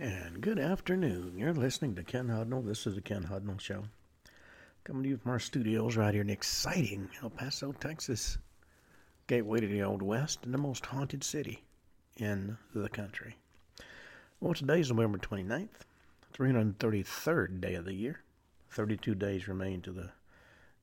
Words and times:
And 0.00 0.40
good 0.40 0.58
afternoon. 0.58 1.38
You're 1.38 1.54
listening 1.54 1.94
to 1.94 2.02
Ken 2.02 2.26
Hudnall. 2.26 2.66
This 2.66 2.84
is 2.84 2.96
the 2.96 3.00
Ken 3.00 3.22
Hudnall 3.22 3.60
Show. 3.60 3.84
Coming 4.82 5.04
to 5.04 5.08
you 5.10 5.16
from 5.16 5.30
our 5.30 5.38
studios 5.38 5.96
right 5.96 6.12
here 6.12 6.20
in 6.20 6.30
exciting 6.30 7.08
El 7.22 7.30
Paso, 7.30 7.70
Texas. 7.70 8.36
Gateway 9.28 9.60
to 9.60 9.68
the 9.68 9.84
Old 9.84 10.02
West 10.02 10.40
and 10.42 10.52
the 10.52 10.58
most 10.58 10.84
haunted 10.84 11.22
city 11.22 11.62
in 12.16 12.58
the 12.74 12.88
country. 12.88 13.36
Well, 14.40 14.52
today's 14.52 14.90
November 14.90 15.18
29th, 15.18 15.68
333rd 16.36 17.60
day 17.60 17.76
of 17.76 17.84
the 17.84 17.94
year. 17.94 18.18
32 18.70 19.14
days 19.14 19.46
remain 19.46 19.80
to 19.82 19.92
the 19.92 20.10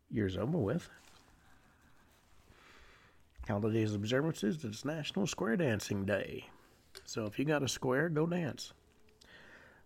year's 0.10 0.38
over 0.38 0.58
with. 0.58 0.88
Holidays 3.46 3.94
observances, 3.94 4.64
it's 4.64 4.86
National 4.86 5.28
Square 5.28 5.58
Dancing 5.58 6.06
Day. 6.06 6.46
So 7.04 7.26
if 7.26 7.38
you 7.38 7.44
got 7.44 7.62
a 7.62 7.68
square, 7.68 8.08
go 8.08 8.26
dance. 8.26 8.72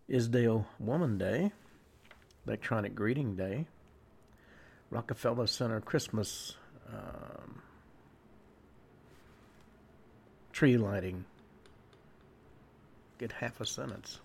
Isdale 0.10 0.66
Woman 0.80 1.18
Day, 1.18 1.52
Electronic 2.46 2.94
Greeting 2.94 3.36
Day, 3.36 3.66
Rockefeller 4.92 5.48
Center 5.48 5.82
Christmas 5.82 6.56
um, 6.94 7.62
tree 10.52 10.78
lighting. 10.78 11.26
Get 13.18 13.32
half 13.32 13.60
a 13.62 13.66
sentence. 13.66 14.20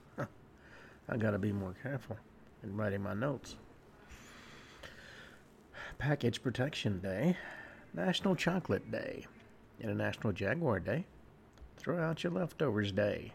I 1.08 1.16
got 1.16 1.30
to 1.30 1.38
be 1.38 1.52
more 1.52 1.74
careful 1.82 2.18
in 2.62 2.76
writing 2.76 3.02
my 3.02 3.14
notes. 3.14 3.56
Package 5.98 6.42
Protection 6.42 7.00
Day, 7.00 7.36
National 7.94 8.36
Chocolate 8.36 8.90
Day, 8.90 9.26
International 9.80 10.32
Jaguar 10.32 10.80
Day, 10.80 11.04
Throw 11.76 11.98
Out 11.98 12.22
Your 12.22 12.32
Leftovers 12.32 12.92
Day, 12.92 13.32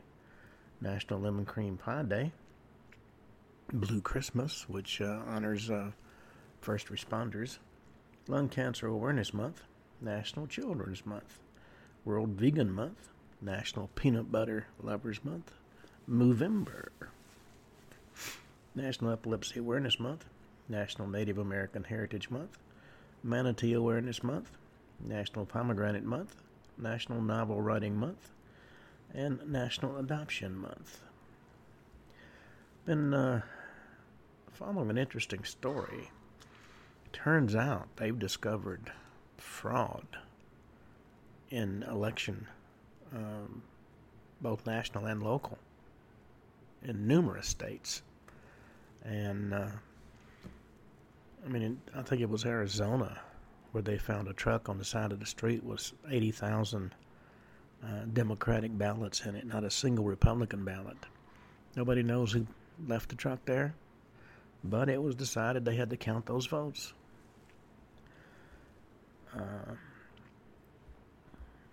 National 0.79 1.19
Lemon 1.19 1.45
Cream 1.45 1.77
Pie 1.77 2.03
Day, 2.03 2.31
Blue 3.73 4.01
Christmas, 4.01 4.69
which 4.69 5.01
uh, 5.01 5.21
honors 5.27 5.69
uh, 5.69 5.91
first 6.61 6.87
responders, 6.87 7.57
Lung 8.27 8.47
Cancer 8.49 8.87
Awareness 8.87 9.33
Month, 9.33 9.63
National 10.01 10.47
Children's 10.47 11.05
Month, 11.05 11.39
World 12.03 12.29
Vegan 12.29 12.71
Month, 12.71 13.09
National 13.41 13.89
Peanut 13.95 14.31
Butter 14.31 14.67
Lovers 14.81 15.23
Month, 15.23 15.51
Movember, 16.09 16.89
National 18.75 19.11
Epilepsy 19.11 19.59
Awareness 19.59 19.99
Month, 19.99 20.25
National 20.69 21.07
Native 21.07 21.37
American 21.37 21.83
Heritage 21.83 22.29
Month, 22.29 22.57
Manatee 23.23 23.73
Awareness 23.73 24.23
Month, 24.23 24.51
National 24.99 25.45
Pomegranate 25.45 26.03
Month, 26.03 26.35
National 26.77 27.21
Novel 27.21 27.61
Writing 27.61 27.95
Month, 27.95 28.29
and 29.13 29.39
National 29.49 29.97
Adoption 29.97 30.55
Month. 30.55 31.01
Been 32.85 33.13
uh, 33.13 33.41
following 34.55 34.89
an 34.89 34.97
interesting 34.97 35.43
story. 35.43 36.09
Turns 37.11 37.55
out 37.55 37.87
they've 37.97 38.17
discovered 38.17 38.89
fraud 39.37 40.05
in 41.49 41.83
election, 41.83 42.47
um, 43.13 43.61
both 44.39 44.65
national 44.65 45.07
and 45.07 45.21
local, 45.21 45.57
in 46.83 47.05
numerous 47.05 47.47
states. 47.49 48.01
And 49.03 49.53
uh, 49.53 49.67
I 51.45 51.49
mean, 51.49 51.81
I 51.93 52.01
think 52.01 52.21
it 52.21 52.29
was 52.29 52.45
Arizona 52.45 53.19
where 53.73 53.81
they 53.81 53.97
found 53.97 54.29
a 54.29 54.33
truck 54.33 54.69
on 54.69 54.77
the 54.77 54.85
side 54.85 55.11
of 55.11 55.19
the 55.19 55.25
street 55.25 55.65
with 55.65 55.91
80,000 56.09 56.95
uh, 57.83 57.87
Democratic 58.13 58.77
ballots 58.77 59.25
in 59.25 59.35
it, 59.35 59.45
not 59.45 59.65
a 59.65 59.69
single 59.69 60.05
Republican 60.05 60.63
ballot. 60.63 60.97
Nobody 61.75 62.03
knows 62.03 62.31
who 62.31 62.47
left 62.87 63.09
the 63.09 63.15
truck 63.15 63.39
there, 63.43 63.75
but 64.69 64.89
it 64.89 65.01
was 65.01 65.15
decided 65.15 65.63
they 65.65 65.75
had 65.75 65.89
to 65.89 65.97
count 65.97 66.25
those 66.25 66.47
votes. 66.47 66.93
Uh, 69.35 69.75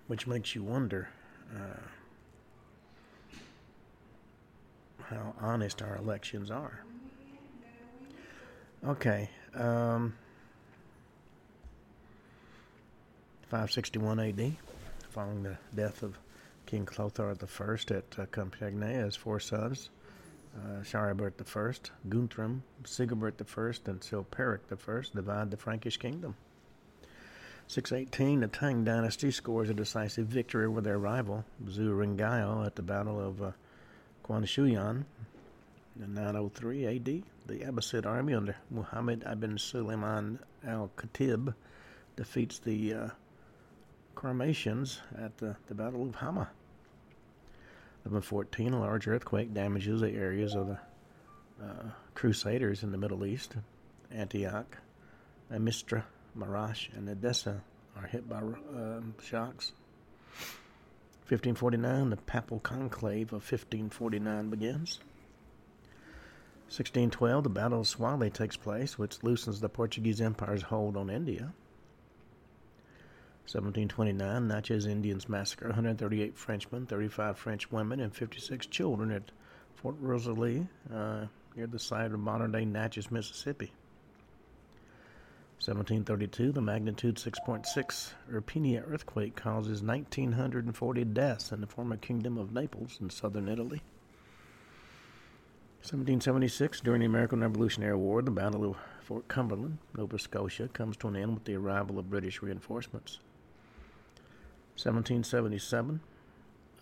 which 0.09 0.27
makes 0.27 0.55
you 0.55 0.63
wonder 0.63 1.09
uh, 1.55 1.81
how 5.05 5.35
honest 5.41 5.81
our 5.81 5.97
elections 5.97 6.51
are. 6.51 6.85
Okay. 8.87 9.31
Um, 9.55 10.15
561 13.49 14.19
AD, 14.19 14.57
following 15.11 15.43
the 15.43 15.57
death 15.75 16.03
of 16.03 16.19
King 16.67 16.85
Clothar 16.85 17.29
I 17.29 17.33
at 17.95 18.19
uh, 18.19 18.27
Compiègne, 18.27 19.05
his 19.05 19.15
four 19.15 19.39
sons, 19.39 19.91
uh, 20.57 20.83
Charibert 20.83 21.35
I, 21.41 22.09
Guntram, 22.09 22.61
Sigibert 22.85 23.41
I, 23.41 23.91
and 23.91 24.01
Chilperic 24.01 24.61
I 24.71 25.15
divide 25.15 25.51
the 25.51 25.57
Frankish 25.57 25.97
kingdom. 25.97 26.35
618, 27.69 28.41
the 28.41 28.49
Tang 28.49 28.85
dynasty 28.85 29.31
scores 29.31 29.71
a 29.71 29.75
decisive 29.75 30.27
victory 30.27 30.67
over 30.67 30.81
their 30.81 30.99
rival, 30.99 31.45
Zhou 31.65 31.97
Ronggao, 31.97 32.67
at 32.67 32.77
the 32.77 32.83
Battle 32.83 33.21
of 33.21 33.43
uh, 33.43 33.53
Quanshuyan. 34.25 35.05
In 36.01 36.15
903 36.15 36.87
AD, 36.87 37.05
the 37.47 37.65
Abbasid 37.65 38.07
army 38.07 38.35
under 38.35 38.57
Muhammad 38.71 39.25
ibn 39.31 39.59
Sulaiman 39.59 40.39
al-Khatib 40.67 41.55
defeats 42.17 42.59
the 42.59 42.95
uh, 42.95 43.09
at 45.19 45.37
the, 45.39 45.57
the 45.67 45.75
Battle 45.75 46.09
of 46.09 46.15
Hama. 46.17 46.49
1114, 48.05 48.73
a 48.73 48.81
large 48.81 49.07
earthquake 49.07 49.55
damages 49.55 50.01
the 50.01 50.11
areas 50.11 50.55
of 50.55 50.67
the 50.67 50.79
uh, 51.63 51.91
Crusaders 52.15 52.83
in 52.83 52.91
the 52.91 52.99
Middle 52.99 53.25
East. 53.25 53.55
Antioch, 54.11 54.77
Mistra, 55.51 56.03
Marash, 56.37 56.93
and 56.97 57.09
Edessa 57.09 57.63
are 57.97 58.07
hit 58.07 58.29
by 58.29 58.39
uh, 58.39 59.01
shocks. 59.23 59.73
1549, 61.29 62.11
the 62.11 62.17
Papal 62.17 62.59
Conclave 62.61 63.29
of 63.29 63.43
1549 63.43 64.51
begins. 64.51 64.99
1612, 66.67 67.45
the 67.45 67.51
Battle 67.51 67.81
of 67.81 67.87
Swale 67.87 68.31
takes 68.31 68.57
place, 68.57 68.99
which 68.99 69.23
loosens 69.23 69.61
the 69.61 69.69
Portuguese 69.69 70.21
Empire's 70.21 70.63
hold 70.63 70.97
on 70.97 71.11
India. 71.11 71.53
1729, 73.45 74.49
Natchez 74.49 74.87
Indians 74.87 75.29
massacre 75.29 75.67
138 75.67 76.37
Frenchmen, 76.37 76.87
35 76.87 77.37
French 77.37 77.71
women, 77.73 78.01
and 78.01 78.15
56 78.15 78.67
children 78.67 79.11
at 79.11 79.31
Fort 79.75 79.97
Rosalie, 80.01 80.67
uh, 80.95 81.27
near 81.57 81.67
the 81.67 81.79
site 81.79 82.13
of 82.13 82.21
modern 82.21 82.53
day 82.53 82.65
Natchez, 82.65 83.11
Mississippi. 83.11 83.73
1732, 85.65 86.51
the 86.51 86.61
magnitude 86.61 87.17
6.6 87.17 88.13
Irpinia 88.33 88.83
earthquake 88.89 89.37
causes 89.37 89.83
1,940 89.83 91.05
deaths 91.05 91.53
in 91.53 91.61
the 91.61 91.67
former 91.67 91.97
Kingdom 91.97 92.39
of 92.39 92.53
Naples 92.53 92.99
in 93.01 93.11
southern 93.11 93.49
Italy. 93.49 93.83
1776, 95.83 96.81
during 96.81 97.01
the 97.01 97.07
American 97.07 97.41
Revolutionary 97.41 97.97
War, 97.97 98.23
the 98.23 98.31
Battle 98.31 98.71
of 98.71 98.77
Fort 99.03 99.27
Cumberland, 99.29 99.79
Nova 99.97 100.19
Scotia, 100.19 100.69
comes 100.69 100.97
to 100.97 101.09
an 101.09 101.17
end 101.17 101.35
with 101.35 101.45
the 101.45 101.57
arrival 101.57 101.99
of 101.99 102.09
British 102.09 102.41
reinforcements. 102.41 103.19
1777, 104.77 106.01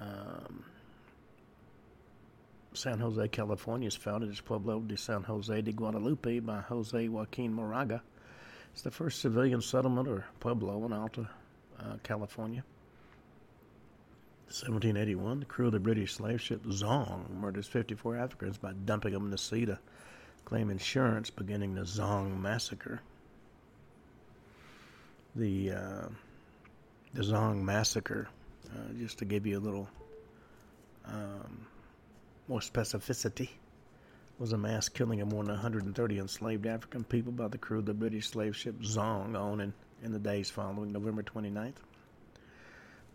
um, 0.00 0.64
San 2.72 3.00
Jose, 3.00 3.28
California 3.28 3.88
is 3.88 3.96
founded 3.96 4.30
as 4.30 4.40
Pueblo 4.40 4.80
de 4.80 4.96
San 4.96 5.22
Jose 5.24 5.60
de 5.60 5.72
Guadalupe 5.72 6.38
by 6.40 6.60
Jose 6.60 7.08
Joaquin 7.08 7.52
Moraga. 7.52 8.00
It's 8.72 8.82
the 8.82 8.90
first 8.90 9.20
civilian 9.20 9.60
settlement 9.60 10.08
or 10.08 10.24
pueblo 10.38 10.84
in 10.86 10.92
Alta, 10.92 11.28
uh, 11.80 11.96
California. 12.04 12.62
1781, 14.46 15.40
the 15.40 15.46
crew 15.46 15.66
of 15.66 15.72
the 15.72 15.80
British 15.80 16.14
slave 16.14 16.40
ship 16.40 16.64
Zong 16.64 17.30
murders 17.30 17.68
54 17.68 18.16
Africans 18.16 18.58
by 18.58 18.72
dumping 18.84 19.12
them 19.12 19.26
in 19.26 19.30
the 19.30 19.38
sea 19.38 19.64
to 19.66 19.78
claim 20.44 20.70
insurance, 20.70 21.30
beginning 21.30 21.74
the 21.74 21.82
Zong 21.82 22.40
massacre. 22.40 23.00
The 25.36 25.72
uh, 25.72 26.08
the 27.14 27.22
Zong 27.22 27.62
massacre, 27.62 28.28
uh, 28.66 28.92
just 28.98 29.18
to 29.18 29.24
give 29.24 29.46
you 29.46 29.58
a 29.58 29.60
little 29.60 29.88
um, 31.06 31.66
more 32.48 32.60
specificity, 32.60 33.48
was 34.38 34.52
a 34.52 34.58
mass 34.58 34.88
killing 34.88 35.20
of 35.20 35.28
more 35.28 35.42
than 35.42 35.52
130 35.52 36.18
enslaved 36.18 36.66
African 36.66 37.04
people 37.04 37.32
by 37.32 37.48
the 37.48 37.58
crew 37.58 37.80
of 37.80 37.86
the 37.86 37.94
British 37.94 38.28
slave 38.28 38.56
ship 38.56 38.80
Zong 38.80 39.38
on 39.38 39.60
in, 39.60 39.72
in 40.02 40.12
the 40.12 40.18
days 40.18 40.50
following 40.50 40.92
November 40.92 41.22
29th. 41.22 41.74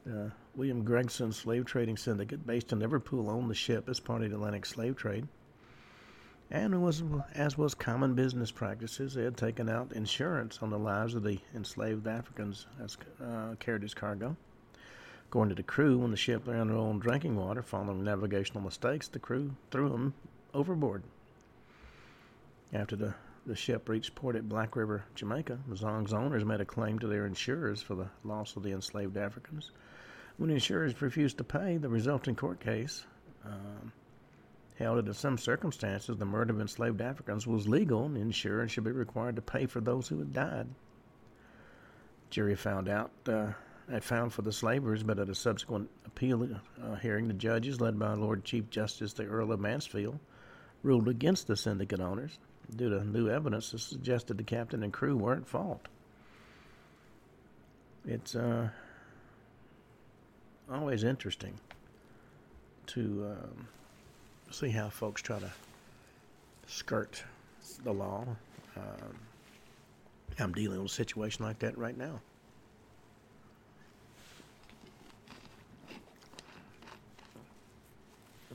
Uh, 0.07 0.30
William 0.56 0.83
Gregson 0.83 1.31
Slave 1.31 1.65
Trading 1.65 1.97
Syndicate, 1.97 2.45
based 2.45 2.71
in 2.71 2.80
Liverpool, 2.80 3.27
owned 3.27 3.50
the 3.50 3.56
ship 3.56 3.89
as 3.89 4.00
part 4.00 4.21
of 4.21 4.30
the 4.30 4.36
Atlantic 4.36 4.65
slave 4.65 4.95
trade. 4.95 5.27
And 6.51 6.81
was, 6.83 7.03
as 7.33 7.57
was 7.57 7.74
common 7.74 8.13
business 8.13 8.51
practices, 8.51 9.15
they 9.15 9.24
had 9.24 9.36
taken 9.36 9.68
out 9.68 9.92
insurance 9.94 10.59
on 10.62 10.69
the 10.69 10.77
lives 10.77 11.15
of 11.15 11.24
the 11.24 11.39
enslaved 11.56 12.07
Africans 12.07 12.68
as 12.83 12.97
uh, 13.21 13.56
carried 13.59 13.83
as 13.83 13.94
cargo. 13.95 14.36
According 15.27 15.50
to 15.50 15.56
the 15.56 15.63
crew, 15.63 15.97
when 15.97 16.12
the 16.12 16.18
ship 16.18 16.47
ran 16.47 16.69
of 16.69 16.77
own 16.77 17.00
drinking 17.00 17.36
water 17.36 17.63
following 17.63 18.03
navigational 18.03 18.62
mistakes, 18.62 19.07
the 19.07 19.19
crew 19.19 19.56
threw 19.71 19.89
them 19.89 20.13
overboard. 20.53 21.01
After 22.71 22.95
the, 22.95 23.15
the 23.45 23.56
ship 23.56 23.89
reached 23.89 24.13
port 24.13 24.36
at 24.36 24.47
Black 24.47 24.75
River, 24.75 25.03
Jamaica, 25.15 25.59
Mazong's 25.68 26.13
owners 26.13 26.45
made 26.45 26.62
a 26.62 26.65
claim 26.65 27.00
to 27.00 27.07
their 27.07 27.25
insurers 27.25 27.81
for 27.81 27.95
the 27.95 28.07
loss 28.24 28.56
of 28.56 28.63
the 28.63 28.71
enslaved 28.71 29.18
Africans. 29.18 29.71
When 30.38 30.51
insurers 30.51 31.01
refused 31.01 31.38
to 31.39 31.44
pay, 31.44 31.77
the 31.77 31.89
resulting 31.89 32.36
court 32.36 32.59
case 32.59 33.06
um, 33.45 33.92
held 34.77 34.98
that 34.98 35.07
in 35.07 35.13
some 35.13 35.38
circumstances 35.38 36.18
the 36.18 36.25
murder 36.25 36.54
of 36.54 36.62
enslaved 36.62 37.01
Africans 37.01 37.48
was 37.48 37.68
legal 37.68 38.06
and 38.06 38.18
insurers 38.18 38.72
should 38.72 38.83
be 38.83 38.92
required 38.92 39.36
to 39.36 39.42
pay 39.42 39.66
for 39.66 39.81
those 39.81 40.07
who 40.07 40.19
had 40.19 40.33
died. 40.33 40.68
Jury 42.30 42.56
found 42.56 42.89
out 42.89 43.12
uh, 43.27 43.51
found 44.01 44.33
for 44.33 44.42
the 44.42 44.51
slavers, 44.51 45.04
but 45.04 45.19
at 45.19 45.30
a 45.30 45.36
subsequent 45.36 45.89
appeal 46.06 46.48
uh, 46.83 46.95
hearing, 46.95 47.27
the 47.27 47.33
judges, 47.33 47.80
led 47.80 48.00
by 48.00 48.13
Lord 48.13 48.44
Chief 48.44 48.69
Justice 48.69 49.13
the 49.13 49.25
Earl 49.25 49.51
of 49.51 49.60
Mansfield, 49.60 50.19
ruled 50.83 51.07
against 51.07 51.48
the 51.48 51.56
syndicate 51.56 52.00
owners 52.00 52.39
due 52.75 52.89
to 52.89 53.06
new 53.06 53.30
evidence 53.30 53.71
that 53.71 53.80
suggested 53.80 54.38
the 54.38 54.44
captain 54.44 54.83
and 54.83 54.92
crew 54.92 55.16
were 55.16 55.33
at 55.33 55.48
fault. 55.48 55.88
It's 58.07 58.36
uh, 58.36 58.69
always 60.71 61.04
interesting 61.04 61.54
to 62.88 63.31
um, 63.31 63.68
see 64.56 64.69
how 64.69 64.88
folks 64.88 65.22
try 65.22 65.38
to 65.38 65.52
skirt 66.66 67.22
the 67.84 67.92
law. 67.92 68.25
Um, 68.78 69.16
I'm 70.40 70.54
dealing 70.54 70.81
with 70.81 70.92
a 70.92 70.94
situation 70.94 71.44
like 71.44 71.60
that 71.60 71.78
right 71.78 71.98
now. 71.98 72.22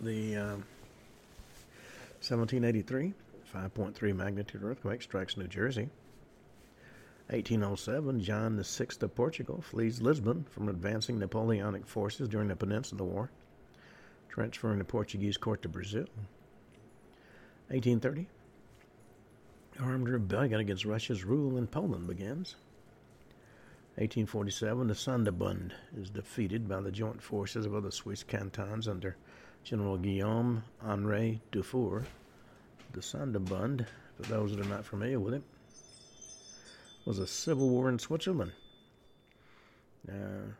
The 0.00 0.36
um, 0.36 0.64
1783 2.22 3.12
5.3 3.54 4.16
magnitude 4.16 4.62
earthquake 4.62 5.02
strikes 5.02 5.36
New 5.36 5.48
Jersey. 5.48 5.88
1807, 7.28 8.20
John 8.22 8.62
VI 8.62 8.86
of 9.02 9.14
Portugal 9.14 9.60
flees 9.60 10.00
Lisbon 10.00 10.46
from 10.50 10.68
advancing 10.68 11.18
Napoleonic 11.18 11.86
forces 11.86 12.28
during 12.28 12.48
the 12.48 12.56
Peninsular 12.56 13.04
War, 13.04 13.30
transferring 14.30 14.78
the 14.78 14.84
Portuguese 14.84 15.36
court 15.36 15.62
to 15.62 15.68
Brazil. 15.68 16.06
1830, 17.68 18.26
armed 19.80 20.08
rebellion 20.08 20.60
against 20.60 20.84
Russia's 20.84 21.24
rule 21.24 21.56
in 21.56 21.66
Poland 21.66 22.06
begins. 22.06 22.56
1847, 23.96 24.86
the 24.86 24.94
Sonderbund 24.94 25.72
is 25.96 26.10
defeated 26.10 26.68
by 26.68 26.80
the 26.80 26.92
joint 26.92 27.22
forces 27.22 27.66
of 27.66 27.74
other 27.74 27.90
Swiss 27.90 28.22
cantons 28.22 28.88
under 28.88 29.16
General 29.62 29.98
Guillaume 29.98 30.64
Henri 30.82 31.40
Dufour. 31.52 32.06
The 32.92 33.00
Sonderbund, 33.00 33.86
for 34.16 34.22
those 34.22 34.56
that 34.56 34.64
are 34.64 34.68
not 34.68 34.84
familiar 34.84 35.20
with 35.20 35.34
it, 35.34 35.42
was 37.04 37.18
a 37.18 37.26
civil 37.26 37.68
war 37.68 37.88
in 37.88 37.98
Switzerland. 37.98 38.52
Uh, 40.08 40.52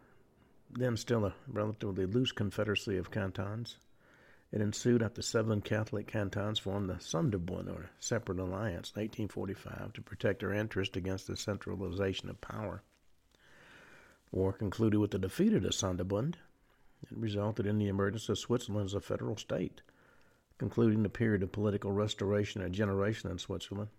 then 0.73 0.97
still 0.97 1.25
a 1.25 1.35
relatively 1.49 2.07
loose 2.07 2.33
confederacy 2.33 2.97
of 2.97 3.11
cantons. 3.11 3.79
It 4.53 4.61
ensued 4.61 5.03
after 5.03 5.23
seven 5.23 5.61
Catholic 5.61 6.07
cantons 6.07 6.59
formed 6.59 6.89
the 6.89 6.95
Sonderbund, 6.95 7.69
or 7.69 7.91
Separate 8.01 8.39
Alliance, 8.39 8.93
in 8.95 9.03
1845, 9.03 9.93
to 9.93 10.03
protect 10.03 10.41
their 10.41 10.53
interest 10.53 10.97
against 10.97 11.27
the 11.27 11.37
centralization 11.37 12.29
of 12.29 12.41
power. 12.41 12.83
War 14.33 14.53
concluded 14.53 14.99
with 14.99 15.13
the 15.13 15.19
defeat 15.19 15.53
of 15.53 15.63
the 15.63 15.71
Sonderbund. 15.71 16.35
It 17.03 17.17
resulted 17.17 17.67
in 17.67 17.79
the 17.79 17.89
emergence 17.89 18.29
of 18.29 18.39
Switzerland 18.39 18.87
as 18.87 18.95
a 18.95 19.01
federal 19.01 19.37
state, 19.37 19.83
concluding 20.59 21.03
the 21.03 21.09
period 21.09 21.43
of 21.43 21.53
political 21.53 21.93
restoration 21.93 22.61
and 22.61 22.75
generation 22.75 23.31
in 23.31 23.39
Switzerland. 23.39 23.91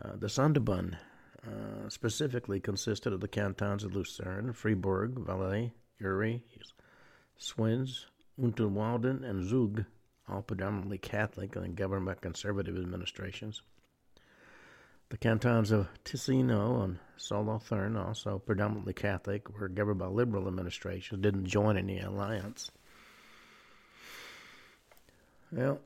Uh, 0.00 0.16
the 0.16 0.26
Sonderbund 0.26 0.96
uh, 1.46 1.88
specifically 1.88 2.60
consisted 2.60 3.12
of 3.12 3.20
the 3.20 3.28
cantons 3.28 3.84
of 3.84 3.94
Lucerne, 3.94 4.52
Fribourg, 4.52 5.18
Valais, 5.18 5.72
Uri, 5.98 6.42
Schwyz, 7.38 8.04
Unterwalden, 8.40 9.24
and 9.24 9.48
Zug, 9.48 9.84
all 10.28 10.42
predominantly 10.42 10.98
Catholic 10.98 11.56
and 11.56 11.76
governed 11.76 12.06
by 12.06 12.14
conservative 12.14 12.76
administrations. 12.76 13.62
The 15.08 15.16
cantons 15.16 15.72
of 15.72 15.88
Ticino 16.04 16.84
and 16.84 16.98
Solothurn, 17.16 17.96
also 17.96 18.38
predominantly 18.38 18.92
Catholic, 18.92 19.58
were 19.58 19.68
governed 19.68 19.98
by 19.98 20.06
liberal 20.06 20.46
administrations, 20.46 21.20
didn't 21.20 21.46
join 21.46 21.76
any 21.76 21.98
alliance. 22.00 22.70
Well, 25.50 25.80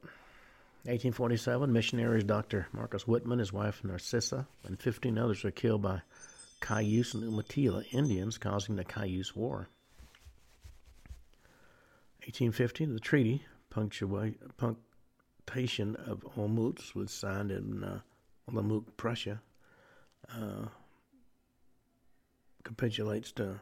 1847, 0.87 1.73
missionaries 1.73 2.25
Dr. 2.25 2.67
Marcus 2.73 3.09
Whitman, 3.09 3.39
his 3.39 3.55
wife 3.55 3.83
Narcissa, 3.83 4.47
and 4.65 4.79
15 4.79 5.17
others 5.17 5.43
were 5.43 5.51
killed 5.51 5.81
by 5.81 6.03
Cayuse 6.61 7.15
and 7.15 7.25
Umatilla 7.25 7.83
Indians, 7.91 8.37
causing 8.37 8.77
the 8.77 8.85
Cayuse 8.85 9.35
War. 9.35 9.67
1850, 12.27 12.85
the 12.85 13.01
treaty, 13.01 13.47
Punctation 13.71 15.97
of 15.97 16.21
Olmütz, 16.37 16.95
was 16.95 17.11
signed 17.11 17.51
in 17.51 17.83
uh, 17.83 18.01
Olomouc, 18.51 18.85
Prussia, 18.99 19.41
uh, 20.35 20.67
capitulates 22.63 23.33
to 23.33 23.59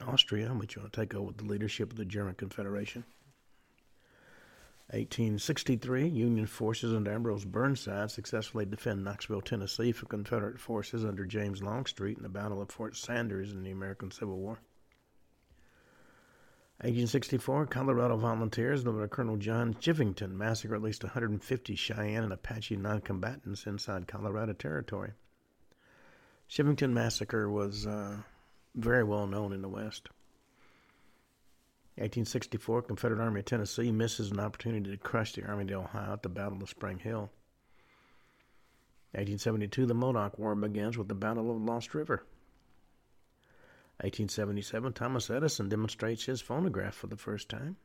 Austria, 0.00 0.48
which 0.54 0.78
will 0.78 0.88
take 0.88 1.14
over 1.14 1.32
the 1.32 1.44
leadership 1.44 1.90
of 1.90 1.98
the 1.98 2.06
German 2.06 2.34
Confederation. 2.34 3.04
1863, 4.92 6.06
Union 6.06 6.46
forces 6.46 6.94
under 6.94 7.10
Ambrose 7.10 7.46
Burnside 7.46 8.10
successfully 8.10 8.66
defend 8.66 9.02
Knoxville, 9.02 9.40
Tennessee 9.40 9.90
for 9.90 10.04
Confederate 10.04 10.60
forces 10.60 11.02
under 11.02 11.24
James 11.24 11.62
Longstreet 11.62 12.18
in 12.18 12.22
the 12.22 12.28
Battle 12.28 12.60
of 12.60 12.70
Fort 12.70 12.94
Sanders 12.94 13.52
in 13.52 13.62
the 13.62 13.70
American 13.70 14.10
Civil 14.10 14.36
War. 14.36 14.58
1864, 16.82 17.66
Colorado 17.68 18.18
volunteers 18.18 18.84
by 18.84 19.06
Colonel 19.06 19.38
John 19.38 19.72
Chivington 19.72 20.32
massacre 20.32 20.74
at 20.74 20.82
least 20.82 21.04
150 21.04 21.74
Cheyenne 21.74 22.24
and 22.24 22.32
Apache 22.32 22.76
noncombatants 22.76 23.66
inside 23.66 24.06
Colorado 24.06 24.52
Territory. 24.52 25.12
Chivington 26.50 26.92
Massacre 26.92 27.48
was 27.48 27.86
uh, 27.86 28.18
very 28.74 29.04
well 29.04 29.26
known 29.26 29.54
in 29.54 29.62
the 29.62 29.68
West. 29.68 30.10
1864, 31.96 32.82
Confederate 32.82 33.22
Army 33.22 33.40
of 33.40 33.44
Tennessee 33.44 33.92
misses 33.92 34.30
an 34.30 34.40
opportunity 34.40 34.90
to 34.90 34.96
crush 34.96 35.34
the 35.34 35.44
Army 35.44 35.64
of 35.64 35.68
the 35.68 35.74
Ohio 35.74 36.14
at 36.14 36.22
the 36.22 36.30
Battle 36.30 36.62
of 36.62 36.70
Spring 36.70 36.98
Hill. 36.98 37.30
1872, 39.12 39.84
the 39.84 39.92
Modoc 39.92 40.38
War 40.38 40.54
begins 40.54 40.96
with 40.96 41.08
the 41.08 41.14
Battle 41.14 41.50
of 41.50 41.60
Lost 41.60 41.94
River. 41.94 42.24
1877, 44.00 44.94
Thomas 44.94 45.28
Edison 45.28 45.68
demonstrates 45.68 46.24
his 46.24 46.40
phonograph 46.40 46.94
for 46.94 47.08
the 47.08 47.16
first 47.18 47.50
time. 47.50 47.76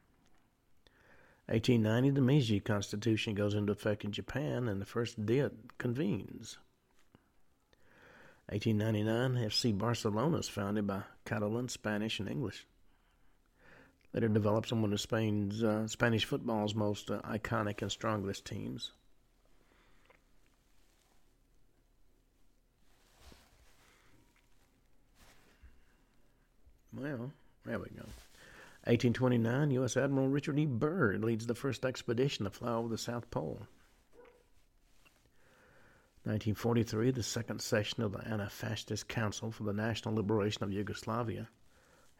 1890, 1.47 2.11
the 2.11 2.21
Meiji 2.21 2.61
Constitution 2.61 3.35
goes 3.35 3.53
into 3.53 3.73
effect 3.73 4.05
in 4.05 4.13
Japan 4.13 4.69
and 4.69 4.79
the 4.79 4.85
first 4.85 5.25
Diet 5.25 5.53
convenes. 5.77 6.57
1899, 8.47 9.49
FC 9.49 9.77
Barcelona 9.77 10.37
is 10.37 10.47
founded 10.47 10.87
by 10.87 11.03
Catalan, 11.25 11.67
Spanish, 11.67 12.21
and 12.21 12.29
English 12.29 12.65
later 14.13 14.27
developed 14.27 14.69
some 14.69 14.83
of 14.83 14.99
Spain's 14.99 15.63
uh, 15.63 15.87
Spanish 15.87 16.25
football's 16.25 16.73
most 16.73 17.11
uh, 17.11 17.19
iconic 17.21 17.81
and 17.81 17.91
strongest 17.91 18.45
teams. 18.45 18.91
Well, 26.93 27.31
there 27.65 27.77
we 27.77 27.89
go. 27.89 28.05
1829, 28.85 29.71
U.S. 29.71 29.97
Admiral 29.97 30.29
Richard 30.29 30.57
E. 30.57 30.65
Byrd 30.65 31.23
leads 31.23 31.45
the 31.45 31.53
first 31.53 31.85
expedition 31.85 32.45
to 32.45 32.49
fly 32.49 32.71
over 32.71 32.87
the 32.87 32.97
South 32.97 33.29
Pole. 33.29 33.67
1943, 36.23 37.11
the 37.11 37.21
second 37.21 37.61
session 37.61 38.01
of 38.01 38.13
the 38.13 38.27
Anti-Fascist 38.27 39.07
Council 39.07 39.51
for 39.51 39.63
the 39.63 39.73
National 39.73 40.15
Liberation 40.15 40.63
of 40.63 40.73
Yugoslavia 40.73 41.47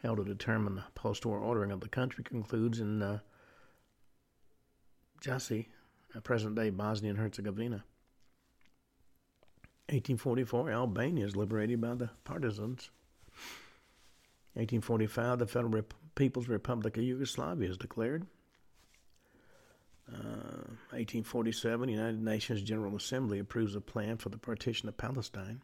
held 0.02 0.18
to 0.18 0.24
determine 0.24 0.76
the 0.76 0.84
post-war 0.96 1.40
ordering 1.40 1.72
of 1.72 1.80
the 1.82 1.90
country 1.90 2.24
concludes 2.24 2.80
in 2.80 3.02
uh, 3.02 3.20
Jassy, 5.22 5.70
uh, 6.16 6.20
present-day 6.20 6.70
Bosnia 6.70 7.12
and 7.12 7.20
Herzegovina. 7.20 7.84
1844, 9.90 10.70
Albania 10.70 11.26
is 11.26 11.36
liberated 11.36 11.80
by 11.80 11.96
the 11.96 12.10
partisans. 12.26 12.90
1845, 14.54 15.40
the 15.40 15.48
Federal 15.48 15.72
Rep- 15.72 15.94
People's 16.16 16.48
Republic 16.50 16.98
of 16.98 17.04
Yugoslavia 17.04 17.70
is 17.70 17.78
declared. 17.78 18.26
Uh, 20.12 20.68
1847, 20.92 21.90
United 21.90 22.22
Nations 22.22 22.62
General 22.62 22.96
Assembly 22.96 23.40
approves 23.40 23.76
a 23.76 23.82
plan 23.82 24.18
for 24.18 24.30
the 24.30 24.38
partition 24.38 24.90
of 24.90 24.98
Palestine. 24.98 25.62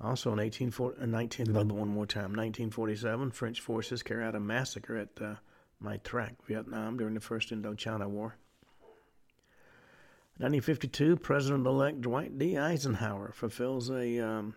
Also 0.00 0.32
in 0.32 0.38
1840, 0.38 1.00
uh, 1.00 1.06
19, 1.06 1.54
one 1.54 1.88
more 1.88 2.06
time, 2.06 2.32
1947, 2.32 3.30
French 3.30 3.60
forces 3.60 4.02
carry 4.02 4.24
out 4.24 4.34
a 4.34 4.40
massacre 4.40 4.96
at 4.96 5.22
uh, 5.22 5.34
Mai 5.80 5.98
Trak, 5.98 6.34
Vietnam, 6.46 6.96
during 6.96 7.14
the 7.14 7.20
First 7.20 7.50
Indochina 7.50 8.08
War. 8.08 8.36
1952, 10.38 11.16
President-elect 11.16 12.00
Dwight 12.00 12.36
D. 12.38 12.58
Eisenhower 12.58 13.30
fulfills 13.32 13.88
a 13.88 14.18
um, 14.18 14.54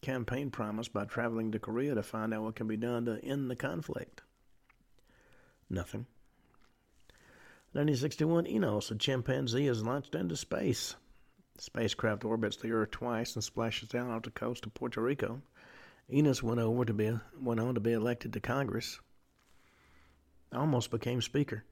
campaign 0.00 0.50
promise 0.50 0.88
by 0.88 1.04
traveling 1.04 1.52
to 1.52 1.60
Korea 1.60 1.94
to 1.94 2.02
find 2.02 2.34
out 2.34 2.42
what 2.42 2.56
can 2.56 2.66
be 2.66 2.76
done 2.76 3.04
to 3.04 3.24
end 3.24 3.48
the 3.48 3.54
conflict. 3.54 4.22
Nothing. 5.70 6.06
1961, 7.72 8.46
Enos, 8.48 8.90
a 8.90 8.96
chimpanzee, 8.96 9.68
is 9.68 9.84
launched 9.84 10.16
into 10.16 10.36
space. 10.36 10.96
Spacecraft 11.62 12.24
orbits 12.24 12.56
the 12.56 12.72
Earth 12.72 12.90
twice 12.90 13.36
and 13.36 13.44
splashes 13.44 13.88
down 13.88 14.10
off 14.10 14.22
the 14.22 14.32
coast 14.32 14.66
of 14.66 14.74
Puerto 14.74 15.00
Rico. 15.00 15.40
Enos 16.12 16.42
went 16.42 16.58
over 16.58 16.84
to 16.84 16.92
be 16.92 17.16
went 17.40 17.60
on 17.60 17.74
to 17.76 17.80
be 17.80 17.92
elected 17.92 18.32
to 18.32 18.40
Congress. 18.40 18.98
Almost 20.52 20.90
became 20.90 21.22
Speaker. 21.22 21.62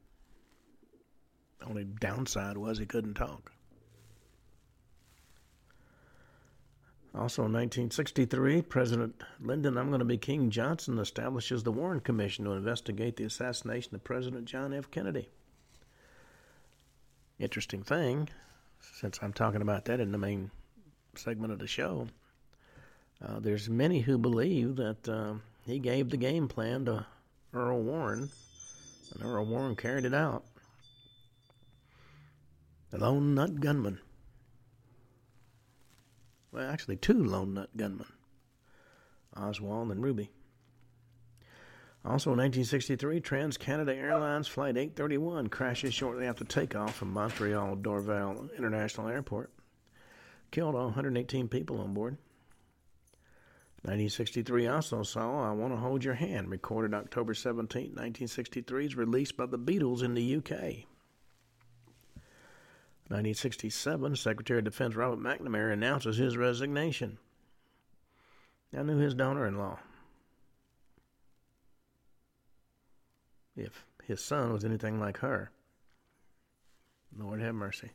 Only 1.67 1.83
downside 1.83 2.57
was 2.57 2.79
he 2.79 2.87
couldn't 2.87 3.15
talk. 3.15 3.51
Also 7.13 7.43
in 7.43 7.53
1963, 7.53 8.63
President 8.63 9.21
Lyndon 9.41 9.77
I'm 9.77 9.89
going 9.89 9.99
to 9.99 10.05
be 10.05 10.19
King 10.19 10.51
Johnson 10.51 11.01
establishes 11.01 11.65
the 11.65 11.73
Warren 11.73 11.99
Commission 11.99 12.45
to 12.45 12.53
investigate 12.53 13.17
the 13.17 13.25
assassination 13.25 13.97
of 13.97 14.05
President 14.05 14.45
John 14.45 14.73
F. 14.73 14.89
Kennedy. 14.93 15.31
Interesting 17.41 17.83
thing, 17.83 18.29
since 18.81 19.19
I'm 19.23 19.33
talking 19.33 19.63
about 19.63 19.85
that 19.87 20.01
in 20.01 20.13
the 20.13 20.19
main 20.19 20.51
segment 21.15 21.53
of 21.53 21.59
the 21.59 21.67
show, 21.67 22.09
uh, 23.25 23.41
there's 23.41 23.69
many 23.69 24.01
who 24.01 24.19
believe 24.19 24.77
that 24.77 25.09
uh, 25.09 25.35
he 25.67 25.79
gave 25.79 26.11
the 26.11 26.17
game 26.17 26.49
plan 26.49 26.87
to 26.87 27.07
Earl 27.53 27.83
Warren, 27.83 28.31
and 29.15 29.25
Earl 29.25 29.47
Warren 29.47 29.77
carried 29.77 30.05
it 30.05 30.15
out. 30.15 30.45
The 32.91 32.99
lone 32.99 33.35
nut 33.35 33.61
gunman. 33.61 34.01
Well, 36.53 36.69
actually, 36.69 36.97
two 36.97 37.25
lone 37.25 37.55
nut 37.55 37.77
gunmen, 37.77 38.07
Oswald 39.37 39.93
and 39.93 40.03
Ruby. 40.03 40.31
Also 42.03 42.31
in 42.31 42.39
1963, 42.39 43.21
Trans 43.21 43.59
Canada 43.59 43.95
Airlines 43.95 44.49
Flight 44.49 44.79
831 44.79 45.49
crashes 45.49 45.93
shortly 45.93 46.27
after 46.27 46.45
takeoff 46.45 46.95
from 46.95 47.13
Montreal 47.13 47.77
Dorval 47.77 48.57
International 48.57 49.09
Airport. 49.09 49.51
Killed 50.51 50.75
all 50.75 50.87
118 50.87 51.49
people 51.49 51.79
on 51.79 51.93
board. 51.93 52.17
1963 53.83 54.67
also 54.67 55.03
saw 55.03 55.51
I 55.51 55.53
Want 55.53 55.73
to 55.73 55.77
Hold 55.79 56.05
Your 56.05 56.15
Hand, 56.15 56.51
recorded 56.51 56.95
October 56.95 57.35
17, 57.35 57.83
1963, 57.83 58.87
is 58.87 58.97
released 58.97 59.37
by 59.37 59.47
the 59.47 59.59
Beatles 59.59 60.03
in 60.03 60.15
the 60.15 60.37
UK. 60.37 60.87
1967, 63.09 64.17
Secretary 64.17 64.59
of 64.59 64.65
Defense 64.65 64.95
Robert 64.95 65.19
McNamara 65.19 65.73
announces 65.73 66.17
his 66.17 66.37
resignation. 66.37 67.19
I 68.77 68.83
knew 68.83 68.99
his 68.99 69.15
daughter 69.15 69.47
in 69.47 69.59
law. 69.59 69.79
If 73.63 73.85
his 74.05 74.21
son 74.23 74.53
was 74.53 74.65
anything 74.65 74.99
like 74.99 75.19
her. 75.19 75.51
Lord 77.17 77.41
have 77.41 77.55
mercy. 77.55 77.91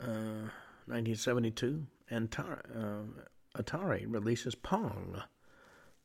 Uh, 0.00 0.48
1972, 0.86 1.86
Antar- 2.10 2.64
uh, 2.74 3.60
Atari 3.62 4.06
releases 4.08 4.54
Pong, 4.54 5.22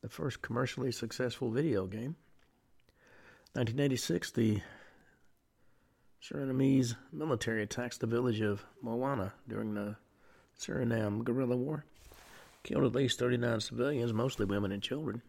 the 0.01 0.09
first 0.09 0.41
commercially 0.41 0.91
successful 0.91 1.49
video 1.49 1.87
game. 1.87 2.15
1986, 3.53 4.31
the 4.31 4.61
Surinamese 6.21 6.95
military 7.11 7.63
attacks 7.63 7.97
the 7.97 8.07
village 8.07 8.41
of 8.41 8.65
Moiwana 8.83 9.31
during 9.47 9.73
the 9.73 9.95
Suriname 10.59 11.23
guerrilla 11.23 11.55
war. 11.55 11.85
Killed 12.63 12.83
at 12.83 12.95
least 12.95 13.19
39 13.19 13.59
civilians, 13.61 14.11
mostly 14.11 14.45
women 14.45 14.71
and 14.71 14.81
children. 14.81 15.21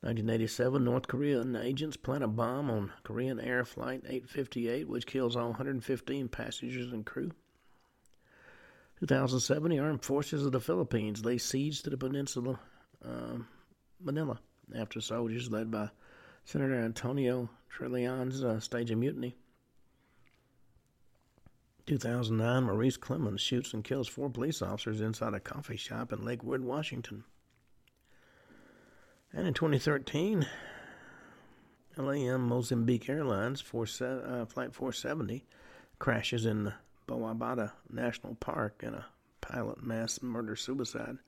1987, 0.00 0.84
North 0.84 1.08
Korean 1.08 1.56
agents 1.56 1.96
plant 1.96 2.22
a 2.22 2.28
bomb 2.28 2.70
on 2.70 2.92
Korean 3.02 3.40
Air 3.40 3.64
Flight 3.64 4.04
858, 4.06 4.88
which 4.88 5.06
kills 5.06 5.34
all 5.34 5.48
115 5.48 6.28
passengers 6.28 6.92
and 6.92 7.04
crew. 7.04 7.32
2007, 9.00 9.70
the 9.70 9.78
Armed 9.80 10.04
Forces 10.04 10.46
of 10.46 10.52
the 10.52 10.60
Philippines 10.60 11.24
lay 11.24 11.36
siege 11.36 11.82
to 11.82 11.90
the 11.90 11.96
peninsula, 11.96 12.60
uh, 13.04 13.38
Manila, 14.00 14.38
after 14.76 15.00
soldiers 15.00 15.50
led 15.50 15.70
by 15.70 15.90
Senator 16.44 16.76
Antonio 16.76 17.50
Trillanes 17.68 18.44
uh, 18.44 18.60
stage 18.60 18.92
a 18.92 18.96
mutiny. 18.96 19.34
2009, 21.86 22.64
Maurice 22.64 22.96
Clemmons 22.96 23.40
shoots 23.40 23.74
and 23.74 23.82
kills 23.82 24.06
four 24.06 24.30
police 24.30 24.62
officers 24.62 25.00
inside 25.00 25.34
a 25.34 25.40
coffee 25.40 25.76
shop 25.76 26.12
in 26.12 26.24
Lakewood, 26.24 26.60
Washington. 26.60 27.24
And 29.32 29.46
in 29.46 29.54
2013, 29.54 30.46
LAM 31.96 32.48
Mozambique 32.48 33.08
Airlines 33.08 33.60
four, 33.60 33.84
uh, 33.84 34.46
Flight 34.46 34.74
470 34.74 35.44
crashes 35.98 36.46
in 36.46 36.64
the 36.64 36.74
Bwabwata 37.06 37.72
National 37.90 38.34
Park 38.36 38.82
in 38.82 38.94
a 38.94 39.06
pilot 39.40 39.82
mass 39.82 40.22
murder 40.22 40.56
suicide. 40.56 41.18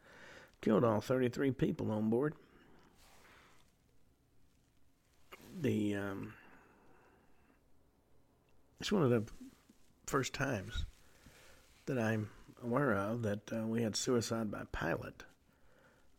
Killed 0.60 0.84
all 0.84 1.00
33 1.00 1.52
people 1.52 1.90
on 1.90 2.10
board. 2.10 2.34
The 5.60 5.96
um, 5.96 6.34
it's 8.78 8.92
one 8.92 9.02
of 9.02 9.10
the 9.10 9.24
first 10.06 10.32
times 10.32 10.86
that 11.86 11.98
I'm 11.98 12.30
aware 12.62 12.92
of 12.92 13.22
that 13.22 13.52
uh, 13.52 13.66
we 13.66 13.82
had 13.82 13.96
suicide 13.96 14.50
by 14.50 14.62
pilot 14.72 15.24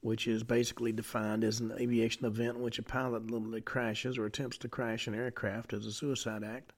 which 0.02 0.28
is 0.28 0.44
basically 0.44 0.92
defined 0.92 1.44
as 1.44 1.60
an 1.60 1.72
aviation 1.80 2.26
event 2.26 2.58
in 2.58 2.64
which 2.64 2.80
a 2.80 2.84
pilot 2.84 3.28
deliberately 3.28 3.62
crashes 3.62 4.18
or 4.18 4.26
attempts 4.26 4.58
to 4.58 4.68
crash 4.68 5.08
an 5.08 5.16
aircraft 5.16 5.74
as 5.74 5.86
a 5.86 5.92
suicide 5.92 6.44
act, 6.44 6.74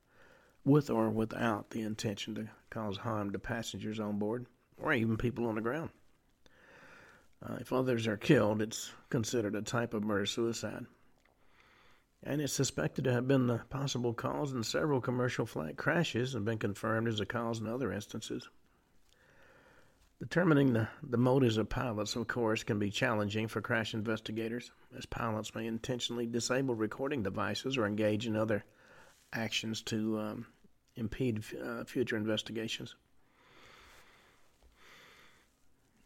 with 0.66 0.90
or 0.90 1.10
without 1.10 1.70
the 1.72 1.82
intention 1.82 2.36
to 2.36 2.50
cause 2.70 2.98
harm 2.98 3.32
to 3.32 3.40
passengers 3.40 4.00
on 4.00 4.20
board 4.20 4.46
or 4.78 4.94
even 4.94 5.18
people 5.18 5.48
on 5.48 5.56
the 5.56 5.62
ground. 5.62 5.90
Uh, 7.42 7.56
if 7.60 7.74
others 7.74 8.08
are 8.08 8.18
killed, 8.18 8.62
it's 8.62 8.92
considered 9.10 9.56
a 9.56 9.62
type 9.62 9.94
of 9.94 10.04
murder 10.04 10.26
suicide. 10.26 10.86
And 12.24 12.42
it's 12.42 12.54
suspected 12.54 13.04
to 13.04 13.12
have 13.12 13.28
been 13.28 13.48
the 13.48 13.60
possible 13.70 14.14
cause 14.14 14.54
in 14.54 14.64
several 14.64 15.02
commercial 15.02 15.46
flight 15.46 15.76
crashes 15.76 16.36
and 16.36 16.46
been 16.46 16.58
confirmed 16.58 17.10
as 17.10 17.20
a 17.20 17.26
cause 17.26 17.60
in 17.60 17.68
other 17.68 17.92
instances. 17.92 18.48
Determining 20.24 20.72
the, 20.72 20.88
the 21.10 21.18
motives 21.18 21.58
of 21.58 21.68
pilots, 21.68 22.16
of 22.16 22.30
course, 22.30 22.64
can 22.64 22.80
be 22.80 22.90
challenging 22.90 23.50
for 23.50 23.60
crash 23.60 23.94
investigators, 23.94 24.72
as 24.98 25.06
pilots 25.06 25.54
may 25.54 25.68
intentionally 25.68 26.26
disable 26.26 26.76
recording 26.76 27.24
devices 27.24 27.78
or 27.78 27.86
engage 27.86 28.26
in 28.26 28.38
other 28.38 28.64
actions 29.34 29.82
to 29.82 30.18
um, 30.18 30.46
impede 30.96 31.44
uh, 31.62 31.84
future 31.84 32.16
investigations. 32.16 32.96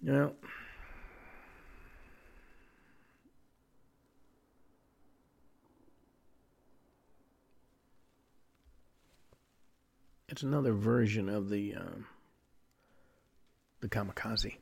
Now, 0.01 0.31
it's 10.27 10.41
another 10.41 10.73
version 10.73 11.29
of 11.29 11.51
the. 11.51 11.75
Um, 11.75 12.07
the 13.79 13.87
kamikaze, 13.87 14.57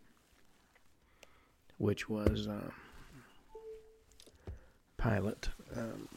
which 1.77 2.09
was 2.09 2.47
uh, 2.47 2.69
pilot 4.97 5.49
um, 5.75 6.07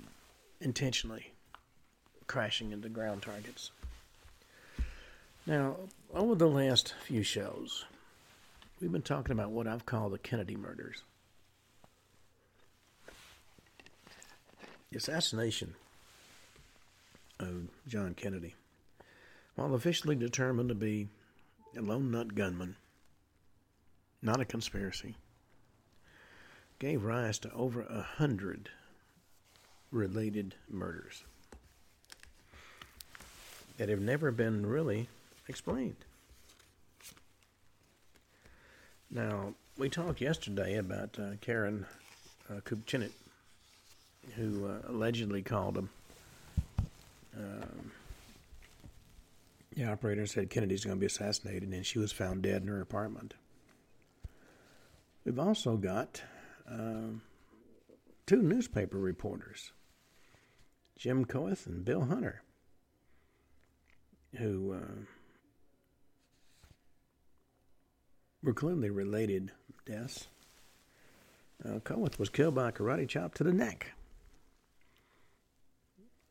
intentionally 0.61 1.33
crashing 2.27 2.73
into 2.73 2.89
ground 2.89 3.23
targets. 3.23 3.71
Now, 5.47 5.77
over 6.13 6.35
the 6.35 6.49
last 6.49 6.95
few 7.05 7.23
shows, 7.23 7.87
we've 8.81 8.93
been 8.93 9.03
talking 9.03 9.33
about 9.33 9.51
what 9.51 9.67
I've 9.67 9.87
called 9.87 10.13
the 10.13 10.19
Kennedy 10.19 10.57
murders. 10.57 11.03
The 14.91 14.99
assassination 14.99 15.75
of 17.41 17.69
John 17.87 18.15
Kennedy, 18.15 18.55
while 19.55 19.75
officially 19.75 20.17
determined 20.17 20.69
to 20.71 20.75
be 20.75 21.09
a 21.77 21.81
lone 21.81 22.11
nut 22.11 22.35
gunman, 22.35 22.77
not 24.23 24.41
a 24.41 24.45
conspiracy, 24.45 25.15
gave 26.79 27.05
rise 27.05 27.39
to 27.41 27.53
over 27.53 27.83
a 27.83 28.03
hundred 28.03 28.71
related 29.91 30.55
murders 30.69 31.25
that 33.79 33.89
have 33.89 34.01
never 34.01 34.31
been 34.31 34.67
really 34.67 35.09
explained. 35.49 35.97
Now, 39.11 39.55
we 39.79 39.89
talked 39.89 40.21
yesterday 40.21 40.77
about 40.77 41.19
uh, 41.19 41.37
Karen 41.41 41.87
uh, 42.51 42.61
Kupcinet, 42.61 43.13
who 44.37 44.67
uh, 44.67 44.81
allegedly 44.89 45.43
called 45.43 45.79
him. 45.79 45.91
Um, 47.37 47.93
the 49.75 49.85
operator 49.85 50.27
said 50.27 50.51
Kennedy's 50.51 50.85
going 50.85 50.97
to 50.97 51.01
be 51.01 51.07
assassinated, 51.07 51.71
and 51.71 51.87
she 51.87 51.99
was 51.99 52.13
found 52.13 52.43
dead 52.43 52.63
in 52.63 52.69
her 52.69 52.81
apartment. 52.81 53.35
We've 55.25 55.39
also 55.39 55.77
got 55.77 56.23
um, 56.71 57.23
two 58.27 58.43
newspaper 58.43 58.99
reporters, 58.99 59.73
Jim 60.97 61.25
Koethe 61.25 61.67
and 61.67 61.85
Bill 61.85 62.05
Hunter, 62.05 62.43
who 64.37 64.73
uh, 64.73 65.05
were 68.43 68.55
clearly 68.55 68.91
related 68.91 69.53
deaths. 69.87 70.29
Uh, 71.65 71.81
Koethe 71.81 72.19
was 72.19 72.29
killed 72.29 72.55
by 72.55 72.69
a 72.69 72.73
karate 72.73 73.09
chop 73.09 73.35
to 73.35 73.45
the 73.45 73.53
neck. 73.53 73.93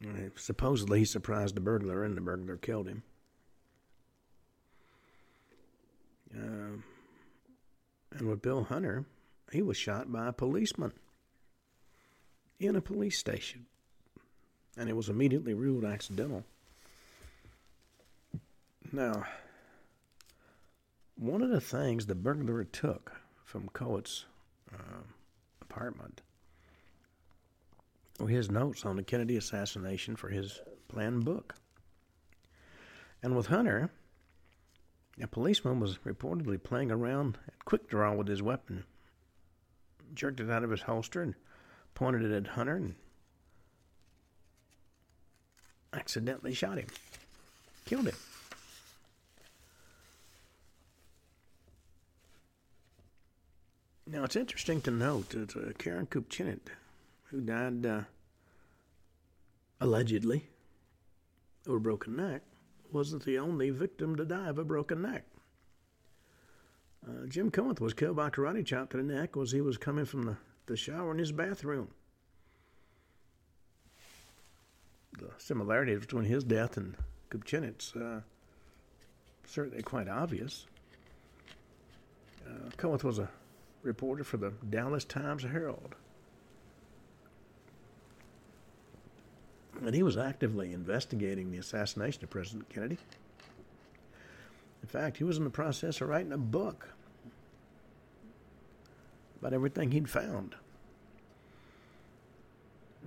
Uh, 0.03 0.29
supposedly, 0.35 0.99
he 0.99 1.05
surprised 1.05 1.55
the 1.55 1.61
burglar, 1.61 2.03
and 2.03 2.15
the 2.15 2.21
burglar 2.21 2.57
killed 2.57 2.87
him. 2.87 3.03
Uh, 6.35 6.81
and 8.19 8.29
with 8.29 8.41
Bill 8.41 8.63
Hunter, 8.63 9.05
he 9.51 9.61
was 9.61 9.77
shot 9.77 10.11
by 10.11 10.27
a 10.27 10.33
policeman 10.33 10.93
in 12.59 12.75
a 12.75 12.81
police 12.81 13.17
station, 13.17 13.65
and 14.75 14.89
it 14.89 14.95
was 14.95 15.09
immediately 15.09 15.53
ruled 15.53 15.85
accidental. 15.85 16.43
Now, 18.91 19.25
one 21.15 21.41
of 21.41 21.49
the 21.49 21.61
things 21.61 22.05
the 22.05 22.15
burglar 22.15 22.63
took 22.63 23.11
from 23.43 23.69
Koethe's 23.69 24.25
uh, 24.73 25.01
apartment 25.61 26.21
were 28.19 28.27
his 28.27 28.49
notes 28.49 28.85
on 28.85 28.95
the 28.95 29.03
Kennedy 29.03 29.37
assassination 29.37 30.15
for 30.15 30.29
his 30.29 30.59
planned 30.87 31.25
book. 31.25 31.55
And 33.21 33.35
with 33.35 33.47
Hunter, 33.47 33.91
a 35.21 35.27
policeman 35.27 35.79
was 35.79 35.97
reportedly 35.99 36.61
playing 36.61 36.91
around 36.91 37.37
at 37.47 37.65
quick 37.65 37.89
draw 37.89 38.13
with 38.13 38.27
his 38.27 38.41
weapon, 38.41 38.83
jerked 40.13 40.39
it 40.39 40.49
out 40.49 40.63
of 40.63 40.69
his 40.69 40.81
holster 40.81 41.21
and 41.21 41.35
pointed 41.95 42.23
it 42.23 42.31
at 42.31 42.47
Hunter 42.47 42.75
and 42.75 42.95
accidentally 45.93 46.53
shot 46.53 46.77
him, 46.77 46.87
killed 47.85 48.05
him. 48.07 48.15
Now, 54.09 54.23
it's 54.23 54.37
interesting 54.37 54.79
to 54.81 54.91
note 54.91 55.29
that 55.29 55.55
uh, 55.57 55.73
Karen 55.77 56.05
Kupcinet, 56.05 56.69
who 57.25 57.41
died 57.41 57.85
uh, 57.85 58.01
allegedly 59.81 60.47
of 61.65 61.73
a 61.73 61.79
broken 61.79 62.15
neck, 62.15 62.41
wasn't 62.93 63.25
the 63.25 63.37
only 63.37 63.69
victim 63.69 64.15
to 64.15 64.25
die 64.25 64.47
of 64.47 64.57
a 64.57 64.63
broken 64.63 65.01
neck. 65.01 65.25
Uh, 67.07 67.25
Jim 67.27 67.51
Koethe 67.51 67.79
was 67.79 67.93
killed 67.93 68.15
by 68.15 68.27
a 68.27 68.31
karate 68.31 68.65
chop 68.65 68.89
to 68.89 68.97
the 68.97 69.03
neck 69.03 69.37
as 69.37 69.51
he 69.51 69.61
was 69.61 69.77
coming 69.77 70.05
from 70.05 70.23
the, 70.23 70.37
the 70.65 70.75
shower 70.75 71.11
in 71.11 71.19
his 71.19 71.31
bathroom. 71.31 71.89
The 75.17 75.29
similarities 75.37 75.99
between 75.99 76.25
his 76.25 76.43
death 76.43 76.77
and 76.77 76.95
Kupcinet's 77.29 77.95
uh, 77.95 78.21
certainly 79.45 79.81
quite 79.83 80.07
obvious. 80.07 80.67
Uh, 82.45 82.97
was 83.03 83.19
a 83.19 83.29
reporter 83.83 84.23
for 84.23 84.37
the 84.37 84.53
Dallas 84.69 85.05
Times 85.05 85.43
Herald. 85.43 85.95
And 89.85 89.93
he 89.93 90.03
was 90.03 90.17
actively 90.17 90.73
investigating 90.73 91.51
the 91.51 91.57
assassination 91.57 92.23
of 92.23 92.29
President 92.29 92.67
Kennedy. 92.69 92.97
In 94.81 94.87
fact, 94.87 95.17
he 95.17 95.23
was 95.23 95.37
in 95.37 95.43
the 95.43 95.49
process 95.49 96.01
of 96.01 96.09
writing 96.09 96.31
a 96.31 96.37
book 96.37 96.89
about 99.39 99.53
everything 99.53 99.91
he'd 99.91 100.09
found. 100.09 100.55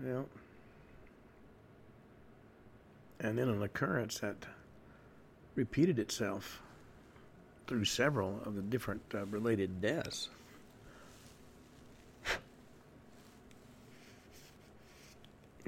Yeah. 0.04 0.22
And 3.20 3.38
then 3.38 3.48
an 3.48 3.62
occurrence 3.62 4.20
that 4.20 4.36
repeated 5.54 5.98
itself 5.98 6.62
through 7.66 7.84
several 7.84 8.40
of 8.44 8.56
the 8.56 8.62
different 8.62 9.02
uh, 9.14 9.26
related 9.26 9.80
deaths. 9.80 10.28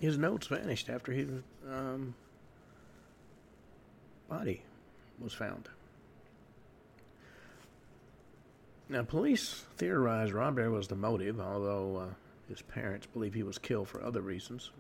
His 0.03 0.19
notes 0.19 0.49
vanished 0.49 0.91
after 0.91 1.13
his 1.13 1.31
um, 1.71 2.13
body 4.29 4.61
was 5.21 5.33
found. 5.33 5.69
Now, 8.89 9.05
police 9.05 9.65
theorize 9.77 10.33
robbery 10.33 10.69
was 10.69 10.89
the 10.89 10.97
motive, 10.97 11.39
although 11.41 11.97
uh, 11.99 12.15
his 12.49 12.63
parents 12.63 13.07
believe 13.07 13.33
he 13.33 13.45
was 13.45 13.59
killed 13.59 13.87
for 13.87 14.03
other 14.03 14.23
reasons. 14.23 14.73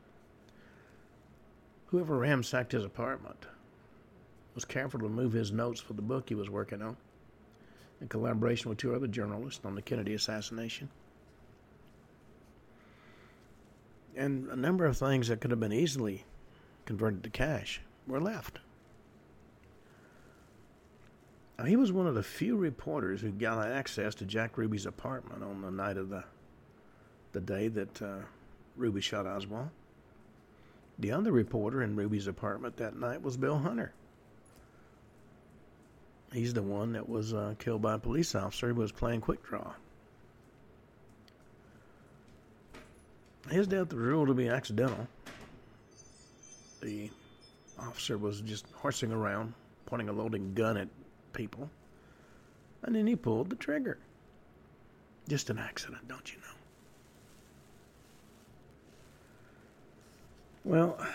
Whoever 1.86 2.18
ransacked 2.18 2.72
his 2.72 2.84
apartment 2.84 3.46
was 4.56 4.64
careful 4.64 4.98
to 4.98 5.08
move 5.08 5.32
his 5.32 5.52
notes 5.52 5.80
for 5.80 5.92
the 5.92 6.02
book 6.02 6.30
he 6.30 6.34
was 6.34 6.50
working 6.50 6.82
on, 6.82 6.96
in 8.00 8.08
collaboration 8.08 8.70
with 8.70 8.78
two 8.78 8.92
other 8.92 9.06
journalists 9.06 9.64
on 9.64 9.76
the 9.76 9.82
Kennedy 9.82 10.14
assassination. 10.14 10.88
And 14.16 14.48
a 14.48 14.56
number 14.56 14.84
of 14.84 14.96
things 14.96 15.28
that 15.28 15.40
could 15.40 15.50
have 15.50 15.60
been 15.60 15.72
easily 15.72 16.24
converted 16.84 17.22
to 17.24 17.30
cash 17.30 17.80
were 18.06 18.20
left. 18.20 18.58
Now, 21.58 21.64
he 21.64 21.76
was 21.76 21.92
one 21.92 22.06
of 22.06 22.14
the 22.14 22.22
few 22.22 22.56
reporters 22.56 23.20
who 23.20 23.30
got 23.30 23.66
access 23.66 24.14
to 24.16 24.24
Jack 24.24 24.58
Ruby's 24.58 24.86
apartment 24.86 25.44
on 25.44 25.62
the 25.62 25.70
night 25.70 25.96
of 25.96 26.08
the 26.08 26.24
the 27.32 27.40
day 27.40 27.68
that 27.68 28.02
uh, 28.02 28.18
Ruby 28.76 29.00
shot 29.00 29.26
Oswald. 29.26 29.70
The 30.98 31.12
other 31.12 31.32
reporter 31.32 31.82
in 31.82 31.96
Ruby's 31.96 32.26
apartment 32.26 32.76
that 32.76 32.96
night 32.96 33.22
was 33.22 33.36
Bill 33.36 33.58
Hunter. 33.58 33.92
He's 36.32 36.52
the 36.52 36.62
one 36.62 36.92
that 36.92 37.08
was 37.08 37.32
uh, 37.32 37.54
killed 37.58 37.82
by 37.82 37.94
a 37.94 37.98
police 37.98 38.34
officer 38.34 38.68
who 38.68 38.74
was 38.74 38.92
playing 38.92 39.20
quick 39.20 39.42
draw. 39.42 39.72
His 43.50 43.66
death 43.66 43.92
was 43.92 43.98
ruled 43.98 44.28
to 44.28 44.34
be 44.34 44.48
accidental. 44.48 45.06
The 46.80 47.10
officer 47.78 48.18
was 48.18 48.40
just 48.40 48.66
horsing 48.74 49.12
around, 49.12 49.54
pointing 49.86 50.08
a 50.08 50.12
loading 50.12 50.54
gun 50.54 50.76
at 50.76 50.88
people, 51.32 51.70
and 52.82 52.94
then 52.94 53.06
he 53.06 53.16
pulled 53.16 53.50
the 53.50 53.56
trigger. 53.56 53.98
Just 55.28 55.50
an 55.50 55.58
accident, 55.58 56.08
don't 56.08 56.32
you 56.32 56.38
know? 56.40 56.44
Well, 60.64 61.06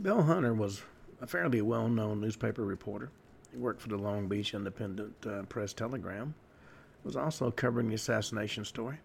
Bill 0.00 0.22
Hunter 0.22 0.54
was 0.54 0.82
a 1.20 1.26
fairly 1.26 1.62
well 1.62 1.88
known 1.88 2.20
newspaper 2.20 2.64
reporter. 2.64 3.10
He 3.50 3.58
worked 3.58 3.82
for 3.82 3.88
the 3.88 3.98
Long 3.98 4.28
Beach 4.28 4.54
Independent 4.54 5.14
uh, 5.26 5.42
Press 5.42 5.72
Telegram. 5.72 6.34
Was 7.04 7.16
also 7.16 7.50
covering 7.50 7.88
the 7.88 7.96
assassination 7.96 8.64
story. 8.64 8.98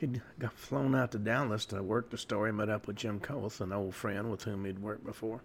He'd 0.00 0.22
got 0.38 0.54
flown 0.54 0.94
out 0.94 1.12
to 1.12 1.18
Dallas 1.18 1.66
to 1.66 1.82
work 1.82 2.08
the 2.08 2.16
story, 2.16 2.54
met 2.54 2.70
up 2.70 2.86
with 2.86 2.96
Jim 2.96 3.20
Koethe, 3.20 3.60
an 3.60 3.70
old 3.70 3.94
friend 3.94 4.30
with 4.30 4.44
whom 4.44 4.64
he'd 4.64 4.78
worked 4.78 5.04
before. 5.04 5.42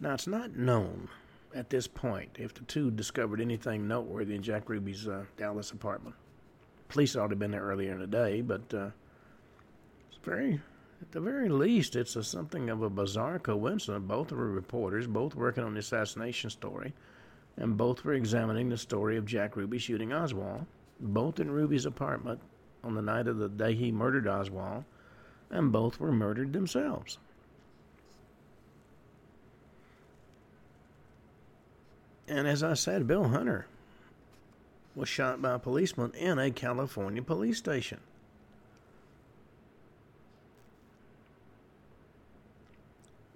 Now, 0.00 0.14
it's 0.14 0.26
not 0.26 0.56
known 0.56 1.10
at 1.54 1.68
this 1.68 1.86
point 1.86 2.30
if 2.38 2.54
the 2.54 2.62
two 2.62 2.90
discovered 2.90 3.42
anything 3.42 3.86
noteworthy 3.86 4.34
in 4.34 4.42
Jack 4.42 4.70
Ruby's 4.70 5.06
uh, 5.06 5.24
Dallas 5.36 5.70
apartment. 5.70 6.16
Police 6.88 7.12
had 7.12 7.20
already 7.20 7.34
been 7.34 7.50
there 7.50 7.60
earlier 7.60 7.92
in 7.92 8.00
the 8.00 8.06
day, 8.06 8.40
but 8.40 8.62
uh, 8.72 8.88
it's 10.08 10.24
very, 10.24 10.58
at 11.02 11.12
the 11.12 11.20
very 11.20 11.50
least, 11.50 11.94
it's 11.94 12.16
a, 12.16 12.24
something 12.24 12.70
of 12.70 12.80
a 12.80 12.88
bizarre 12.88 13.38
coincidence. 13.38 14.06
Both 14.08 14.32
were 14.32 14.50
reporters, 14.50 15.06
both 15.06 15.34
working 15.34 15.62
on 15.62 15.74
the 15.74 15.80
assassination 15.80 16.48
story, 16.48 16.94
and 17.58 17.76
both 17.76 18.02
were 18.02 18.14
examining 18.14 18.70
the 18.70 18.78
story 18.78 19.18
of 19.18 19.26
Jack 19.26 19.56
Ruby 19.56 19.76
shooting 19.76 20.14
Oswald, 20.14 20.64
both 20.98 21.38
in 21.38 21.50
Ruby's 21.50 21.84
apartment 21.84 22.40
on 22.84 22.94
the 22.94 23.02
night 23.02 23.26
of 23.26 23.38
the 23.38 23.48
day 23.48 23.74
he 23.74 23.92
murdered 23.92 24.26
Oswald, 24.26 24.84
and 25.50 25.72
both 25.72 26.00
were 26.00 26.12
murdered 26.12 26.52
themselves. 26.52 27.18
And 32.28 32.46
as 32.46 32.62
I 32.62 32.74
said, 32.74 33.06
Bill 33.06 33.28
Hunter 33.28 33.66
was 34.94 35.08
shot 35.08 35.42
by 35.42 35.54
a 35.54 35.58
policeman 35.58 36.12
in 36.14 36.38
a 36.38 36.50
California 36.50 37.22
police 37.22 37.58
station. 37.58 38.00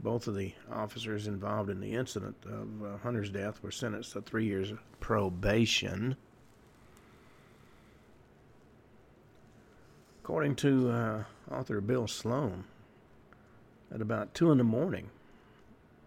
Both 0.01 0.29
of 0.29 0.37
the 0.37 0.53
officers 0.71 1.27
involved 1.27 1.69
in 1.69 1.81
the 1.81 1.95
incident 1.95 2.37
of 2.45 2.85
uh, 2.85 2.99
Hunter's 2.99 3.31
death 3.31 3.61
were 3.63 3.73
sentenced 3.73 4.13
to 4.13 4.21
three 4.21 4.45
years 4.45 4.73
probation. 5.01 6.17
According 10.27 10.57
to 10.57 10.91
uh, 10.91 11.25
author 11.53 11.81
Bill 11.81 12.09
Sloan, 12.09 12.65
at 13.95 14.01
about 14.01 14.35
2 14.35 14.51
in 14.51 14.59
the 14.59 14.65
morning, 14.65 15.09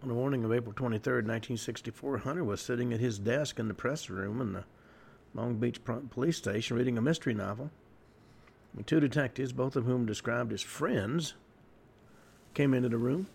on 0.02 0.10
the 0.10 0.14
morning 0.14 0.44
of 0.44 0.52
April 0.52 0.74
23, 0.74 1.10
1964, 1.14 2.18
Hunter 2.18 2.44
was 2.44 2.60
sitting 2.60 2.92
at 2.92 3.00
his 3.00 3.18
desk 3.18 3.58
in 3.58 3.66
the 3.66 3.72
press 3.72 4.10
room 4.10 4.42
in 4.42 4.52
the 4.52 4.64
Long 5.32 5.54
Beach 5.54 5.80
police 6.10 6.36
station 6.36 6.76
reading 6.76 6.98
a 6.98 7.00
mystery 7.00 7.32
novel. 7.32 7.70
When 8.74 8.84
two 8.84 9.00
detectives, 9.00 9.54
both 9.54 9.74
of 9.74 9.86
whom 9.86 10.04
described 10.04 10.52
as 10.52 10.60
friends, 10.60 11.32
came 12.52 12.74
into 12.74 12.90
the 12.90 12.98
room. 12.98 13.26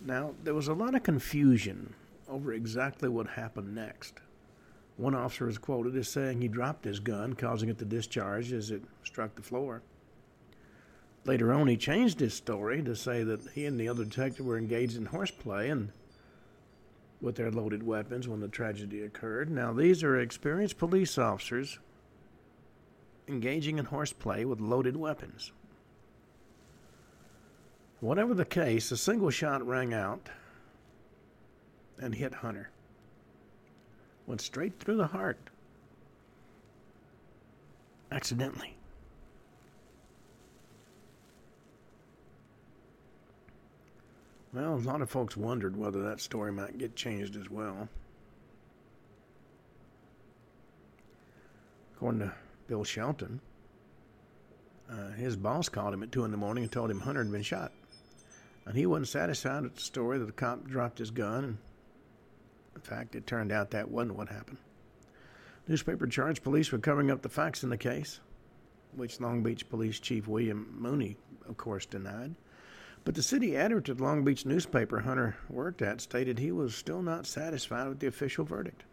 Now, 0.00 0.32
there 0.42 0.54
was 0.54 0.68
a 0.68 0.72
lot 0.72 0.94
of 0.94 1.02
confusion 1.02 1.92
over 2.30 2.54
exactly 2.54 3.10
what 3.10 3.26
happened 3.26 3.74
next. 3.74 4.22
One 4.98 5.14
officer 5.14 5.48
is 5.48 5.58
quoted 5.58 5.96
as 5.96 6.08
saying 6.08 6.40
he 6.40 6.48
dropped 6.48 6.84
his 6.84 6.98
gun, 6.98 7.34
causing 7.34 7.68
it 7.68 7.78
to 7.78 7.84
discharge 7.84 8.52
as 8.52 8.72
it 8.72 8.82
struck 9.04 9.36
the 9.36 9.42
floor. 9.42 9.80
Later 11.24 11.52
on, 11.52 11.68
he 11.68 11.76
changed 11.76 12.18
his 12.18 12.34
story 12.34 12.82
to 12.82 12.96
say 12.96 13.22
that 13.22 13.40
he 13.54 13.64
and 13.64 13.78
the 13.78 13.88
other 13.88 14.04
detective 14.04 14.44
were 14.44 14.58
engaged 14.58 14.96
in 14.96 15.06
horseplay 15.06 15.70
and 15.70 15.92
with 17.20 17.36
their 17.36 17.50
loaded 17.50 17.84
weapons 17.84 18.26
when 18.26 18.40
the 18.40 18.48
tragedy 18.48 19.02
occurred. 19.02 19.50
Now, 19.50 19.72
these 19.72 20.02
are 20.02 20.18
experienced 20.18 20.78
police 20.78 21.16
officers 21.16 21.78
engaging 23.28 23.78
in 23.78 23.84
horseplay 23.84 24.44
with 24.44 24.60
loaded 24.60 24.96
weapons. 24.96 25.52
Whatever 28.00 28.34
the 28.34 28.44
case, 28.44 28.90
a 28.90 28.96
single 28.96 29.30
shot 29.30 29.64
rang 29.64 29.94
out 29.94 30.28
and 32.00 32.14
hit 32.14 32.34
Hunter. 32.34 32.70
Went 34.28 34.42
straight 34.42 34.78
through 34.78 34.98
the 34.98 35.06
heart. 35.06 35.38
Accidentally. 38.12 38.76
Well, 44.52 44.74
a 44.74 44.76
lot 44.76 45.00
of 45.00 45.08
folks 45.08 45.34
wondered 45.34 45.78
whether 45.78 46.02
that 46.02 46.20
story 46.20 46.52
might 46.52 46.76
get 46.76 46.94
changed 46.94 47.36
as 47.36 47.48
well. 47.48 47.88
According 51.96 52.20
to 52.20 52.34
Bill 52.66 52.84
Shelton, 52.84 53.40
uh, 54.90 55.12
his 55.12 55.36
boss 55.36 55.70
called 55.70 55.94
him 55.94 56.02
at 56.02 56.12
2 56.12 56.26
in 56.26 56.30
the 56.30 56.36
morning 56.36 56.64
and 56.64 56.72
told 56.72 56.90
him 56.90 57.00
Hunter 57.00 57.22
had 57.22 57.32
been 57.32 57.42
shot. 57.42 57.72
And 58.66 58.76
he 58.76 58.84
wasn't 58.84 59.08
satisfied 59.08 59.62
with 59.62 59.76
the 59.76 59.80
story 59.80 60.18
that 60.18 60.26
the 60.26 60.32
cop 60.32 60.66
dropped 60.66 60.98
his 60.98 61.10
gun. 61.10 61.44
And 61.44 61.58
in 62.78 62.82
fact, 62.82 63.16
it 63.16 63.26
turned 63.26 63.50
out 63.50 63.72
that 63.72 63.90
wasn't 63.90 64.16
what 64.16 64.28
happened. 64.28 64.58
Newspaper 65.66 66.06
charged 66.06 66.44
police 66.44 66.70
with 66.70 66.82
covering 66.82 67.10
up 67.10 67.22
the 67.22 67.28
facts 67.28 67.64
in 67.64 67.70
the 67.70 67.76
case, 67.76 68.20
which 68.94 69.20
Long 69.20 69.42
Beach 69.42 69.68
Police 69.68 69.98
Chief 69.98 70.28
William 70.28 70.76
Mooney, 70.78 71.16
of 71.48 71.56
course, 71.56 71.86
denied. 71.86 72.36
But 73.04 73.16
the 73.16 73.22
city 73.22 73.56
editor 73.56 73.80
to 73.80 73.94
the 73.94 74.02
Long 74.02 74.24
Beach 74.24 74.46
newspaper 74.46 75.00
Hunter 75.00 75.36
worked 75.50 75.82
at 75.82 76.00
stated 76.00 76.38
he 76.38 76.52
was 76.52 76.74
still 76.74 77.02
not 77.02 77.26
satisfied 77.26 77.88
with 77.88 77.98
the 77.98 78.06
official 78.06 78.44
verdict. 78.44 78.84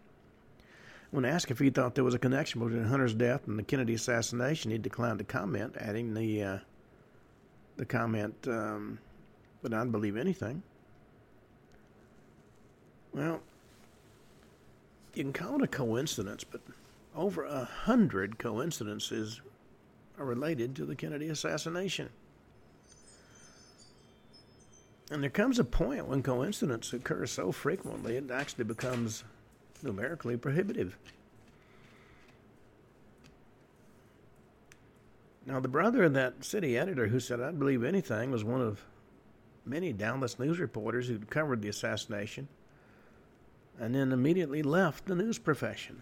When 1.11 1.25
asked 1.25 1.51
if 1.51 1.59
he 1.59 1.69
thought 1.69 1.93
there 1.93 2.03
was 2.03 2.15
a 2.15 2.19
connection 2.19 2.59
between 2.59 2.85
Hunter's 2.85 3.13
death 3.13 3.47
and 3.47 3.59
the 3.59 3.63
Kennedy 3.63 3.93
assassination, 3.93 4.71
he 4.71 4.79
declined 4.79 5.19
to 5.19 5.25
comment, 5.25 5.75
adding 5.77 6.13
the 6.15 6.43
uh, 6.43 6.57
the 7.77 7.85
comment, 7.85 8.35
um, 8.47 8.97
"But 9.61 9.73
I'd 9.73 9.91
believe 9.91 10.17
anything." 10.17 10.63
Well, 13.13 13.41
you 15.17 15.23
can 15.23 15.33
call 15.33 15.55
it 15.55 15.61
a 15.61 15.67
coincidence, 15.67 16.43
but 16.43 16.61
over 17.15 17.45
a 17.45 17.65
hundred 17.65 18.37
coincidences 18.37 19.41
are 20.19 20.25
related 20.25 20.75
to 20.75 20.85
the 20.85 20.95
Kennedy 20.95 21.29
assassination. 21.29 22.09
And 25.11 25.21
there 25.21 25.29
comes 25.29 25.59
a 25.59 25.63
point 25.63 26.07
when 26.07 26.23
coincidence 26.23 26.91
occurs 26.91 27.31
so 27.31 27.51
frequently 27.51 28.17
it 28.17 28.31
actually 28.31 28.63
becomes 28.63 29.23
numerically 29.83 30.35
prohibitive. 30.35 30.97
Now, 35.45 35.59
the 35.59 35.67
brother 35.67 36.03
of 36.03 36.13
that 36.13 36.43
city 36.43 36.75
editor 36.75 37.07
who 37.07 37.19
said, 37.19 37.39
I'd 37.39 37.59
believe 37.59 37.83
anything, 37.83 38.31
was 38.31 38.43
one 38.43 38.61
of 38.61 38.83
many 39.63 39.93
Dallas 39.93 40.39
news 40.39 40.59
reporters 40.59 41.07
who'd 41.07 41.29
covered 41.29 41.61
the 41.61 41.69
assassination 41.69 42.47
and 43.79 43.95
then 43.95 44.11
immediately 44.11 44.63
left 44.63 45.05
the 45.05 45.15
news 45.15 45.37
profession. 45.37 46.01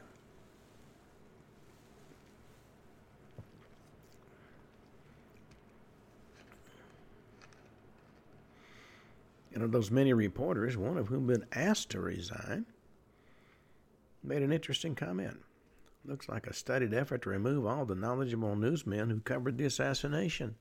And 9.54 9.64
of 9.64 9.72
those 9.72 9.92
many 9.92 10.14
reporters, 10.14 10.76
one 10.76 10.98
of 10.98 11.08
whom 11.08 11.30
had 11.30 11.40
been 11.40 11.48
asked 11.54 11.92
to 11.92 12.00
resign, 12.00 12.66
made 14.24 14.42
an 14.42 14.52
interesting 14.52 14.96
comment. 14.96 15.40
Looks 16.06 16.28
like 16.28 16.48
a 16.48 16.54
studied 16.54 16.94
effort 16.94 17.22
to 17.22 17.30
remove 17.30 17.66
all 17.66 17.86
the 17.86 17.96
knowledgeable 17.96 18.56
newsmen 18.56 19.10
who 19.10 19.20
covered 19.20 19.58
the 19.58 19.66
assassination. 19.66 20.56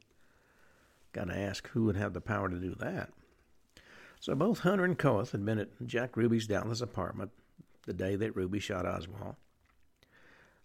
Got 1.13 1.29
to 1.29 1.37
ask 1.37 1.69
who 1.69 1.85
would 1.85 1.97
have 1.97 2.13
the 2.13 2.21
power 2.21 2.49
to 2.49 2.59
do 2.59 2.75
that. 2.77 3.11
So 4.23 4.37
both 4.37 4.61
Hunter 4.61 4.85
and 4.85 4.97
Koethe 4.97 5.33
had 5.33 5.45
been 5.45 5.59
at 5.59 5.85
Jack 5.85 6.17
Ruby's 6.17 6.47
Dallas 6.47 6.81
apartment 6.81 7.33
the 7.87 7.93
day 7.93 8.15
that 8.15 8.37
Ruby 8.37 8.61
shot 8.61 8.87
Oswald. 8.87 9.35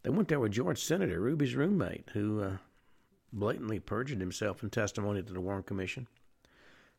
They 0.04 0.12
went 0.12 0.28
there 0.28 0.40
with 0.40 0.52
George 0.52 0.78
Senator, 0.78 1.20
Ruby's 1.20 1.56
roommate, 1.56 2.08
who 2.14 2.40
uh, 2.40 2.58
blatantly 3.34 3.80
perjured 3.80 4.20
himself 4.20 4.62
in 4.62 4.70
testimony 4.70 5.24
to 5.24 5.34
the 5.34 5.42
Warren 5.42 5.64
Commission 5.64 6.08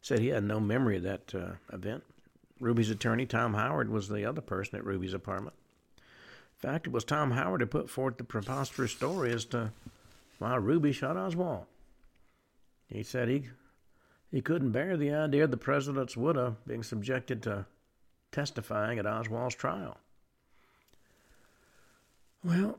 said 0.01 0.19
he 0.19 0.29
had 0.29 0.43
no 0.43 0.59
memory 0.59 0.97
of 0.97 1.05
that 1.05 1.33
uh, 1.33 1.53
event. 1.73 2.03
Ruby's 2.59 2.91
attorney, 2.91 3.25
Tom 3.25 3.55
Howard, 3.55 3.89
was 3.89 4.09
the 4.09 4.25
other 4.25 4.41
person 4.41 4.81
at 4.81 4.85
Ruby's 4.85 5.15
apartment. 5.15 5.55
In 5.97 6.71
fact, 6.71 6.89
it 6.89 6.93
was 6.93 7.05
Tom 7.05 7.31
Howard 7.31 7.61
who 7.61 7.69
put 7.69 7.89
forth 7.89 8.17
the 8.17 8.25
preposterous 8.25 8.91
story 8.91 9.33
as 9.33 9.45
to 9.47 9.71
why 10.41 10.57
Ruby 10.57 10.91
shot 10.91 11.17
Oswald. 11.17 11.67
He 12.89 13.05
said 13.05 13.29
he 13.29 13.45
he 14.31 14.41
couldn't 14.41 14.73
bear 14.73 14.97
the 14.97 15.13
idea 15.13 15.45
of 15.45 15.51
the 15.51 15.57
president's 15.57 16.17
widow 16.17 16.57
being 16.67 16.83
subjected 16.83 17.43
to 17.45 17.67
testifying 18.31 18.99
at 18.99 19.07
Oswald's 19.07 19.55
trial. 19.55 19.99
Well, 22.45 22.79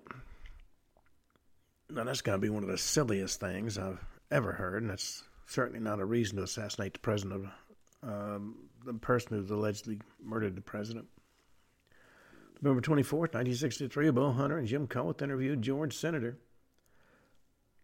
now 1.90 2.04
that's 2.04 2.22
got 2.22 2.34
to 2.34 2.38
be 2.38 2.50
one 2.50 2.64
of 2.64 2.70
the 2.70 2.78
silliest 2.78 3.40
things 3.40 3.78
I've 3.78 4.04
ever 4.32 4.52
heard, 4.52 4.84
and 4.84 4.92
that's 4.92 5.24
certainly 5.48 5.80
not 5.80 6.00
a 6.00 6.06
reason 6.06 6.38
to 6.38 6.44
assassinate 6.44 6.94
the 6.94 7.00
president 7.00 7.46
of 8.04 8.10
um, 8.10 8.56
the 8.86 8.94
person 8.94 9.38
who's 9.38 9.50
allegedly 9.50 10.00
murdered 10.24 10.56
the 10.56 10.62
president. 10.62 11.08
November 12.62 12.82
24th, 12.82 13.34
1963, 13.34 14.12
Bill 14.12 14.34
Hunter 14.34 14.58
and 14.58 14.68
Jim 14.68 14.88
Koethe 14.88 15.22
interviewed 15.22 15.62
George 15.62 15.96
Senator. 15.96 16.38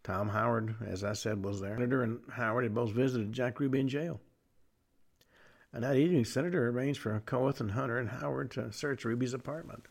Tom 0.05 0.29
Howard, 0.29 0.75
as 0.85 1.03
I 1.03 1.13
said, 1.13 1.43
was 1.43 1.59
there. 1.59 1.75
Senator 1.75 2.03
and 2.03 2.19
Howard 2.31 2.63
had 2.63 2.75
both 2.75 2.91
visited 2.91 3.33
Jack 3.33 3.59
Ruby 3.59 3.79
in 3.79 3.89
jail. 3.89 4.21
And 5.73 5.83
that 5.83 5.95
evening, 5.95 6.25
Senator 6.25 6.69
arranged 6.69 7.01
for 7.01 7.19
Koethe 7.25 7.59
and 7.59 7.71
Hunter 7.71 7.97
and 7.97 8.07
Howard 8.07 8.51
to 8.51 8.71
search 8.71 9.03
Ruby's 9.03 9.33
apartment. 9.33 9.87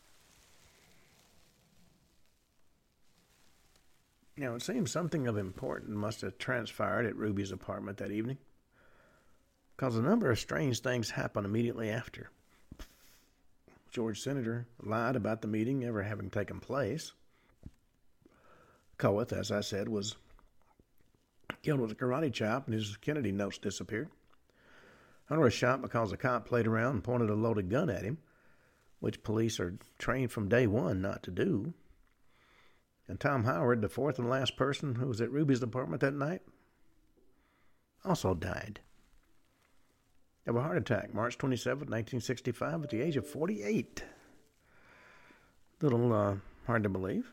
Now, 4.37 4.55
it 4.55 4.63
seems 4.63 4.93
something 4.93 5.27
of 5.27 5.37
importance 5.37 5.91
must 5.91 6.21
have 6.21 6.39
transpired 6.39 7.07
at 7.07 7.17
Ruby's 7.17 7.51
apartment 7.51 7.99
that 7.99 8.13
evening, 8.13 8.39
because 9.77 9.97
a 9.97 10.03
number 10.03 10.31
of 10.31 10.39
strange 10.39 10.79
things 10.79 11.11
happened 11.11 11.45
immediately 11.45 11.91
after. 11.91 12.31
George 13.91 14.21
Senator 14.21 14.69
lied 14.81 15.17
about 15.17 15.43
the 15.43 15.49
meeting 15.49 15.85
ever 15.85 16.05
having 16.05 16.31
taken 16.31 16.61
place. 16.61 17.13
Koethe, 18.99 19.33
as 19.33 19.51
I 19.51 19.61
said, 19.61 19.89
was 19.89 20.17
killed 21.63 21.81
with 21.81 21.93
a 21.93 21.95
karate 21.95 22.33
chop, 22.33 22.67
and 22.67 22.75
his 22.75 22.97
Kennedy 22.99 23.33
notes 23.33 23.59
disappeared. 23.59 24.09
Hunter 25.27 25.45
was 25.45 25.55
shot 25.55 25.81
because 25.81 26.13
a 26.13 26.17
cop 26.17 26.47
played 26.47 26.67
around 26.67 26.95
and 26.95 27.05
pointed 27.05 27.31
a 27.31 27.35
loaded 27.35 27.71
gun 27.71 27.89
at 27.89 28.03
him, 28.03 28.19
which 29.01 29.23
police 29.23 29.59
are 29.59 29.79
trained 29.99 30.31
from 30.31 30.49
day 30.49 30.67
one 30.67 31.01
not 31.01 31.23
to 31.23 31.31
do. 31.31 31.73
And 33.09 33.19
Tom 33.19 33.45
Howard, 33.45 33.81
the 33.81 33.89
fourth 33.89 34.19
and 34.19 34.29
last 34.29 34.57
person 34.57 34.97
who 34.97 35.07
was 35.07 35.21
at 35.21 35.31
Ruby's 35.31 35.63
apartment 35.63 36.01
that 36.01 36.15
night, 36.15 36.43
also 38.05 38.35
died 38.35 38.81
of 40.47 40.57
a 40.57 40.63
heart 40.63 40.77
attack 40.77 41.15
March 41.15 41.39
27, 41.39 41.81
1965, 41.81 42.85
at 42.85 42.91
the 42.91 43.01
age 43.01 43.17
of 43.17 43.27
48. 43.27 44.03
Little 45.81 46.13
uh, 46.13 46.35
hard 46.67 46.83
to 46.83 46.89
believe. 46.89 47.33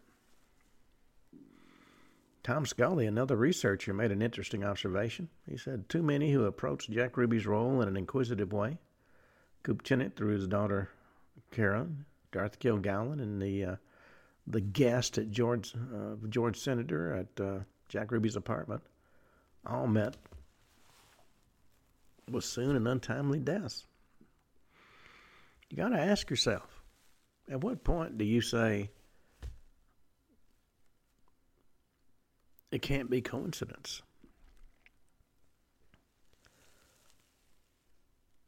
Tom 2.43 2.65
Scully, 2.65 3.06
another 3.06 3.36
researcher, 3.36 3.93
made 3.93 4.12
an 4.12 4.21
interesting 4.21 4.63
observation. 4.63 5.30
He 5.47 5.58
said, 5.58 5.88
Too 5.88 6.01
many 6.01 6.32
who 6.32 6.45
approached 6.45 6.89
Jack 6.89 7.15
Ruby's 7.15 7.45
role 7.45 7.82
in 7.82 7.88
an 7.88 7.97
inquisitive 7.97 8.51
way. 8.51 8.80
Kupcinet, 9.63 10.15
through 10.15 10.34
his 10.34 10.47
daughter 10.47 10.89
Karen, 11.51 12.06
Dorothy 12.32 12.58
Kilgallen, 12.69 13.21
and 13.21 13.41
the 13.41 13.65
uh, 13.65 13.75
the 14.47 14.62
guest 14.62 15.19
at 15.19 15.30
George 15.30 15.73
uh, 15.75 16.15
George 16.30 16.58
Senator 16.58 17.13
at 17.13 17.43
uh, 17.43 17.60
Jack 17.89 18.12
Ruby's 18.12 18.36
apartment, 18.36 18.82
all 19.65 19.86
met 19.86 20.17
with 22.30 22.43
soon 22.43 22.75
and 22.75 22.88
untimely 22.88 23.39
deaths. 23.39 23.86
You 25.69 25.77
got 25.77 25.89
to 25.89 25.99
ask 25.99 26.30
yourself, 26.30 26.82
at 27.49 27.62
what 27.62 27.84
point 27.84 28.17
do 28.17 28.25
you 28.25 28.41
say 28.41 28.89
it 32.71 32.81
can't 32.81 33.10
be 33.10 33.21
coincidence? 33.21 34.01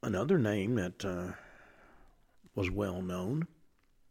Another 0.01 0.37
name 0.37 0.75
that 0.75 1.05
uh, 1.05 1.31
was 2.55 2.69
well 2.69 3.01
known, 3.01 3.47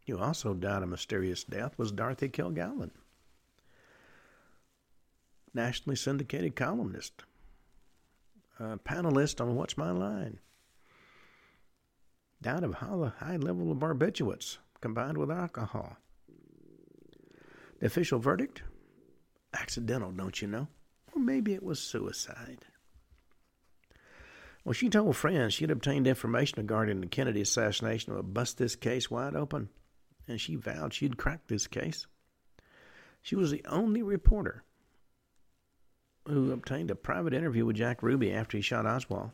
who 0.07 0.19
also 0.19 0.55
died 0.55 0.83
a 0.83 0.87
mysterious 0.87 1.45
death, 1.45 1.79
was 1.79 1.93
Dorothy 1.93 2.29
Kilgallen, 2.29 2.91
nationally 5.53 5.97
syndicated 5.97 6.57
columnist, 6.57 7.25
a 8.59 8.79
panelist 8.79 9.41
on 9.41 9.55
What's 9.55 9.77
My 9.77 9.91
Line. 9.91 10.39
Died 12.41 12.65
of 12.65 12.75
high 12.75 13.37
level 13.37 13.71
of 13.71 13.79
barbiturates 13.79 14.59
combined 14.81 15.17
with 15.17 15.31
alcohol. 15.31 15.97
The 17.79 17.87
official 17.87 18.19
verdict? 18.19 18.63
Accidental, 19.55 20.11
don't 20.13 20.41
you 20.41 20.49
know? 20.49 20.69
Or 21.15 21.21
maybe 21.21 21.53
it 21.53 21.63
was 21.63 21.79
suicide. 21.79 22.65
Well, 24.65 24.73
she 24.73 24.89
told 24.89 25.17
friends 25.17 25.55
she 25.55 25.65
had 25.65 25.71
obtained 25.71 26.07
information 26.07 26.61
regarding 26.61 27.01
the 27.01 27.07
Kennedy 27.07 27.41
assassination 27.41 28.13
that 28.13 28.17
would 28.17 28.35
bust 28.35 28.59
this 28.59 28.77
case 28.77 29.11
wide 29.11 29.35
open, 29.35 29.69
and 30.29 30.41
she 30.41 30.55
vowed 30.55 30.95
she'd 30.95 31.17
crack 31.17 31.47
this 31.47 31.67
case. 31.67 32.07
She 33.23 33.35
was 33.37 33.51
the 33.51 33.65
only 33.67 34.03
reporter 34.03 34.63
who 36.27 36.53
obtained 36.53 36.91
a 36.91 36.95
private 36.95 37.35
interview 37.35 37.67
with 37.67 37.77
Jack 37.77 38.03
Ruby 38.03 38.33
after 38.33 38.57
he 38.57 38.63
shot 38.63 38.87
Oswald. 38.87 39.31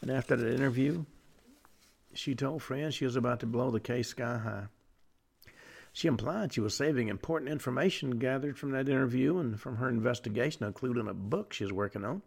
And 0.00 0.10
after 0.10 0.36
that 0.36 0.54
interview, 0.54 1.04
she 2.14 2.34
told 2.34 2.62
friends 2.62 2.94
she 2.94 3.04
was 3.04 3.16
about 3.16 3.40
to 3.40 3.46
blow 3.46 3.70
the 3.70 3.80
case 3.80 4.08
sky 4.08 4.38
high. 4.38 4.66
She 5.92 6.08
implied 6.08 6.52
she 6.52 6.60
was 6.60 6.74
saving 6.74 7.08
important 7.08 7.50
information 7.50 8.18
gathered 8.18 8.58
from 8.58 8.70
that 8.70 8.88
interview 8.88 9.38
and 9.38 9.60
from 9.60 9.76
her 9.76 9.88
investigation, 9.88 10.64
including 10.64 11.08
a 11.08 11.14
book 11.14 11.52
she 11.52 11.64
was 11.64 11.72
working 11.72 12.04
on 12.04 12.22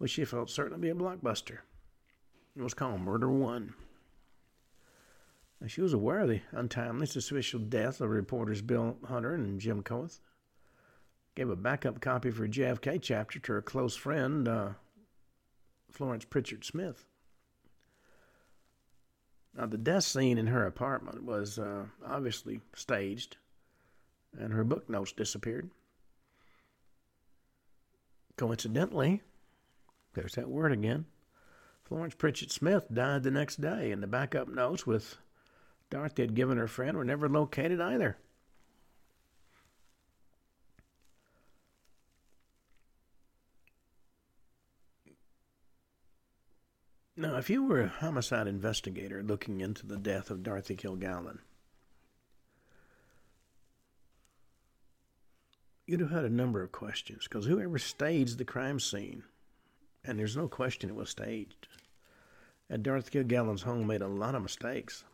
which 0.00 0.12
she 0.12 0.24
felt 0.24 0.48
certain 0.48 0.72
to 0.72 0.78
be 0.78 0.88
a 0.88 0.94
blockbuster. 0.94 1.58
It 2.56 2.62
was 2.62 2.72
called 2.72 3.02
Murder 3.02 3.30
One. 3.30 3.74
Now, 5.60 5.66
she 5.66 5.82
was 5.82 5.92
aware 5.92 6.20
of 6.20 6.30
the 6.30 6.40
untimely, 6.52 7.04
suspicious 7.04 7.60
death 7.60 8.00
of 8.00 8.08
reporters 8.08 8.62
Bill 8.62 8.96
Hunter 9.04 9.34
and 9.34 9.60
Jim 9.60 9.82
Coates. 9.82 10.22
Gave 11.34 11.50
a 11.50 11.56
backup 11.56 12.00
copy 12.00 12.30
for 12.30 12.48
JFK 12.48 12.98
chapter 13.02 13.38
to 13.40 13.52
her 13.52 13.60
close 13.60 13.94
friend, 13.94 14.48
uh, 14.48 14.70
Florence 15.90 16.24
Pritchett 16.24 16.64
Smith. 16.64 17.04
Now, 19.56 19.66
the 19.66 19.78
death 19.78 20.04
scene 20.04 20.38
in 20.38 20.46
her 20.46 20.66
apartment 20.66 21.24
was 21.24 21.58
uh, 21.58 21.86
obviously 22.06 22.60
staged, 22.74 23.36
and 24.38 24.52
her 24.52 24.64
book 24.64 24.88
notes 24.88 25.12
disappeared. 25.12 25.70
Coincidentally, 28.36 29.22
there's 30.14 30.34
that 30.34 30.48
word 30.48 30.72
again. 30.72 31.06
Florence 31.84 32.14
Pritchett 32.14 32.52
Smith 32.52 32.86
died 32.92 33.24
the 33.24 33.30
next 33.30 33.60
day, 33.60 33.90
and 33.90 34.02
the 34.02 34.06
backup 34.06 34.48
notes 34.48 34.86
with 34.86 35.18
Dorothy 35.90 36.22
had 36.22 36.34
given 36.34 36.56
her 36.56 36.68
friend 36.68 36.96
were 36.96 37.04
never 37.04 37.28
located 37.28 37.80
either. 37.80 38.16
Now, 47.20 47.36
if 47.36 47.50
you 47.50 47.64
were 47.64 47.82
a 47.82 47.88
homicide 47.88 48.46
investigator 48.46 49.22
looking 49.22 49.60
into 49.60 49.86
the 49.86 49.98
death 49.98 50.30
of 50.30 50.42
Dorothy 50.42 50.74
Kilgallen, 50.74 51.40
you'd 55.86 56.00
have 56.00 56.12
had 56.12 56.24
a 56.24 56.30
number 56.30 56.62
of 56.62 56.72
questions 56.72 57.24
because 57.24 57.44
whoever 57.44 57.78
staged 57.78 58.38
the 58.38 58.46
crime 58.46 58.80
scene 58.80 59.24
and 60.02 60.18
there's 60.18 60.34
no 60.34 60.48
question 60.48 60.88
it 60.88 60.96
was 60.96 61.10
staged. 61.10 61.68
at 62.70 62.82
Dorothy 62.82 63.22
Kilgallen's 63.22 63.60
home 63.60 63.86
made 63.86 64.00
a 64.00 64.08
lot 64.08 64.34
of 64.34 64.40
mistakes. 64.40 65.04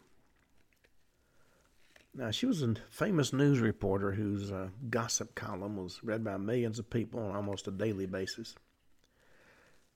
Now, 2.15 2.31
she 2.31 2.47
was 2.47 2.63
a 2.63 2.77
famous 2.89 3.33
news 3.33 3.59
reporter 3.59 4.13
whose 4.13 4.53
uh, 4.53 4.69
gossip 4.91 5.35
column 5.35 5.77
was 5.77 6.05
read 6.05 6.23
by 6.23 6.37
millions 6.37 6.79
of 6.79 6.89
people 6.89 7.19
on 7.19 7.35
almost 7.35 7.67
a 7.67 7.73
daily 7.73 8.07
basis. 8.07 8.55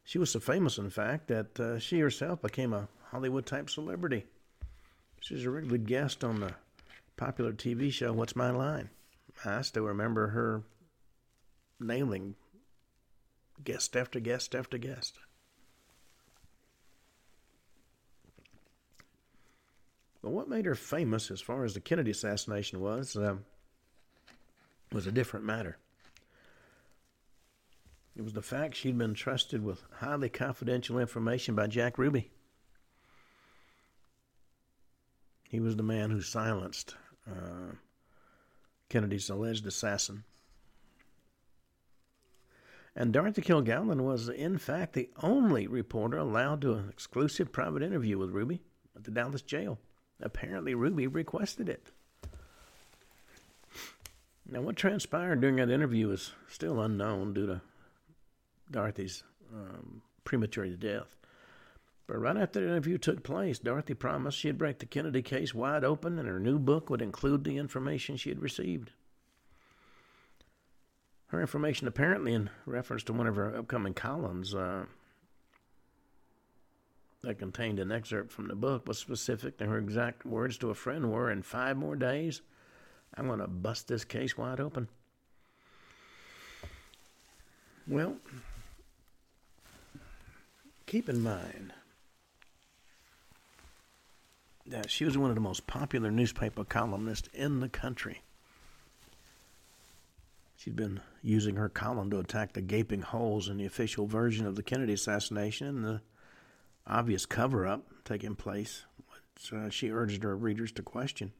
She 0.05 0.19
was 0.19 0.31
so 0.31 0.41
famous, 0.41 0.79
in 0.79 0.91
fact, 0.91 1.29
that 1.29 1.61
uh, 1.61 1.79
she 1.79 2.01
herself 2.01 2.43
became 2.43 2.73
a 2.73 2.89
Hollywood 3.11 3.47
type 3.47 3.71
celebrity. 3.71 4.25
She 5.21 5.35
was 5.35 5.45
a 5.45 5.51
regular 5.51 5.79
guest 5.79 6.25
on 6.25 6.41
the 6.41 6.55
popular 7.17 7.53
TV 7.53 7.93
show 7.93 8.13
What's 8.13 8.35
My 8.35 8.51
Line. 8.51 8.91
I 9.45 9.63
still 9.63 9.85
remember 9.85 10.29
her 10.29 10.63
nailing 11.79 12.35
guest 13.63 13.97
after 13.97 14.21
guest 14.21 14.55
after 14.55 14.79
guest. 14.79 15.19
But 20.23 20.31
what 20.31 20.49
made 20.49 20.67
her 20.67 20.75
famous, 20.75 21.31
as 21.31 21.41
far 21.41 21.65
as 21.65 21.75
the 21.75 21.81
Kennedy 21.81 22.11
assassination 22.11 22.81
was, 22.81 23.17
um, 23.17 23.45
was 24.93 25.07
a 25.07 25.13
different 25.13 25.47
matter. 25.47 25.79
It 28.21 28.25
was 28.25 28.35
the 28.35 28.43
fact 28.43 28.77
she'd 28.77 28.99
been 28.99 29.15
trusted 29.15 29.65
with 29.65 29.83
highly 29.97 30.29
confidential 30.29 30.99
information 30.99 31.55
by 31.55 31.69
Jack 31.69 31.97
Ruby. 31.97 32.31
He 35.49 35.59
was 35.59 35.77
the 35.77 35.83
man 35.83 36.11
who 36.11 36.21
silenced 36.21 36.97
uh, 37.27 37.77
Kennedy's 38.91 39.31
alleged 39.31 39.67
assassin 39.67 40.25
and 42.95 43.11
Dorothy 43.11 43.41
Kilgallen 43.41 44.03
was, 44.03 44.29
in 44.29 44.59
fact, 44.59 44.93
the 44.93 45.09
only 45.23 45.67
reporter 45.67 46.19
allowed 46.19 46.61
to 46.61 46.75
an 46.75 46.91
exclusive 46.91 47.51
private 47.51 47.83
interview 47.83 48.19
with 48.19 48.33
Ruby 48.33 48.61
at 48.95 49.05
the 49.05 49.11
Dallas 49.11 49.41
jail. 49.41 49.79
Apparently, 50.21 50.75
Ruby 50.75 51.07
requested 51.07 51.71
it. 51.71 51.91
Now, 54.47 54.61
what 54.61 54.77
transpired 54.77 55.41
during 55.41 55.57
that 55.57 55.71
interview 55.71 56.11
is 56.11 56.35
still 56.51 56.83
unknown 56.83 57.33
due 57.33 57.47
to 57.47 57.63
Dorothy's 58.71 59.23
um, 59.53 60.03
premature 60.25 60.67
death. 60.69 61.17
But 62.07 62.19
right 62.19 62.37
after 62.37 62.61
the 62.61 62.67
interview 62.67 62.99
took 62.99 63.23
place, 63.23 63.59
Dorothy 63.59 63.95
promised 63.95 64.39
she'd 64.39 64.59
break 64.59 64.79
the 64.81 64.87
Kennedy 64.87 65.23
case 65.23 65.55
wide 65.55 65.85
open 65.85 66.19
and 66.19 66.27
her 66.27 66.41
new 66.41 66.59
book 66.59 66.91
would 66.91 67.03
include 67.03 67.45
the 67.45 67.57
information 67.57 68.17
she 68.17 68.31
had 68.31 68.43
received. 68.43 68.91
Her 71.29 71.41
information, 71.41 71.87
apparently 71.87 72.35
in 72.35 72.51
reference 72.67 73.05
to 73.05 73.13
one 73.13 73.29
of 73.29 73.37
her 73.37 73.57
upcoming 73.57 73.95
columns 73.95 74.53
uh, 74.53 74.87
that 77.23 77.39
contained 77.39 77.79
an 77.79 77.93
excerpt 77.93 78.33
from 78.33 78.49
the 78.49 78.57
book, 78.57 78.89
was 78.89 78.99
specific 78.99 79.59
to 79.59 79.67
her 79.67 79.79
exact 79.79 80.27
words 80.27 80.59
to 80.59 80.71
a 80.71 80.75
friend 80.75 81.13
were 81.13 81.31
In 81.31 81.43
five 81.43 81.77
more 81.77 81.95
days, 81.95 82.43
I'm 83.15 83.29
going 83.29 83.39
to 83.39 83.47
bust 83.47 83.87
this 83.87 84.05
case 84.05 84.37
wide 84.37 84.59
open. 84.59 84.89
Well, 87.87 88.17
keep 90.91 91.09
in 91.09 91.23
mind 91.23 91.73
that 94.67 94.91
she 94.91 95.05
was 95.05 95.17
one 95.17 95.31
of 95.31 95.37
the 95.37 95.41
most 95.41 95.69
popular 95.69 96.11
newspaper 96.11 96.65
columnists 96.65 97.29
in 97.33 97.61
the 97.61 97.69
country. 97.69 98.23
She'd 100.57 100.75
been 100.75 101.01
using 101.23 101.55
her 101.55 101.69
column 101.69 102.11
to 102.11 102.19
attack 102.19 102.55
the 102.55 102.61
gaping 102.61 103.03
holes 103.03 103.49
in 103.49 103.57
the 103.57 103.67
official 103.67 104.09
version 104.09 104.47
of 104.47 104.57
the 104.57 104.65
Kennedy 104.65 104.95
assassination 104.95 105.69
and 105.69 105.85
the 105.85 106.01
obvious 106.89 107.25
cover 107.25 107.69
up 107.69 107.87
taking 108.05 108.35
place, 108.35 108.85
which 109.07 109.53
uh, 109.53 109.71
she 109.71 109.93
urged 109.93 110.25
her 110.25 110.37
readers 110.37 110.73
to 110.73 110.83
question. 110.83 111.31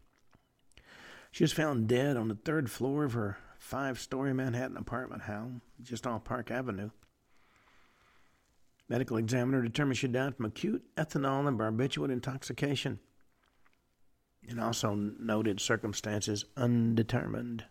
She 1.33 1.43
was 1.43 1.53
found 1.53 1.89
dead 1.89 2.17
on 2.17 2.29
the 2.29 2.37
third 2.37 2.71
floor 2.71 3.03
of 3.03 3.15
her 3.15 3.39
five 3.59 3.99
story 3.99 4.33
Manhattan 4.33 4.77
apartment 4.77 5.23
house 5.23 5.51
just 5.83 6.07
off 6.07 6.23
Park 6.23 6.53
Avenue. 6.53 6.91
Medical 8.91 9.19
examiner 9.19 9.63
determined 9.63 9.99
she 9.99 10.09
died 10.09 10.37
from 10.37 10.47
acute 10.47 10.85
ethanol 10.97 11.47
and 11.47 11.57
barbiturate 11.57 12.11
intoxication, 12.11 12.99
and 14.49 14.61
also 14.61 14.95
noted 14.95 15.61
circumstances 15.61 16.45
undetermined. 16.57 17.65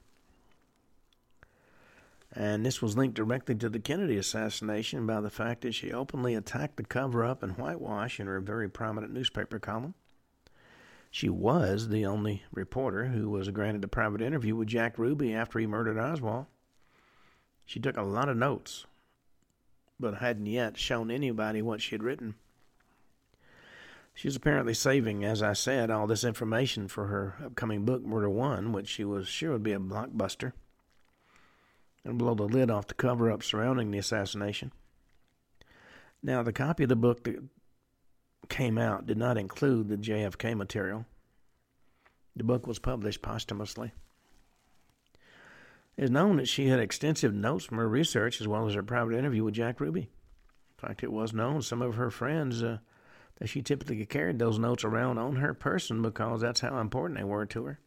And 2.31 2.65
this 2.65 2.81
was 2.81 2.95
linked 2.95 3.17
directly 3.17 3.53
to 3.55 3.67
the 3.67 3.79
Kennedy 3.79 4.15
assassination 4.15 5.05
by 5.05 5.19
the 5.19 5.29
fact 5.29 5.61
that 5.61 5.73
she 5.73 5.91
openly 5.91 6.35
attacked 6.35 6.77
the 6.77 6.83
cover 6.83 7.25
up 7.25 7.43
and 7.43 7.57
whitewash 7.57 8.21
in 8.21 8.27
her 8.27 8.39
very 8.39 8.69
prominent 8.69 9.11
newspaper 9.11 9.59
column. 9.59 9.95
She 11.11 11.27
was 11.27 11.89
the 11.89 12.05
only 12.05 12.43
reporter 12.51 13.07
who 13.07 13.29
was 13.29 13.49
granted 13.49 13.83
a 13.83 13.89
private 13.89 14.21
interview 14.21 14.55
with 14.55 14.69
Jack 14.69 14.97
Ruby 14.97 15.33
after 15.33 15.59
he 15.59 15.67
murdered 15.67 15.97
Oswald. 15.97 16.45
She 17.65 17.81
took 17.81 17.97
a 17.97 18.03
lot 18.03 18.29
of 18.29 18.37
notes, 18.37 18.85
but 19.99 20.15
hadn't 20.15 20.45
yet 20.45 20.77
shown 20.77 21.11
anybody 21.11 21.61
what 21.61 21.81
she 21.81 21.91
had 21.91 22.03
written. 22.03 22.35
She 24.13 24.27
was 24.27 24.35
apparently 24.35 24.73
saving, 24.73 25.23
as 25.23 25.41
I 25.41 25.53
said, 25.53 25.89
all 25.89 26.07
this 26.07 26.23
information 26.23 26.87
for 26.87 27.07
her 27.07 27.35
upcoming 27.45 27.85
book, 27.85 28.03
Murder 28.03 28.29
One, 28.29 28.71
which 28.73 28.87
she 28.87 29.05
was 29.05 29.27
sure 29.27 29.53
would 29.53 29.63
be 29.63 29.71
a 29.71 29.79
blockbuster 29.79 30.53
and 32.03 32.17
blow 32.17 32.33
the 32.33 32.43
lid 32.43 32.69
off 32.69 32.87
the 32.87 32.93
cover 32.93 33.31
up 33.31 33.43
surrounding 33.43 33.91
the 33.91 33.97
assassination. 33.97 34.71
Now, 36.21 36.43
the 36.43 36.51
copy 36.51 36.83
of 36.83 36.89
the 36.89 36.95
book 36.95 37.23
that 37.23 37.41
came 38.49 38.77
out 38.77 39.05
did 39.05 39.17
not 39.17 39.37
include 39.37 39.87
the 39.87 39.97
JFK 39.97 40.55
material. 40.55 41.05
The 42.35 42.43
book 42.43 42.67
was 42.67 42.79
published 42.79 43.21
posthumously. 43.21 43.93
Is 45.99 46.09
known 46.09 46.37
that 46.37 46.47
she 46.47 46.69
had 46.69 46.79
extensive 46.79 47.33
notes 47.33 47.65
from 47.65 47.77
her 47.77 47.89
research 47.89 48.39
as 48.39 48.47
well 48.47 48.65
as 48.65 48.73
her 48.73 48.81
private 48.81 49.15
interview 49.15 49.43
with 49.43 49.55
Jack 49.55 49.81
Ruby. 49.81 50.03
In 50.03 50.87
fact, 50.87 51.03
it 51.03 51.11
was 51.11 51.33
known 51.33 51.61
some 51.61 51.81
of 51.81 51.95
her 51.95 52.09
friends 52.09 52.63
uh, 52.63 52.77
that 53.37 53.47
she 53.47 53.61
typically 53.61 54.05
carried 54.05 54.39
those 54.39 54.57
notes 54.57 54.85
around 54.85 55.17
on 55.17 55.35
her 55.35 55.53
person 55.53 56.01
because 56.01 56.39
that's 56.39 56.61
how 56.61 56.79
important 56.79 57.19
they 57.19 57.25
were 57.25 57.45
to 57.47 57.65
her. 57.65 57.81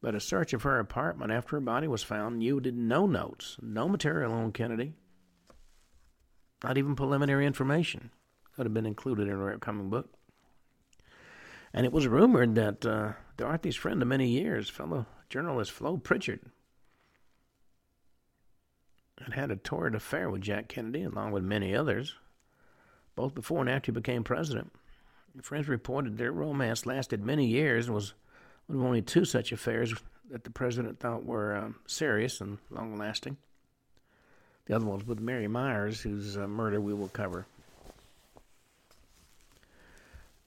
But 0.00 0.14
a 0.14 0.20
search 0.20 0.54
of 0.54 0.62
her 0.62 0.78
apartment 0.78 1.32
after 1.32 1.56
her 1.56 1.60
body 1.60 1.86
was 1.86 2.02
found 2.02 2.42
yielded 2.42 2.78
no 2.78 3.04
notes, 3.06 3.58
no 3.60 3.86
material 3.86 4.32
on 4.32 4.52
Kennedy, 4.52 4.94
not 6.64 6.78
even 6.78 6.96
preliminary 6.96 7.44
information 7.44 8.10
could 8.56 8.64
have 8.64 8.72
been 8.72 8.86
included 8.86 9.28
in 9.28 9.34
her 9.34 9.52
upcoming 9.52 9.90
book. 9.90 10.08
And 11.74 11.84
it 11.84 11.92
was 11.92 12.06
rumored 12.06 12.54
that 12.54 12.86
uh, 12.86 13.12
Dorothy's 13.36 13.76
friend 13.76 14.00
of 14.00 14.08
many 14.08 14.28
years, 14.28 14.70
fellow 14.70 15.04
journalist 15.32 15.72
Flo 15.72 15.96
Pritchett, 15.96 16.42
had 19.18 19.32
had 19.32 19.50
a 19.50 19.56
torrid 19.56 19.94
affair 19.94 20.28
with 20.28 20.42
Jack 20.42 20.68
Kennedy, 20.68 21.04
along 21.04 21.32
with 21.32 21.42
many 21.42 21.74
others, 21.74 22.16
both 23.16 23.34
before 23.34 23.60
and 23.60 23.70
after 23.70 23.90
he 23.90 23.94
became 23.94 24.24
president. 24.24 24.70
Friends 25.40 25.68
reported 25.68 26.18
their 26.18 26.32
romance 26.32 26.84
lasted 26.84 27.24
many 27.24 27.46
years 27.46 27.86
and 27.86 27.94
was 27.94 28.12
one 28.66 28.78
of 28.78 28.84
only 28.84 29.00
two 29.00 29.24
such 29.24 29.52
affairs 29.52 29.94
that 30.30 30.44
the 30.44 30.50
president 30.50 31.00
thought 31.00 31.24
were 31.24 31.56
um, 31.56 31.76
serious 31.86 32.42
and 32.42 32.58
long 32.70 32.98
lasting. 32.98 33.38
The 34.66 34.76
other 34.76 34.84
one 34.84 34.98
was 34.98 35.06
with 35.06 35.18
Mary 35.18 35.48
Myers, 35.48 36.02
whose 36.02 36.36
uh, 36.36 36.46
murder 36.46 36.78
we 36.78 36.92
will 36.92 37.08
cover. 37.08 37.46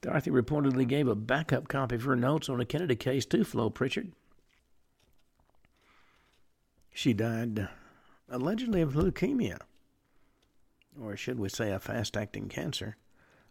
Dorothy 0.00 0.30
reportedly 0.30 0.86
gave 0.86 1.08
a 1.08 1.16
backup 1.16 1.66
copy 1.66 1.96
of 1.96 2.04
her 2.04 2.14
notes 2.14 2.48
on 2.48 2.58
the 2.58 2.64
Kennedy 2.64 2.94
case 2.94 3.26
to 3.26 3.42
Flo 3.42 3.68
Pritchett. 3.68 4.12
She 7.06 7.14
died 7.14 7.68
allegedly 8.28 8.80
of 8.80 8.94
leukemia, 8.94 9.60
or 11.00 11.16
should 11.16 11.38
we 11.38 11.48
say 11.48 11.70
a 11.70 11.78
fast 11.78 12.16
acting 12.16 12.48
cancer, 12.48 12.96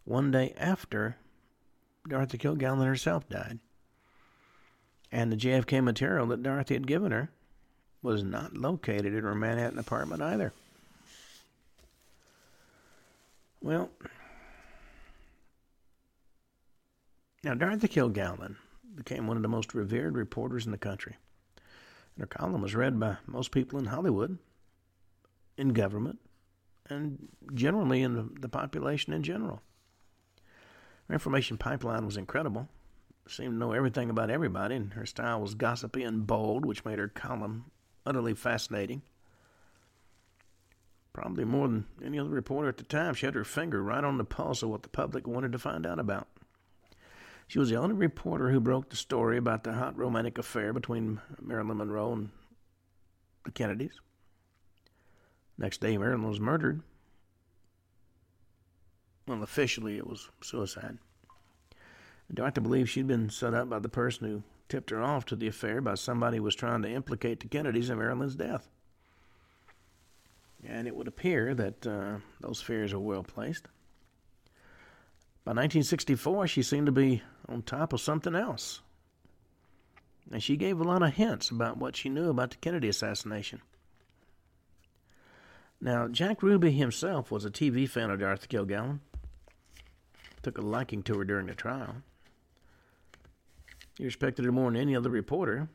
one 0.03 0.29
day 0.29 0.53
after 0.57 1.15
Dorothy 2.05 2.37
Kilgallen 2.37 2.85
herself 2.85 3.29
died. 3.29 3.59
And 5.09 5.31
the 5.31 5.37
JFK 5.37 5.81
material 5.81 6.27
that 6.27 6.43
Dorothy 6.43 6.73
had 6.73 6.85
given 6.85 7.13
her 7.13 7.29
was 8.01 8.25
not 8.25 8.57
located 8.57 9.13
in 9.13 9.23
her 9.23 9.33
Manhattan 9.33 9.79
apartment 9.79 10.21
either. 10.21 10.51
Well, 13.61 13.89
now 17.41 17.53
Dorothy 17.53 17.87
Kilgallen 17.87 18.57
became 18.95 19.27
one 19.27 19.37
of 19.37 19.43
the 19.43 19.47
most 19.47 19.73
revered 19.73 20.17
reporters 20.17 20.65
in 20.65 20.73
the 20.73 20.77
country. 20.77 21.15
And 22.15 22.21
her 22.21 22.27
column 22.27 22.61
was 22.61 22.75
read 22.75 22.99
by 22.99 23.17
most 23.27 23.51
people 23.51 23.79
in 23.79 23.85
Hollywood, 23.85 24.37
in 25.57 25.69
government, 25.69 26.19
and 26.89 27.27
generally 27.53 28.01
in 28.01 28.15
the, 28.15 28.29
the 28.41 28.49
population 28.49 29.13
in 29.13 29.23
general. 29.23 29.61
Her 31.07 31.13
information 31.13 31.57
pipeline 31.57 32.05
was 32.05 32.17
incredible 32.17 32.69
seemed 33.27 33.53
to 33.53 33.57
know 33.57 33.71
everything 33.71 34.09
about 34.09 34.29
everybody, 34.29 34.75
and 34.75 34.93
her 34.93 35.05
style 35.05 35.41
was 35.41 35.55
gossipy 35.55 36.03
and 36.03 36.27
bold, 36.27 36.65
which 36.65 36.85
made 36.85 36.99
her 36.99 37.07
column 37.07 37.65
utterly 38.05 38.33
fascinating. 38.33 39.01
Probably 41.13 41.45
more 41.45 41.67
than 41.67 41.85
any 42.03 42.19
other 42.19 42.29
reporter 42.29 42.69
at 42.69 42.77
the 42.77 42.83
time, 42.83 43.13
she 43.13 43.25
had 43.25 43.35
her 43.35 43.43
finger 43.43 43.81
right 43.81 44.03
on 44.03 44.17
the 44.17 44.25
pulse 44.25 44.61
of 44.61 44.69
what 44.69 44.83
the 44.83 44.89
public 44.89 45.25
wanted 45.27 45.53
to 45.53 45.59
find 45.59 45.85
out 45.85 45.99
about. 45.99 46.27
She 47.47 47.59
was 47.59 47.69
the 47.69 47.77
only 47.77 47.95
reporter 47.95 48.49
who 48.49 48.59
broke 48.59 48.89
the 48.89 48.95
story 48.95 49.37
about 49.37 49.63
the 49.63 49.73
hot 49.73 49.97
romantic 49.97 50.37
affair 50.37 50.73
between 50.73 51.21
Marilyn 51.39 51.77
Monroe 51.77 52.13
and 52.13 52.29
the 53.43 53.51
Kennedys. 53.51 53.99
Next 55.57 55.79
day, 55.79 55.97
Marilyn 55.97 56.27
was 56.27 56.39
murdered. 56.39 56.81
Well, 59.27 59.43
officially, 59.43 59.97
it 59.97 60.07
was 60.07 60.29
suicide. 60.41 60.97
The 62.27 62.33
Doctor 62.33 62.61
believed 62.61 62.89
she'd 62.89 63.07
been 63.07 63.29
set 63.29 63.53
up 63.53 63.69
by 63.69 63.79
the 63.79 63.89
person 63.89 64.27
who 64.27 64.43
tipped 64.67 64.89
her 64.89 65.01
off 65.01 65.25
to 65.25 65.35
the 65.35 65.47
affair 65.47 65.81
by 65.81 65.95
somebody 65.95 66.37
who 66.37 66.43
was 66.43 66.55
trying 66.55 66.81
to 66.81 66.89
implicate 66.89 67.39
the 67.39 67.47
Kennedys 67.47 67.89
in 67.89 67.97
Marilyn's 67.97 68.35
death. 68.35 68.67
And 70.67 70.87
it 70.87 70.95
would 70.95 71.07
appear 71.07 71.53
that 71.53 71.85
uh, 71.85 72.17
those 72.41 72.61
fears 72.61 72.93
were 72.93 72.99
well 72.99 73.23
placed. 73.23 73.67
By 75.43 75.51
1964, 75.51 76.47
she 76.47 76.63
seemed 76.63 76.87
to 76.87 76.91
be 76.91 77.21
on 77.47 77.61
top 77.61 77.93
of 77.93 78.01
something 78.01 78.35
else. 78.35 78.81
And 80.31 80.41
she 80.41 80.57
gave 80.57 80.79
a 80.79 80.83
lot 80.83 81.03
of 81.03 81.13
hints 81.13 81.51
about 81.51 81.77
what 81.77 81.95
she 81.95 82.09
knew 82.09 82.29
about 82.29 82.51
the 82.51 82.57
Kennedy 82.57 82.89
assassination. 82.89 83.61
Now, 85.79 86.07
Jack 86.07 86.41
Ruby 86.41 86.71
himself 86.71 87.29
was 87.29 87.45
a 87.45 87.51
TV 87.51 87.87
fan 87.87 88.09
of 88.09 88.19
Dorothy 88.19 88.47
Kilgallen, 88.47 89.01
took 90.41 90.57
a 90.57 90.61
liking 90.61 91.03
to 91.03 91.17
her 91.19 91.25
during 91.25 91.47
the 91.47 91.53
trial. 91.53 91.97
He 93.97 94.05
respected 94.05 94.45
her 94.45 94.51
more 94.51 94.71
than 94.71 94.81
any 94.81 94.95
other 94.95 95.09
reporter, 95.09 95.69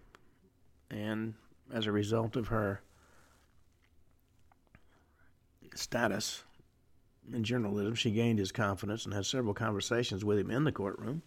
and 0.90 1.34
as 1.72 1.86
a 1.86 1.92
result 1.92 2.36
of 2.36 2.48
her 2.48 2.80
status 5.74 6.42
in 7.32 7.44
journalism, 7.44 7.94
she 7.94 8.10
gained 8.10 8.38
his 8.38 8.52
confidence 8.52 9.04
and 9.04 9.14
had 9.14 9.26
several 9.26 9.54
conversations 9.54 10.24
with 10.24 10.38
him 10.38 10.50
in 10.50 10.64
the 10.64 10.72
courtroom. 10.72 11.22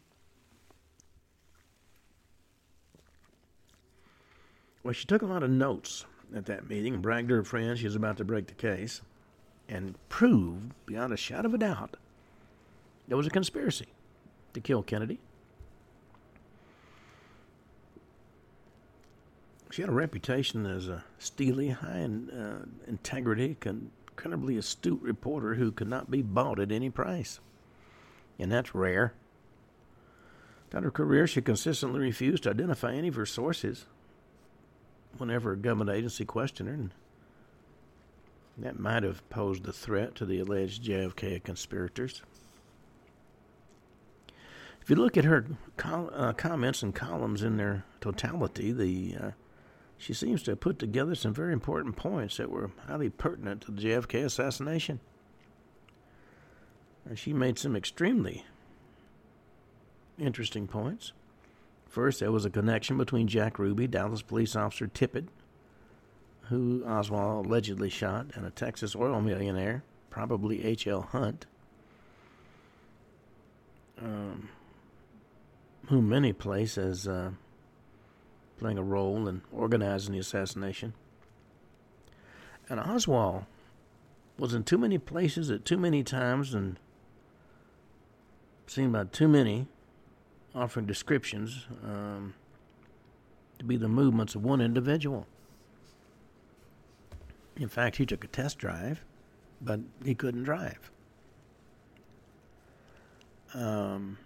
Well, 4.84 4.93
she 4.93 5.06
took 5.06 5.22
a 5.22 5.26
lot 5.26 5.43
of 5.43 5.50
notes 5.50 6.06
at 6.36 6.46
that 6.48 6.69
meeting 6.69 6.96
and 6.96 7.04
bragged 7.04 7.30
to 7.30 7.36
her 7.36 7.43
friends 7.43 7.80
she 7.80 7.86
was 7.86 7.96
about 7.96 8.17
to 8.17 8.26
break 8.26 8.48
the 8.48 8.54
case 8.54 9.02
and 9.69 9.96
proved 10.10 10.74
beyond 10.86 11.13
a 11.13 11.17
shadow 11.17 11.48
of 11.48 11.54
a 11.54 11.58
doubt 11.58 11.96
there 13.08 13.17
was 13.17 13.28
a 13.28 13.30
conspiracy 13.30 13.88
to 14.54 14.60
kill 14.60 14.82
Kennedy 14.82 15.19
She 19.74 19.82
had 19.82 19.89
a 19.89 19.93
reputation 19.93 20.67
as 20.67 20.88
a 20.88 21.04
steely, 21.17 21.69
high 21.69 21.98
in, 21.98 22.30
uh, 22.30 22.65
integrity, 22.86 23.58
incredibly 23.65 24.56
astute 24.56 25.02
reporter 25.02 25.56
who 25.56 25.72
could 25.72 25.88
not 25.88 26.12
be 26.12 26.22
bought 26.22 26.60
at 26.60 26.72
any 26.72 26.91
price. 26.91 27.39
And 28.38 28.52
that's 28.52 28.76
rare. 28.76 29.15
Throughout 30.69 30.84
her 30.84 30.91
career, 30.91 31.26
she 31.26 31.41
consistently 31.41 32.02
refused 32.02 32.43
to 32.43 32.52
identify 32.52 32.93
any 32.93 33.08
of 33.08 33.15
her 33.15 33.26
sources 33.26 33.88
whenever 35.17 35.54
a 35.54 35.58
government 35.58 35.89
agency 35.89 36.26
questioned 36.26 36.69
her. 36.69 36.76
And 36.76 36.91
that 38.58 38.80
might 38.80 39.04
have 39.04 39.28
posed 39.30 39.67
a 39.67 39.73
threat 39.73 40.15
to 40.15 40.26
the 40.26 40.39
alleged 40.39 40.84
JFK 40.84 41.43
conspirators. 41.43 42.21
If 44.82 44.89
you 44.89 44.95
look 44.97 45.15
at 45.15 45.26
her 45.26 45.45
uh, 45.84 46.34
comments 46.34 46.84
and 46.84 46.93
columns 46.93 47.41
in 47.41 47.57
their 47.57 47.86
totality, 48.01 48.72
the 48.72 49.16
uh, 49.18 49.32
she 49.97 50.14
seems 50.14 50.43
to 50.43 50.51
have 50.51 50.59
put 50.59 50.80
together 50.80 51.16
some 51.16 51.34
very 51.34 51.53
important 51.53 51.95
points 51.95 52.36
that 52.36 52.51
were 52.51 52.72
highly 52.88 53.09
pertinent 53.09 53.61
to 53.61 53.72
the 53.72 53.82
JFK 53.82 54.26
assassination. 54.26 54.99
And 57.05 57.18
she 57.18 57.32
made 57.32 57.57
some 57.57 57.76
extremely 57.76 58.43
interesting 60.18 60.68
points. 60.68 61.14
First, 61.94 62.22
there 62.22 62.32
was 62.32 62.44
a 62.44 62.50
connection 62.50 62.98
between 62.98 63.28
Jack 63.28 63.60
Ruby, 63.60 63.86
Dallas 63.86 64.24
police 64.24 64.56
officer 64.56 64.88
Tippit, 64.88 65.28
who 66.50 66.84
Oswald 66.88 67.46
allegedly 67.46 67.91
shot, 67.91 68.32
and 68.34 68.48
a 68.48 68.50
Texas 68.50 68.96
oil 68.96 69.22
millionaire, 69.22 69.84
probably 70.10 70.66
H.L. 70.66 71.04
Hunt, 71.04 71.46
um, 74.02 74.50
whom 75.89 76.10
many 76.10 76.34
place 76.34 76.80
as 76.80 77.08
uh, 77.08 77.30
playing 78.58 78.80
a 78.80 78.84
role 78.84 79.28
in 79.28 79.44
organizing 79.52 80.14
the 80.14 80.20
assassination. 80.20 80.96
And 82.70 82.80
Oswald 82.80 83.46
was 84.39 84.56
in 84.56 84.64
too 84.64 84.80
many 84.80 84.98
places 84.98 85.52
at 85.52 85.64
too 85.64 85.78
many 85.78 86.04
times 86.04 86.56
and 86.56 86.80
seen 88.66 88.91
by 88.91 89.04
too 89.04 89.28
many, 89.28 89.68
offering 90.56 90.86
descriptions 90.86 91.66
um, 91.84 92.34
to 93.60 93.66
be 93.66 93.78
the 93.78 93.88
movements 93.88 94.36
of 94.36 94.43
one 94.43 94.62
individual. 94.62 95.26
In 97.58 97.70
fact, 97.70 97.97
he 97.97 98.06
took 98.06 98.24
a 98.24 98.28
test 98.28 98.58
drive, 98.58 99.04
but 99.62 99.80
he 100.04 100.16
couldn't 100.16 100.43
drive. 100.43 100.91
Um, 103.54 104.18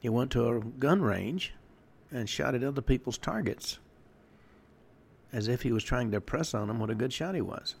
he 0.00 0.08
went 0.08 0.30
to 0.32 0.48
a 0.48 0.60
gun 0.60 1.00
range 1.00 1.54
and 2.10 2.28
shot 2.28 2.54
at 2.54 2.62
other 2.62 2.82
people's 2.82 3.18
targets 3.18 3.78
as 5.32 5.48
if 5.48 5.62
he 5.62 5.72
was 5.72 5.82
trying 5.82 6.10
to 6.10 6.20
press 6.20 6.54
on 6.54 6.68
them 6.68 6.78
what 6.78 6.90
a 6.90 6.94
good 6.94 7.12
shot 7.12 7.34
he 7.34 7.40
was. 7.40 7.74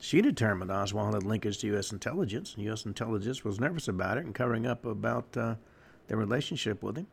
She 0.00 0.20
determined 0.20 0.70
Oswald 0.70 1.14
had 1.14 1.24
linkage 1.24 1.58
to 1.58 1.66
U.S. 1.68 1.92
intelligence. 1.92 2.54
And 2.54 2.64
U.S. 2.64 2.86
intelligence 2.86 3.44
was 3.44 3.58
nervous 3.58 3.88
about 3.88 4.18
it 4.18 4.24
and 4.24 4.34
covering 4.34 4.66
up 4.66 4.84
about 4.84 5.36
uh, 5.36 5.56
their 6.06 6.16
relationship 6.16 6.82
with 6.82 6.96
him. 6.96 7.06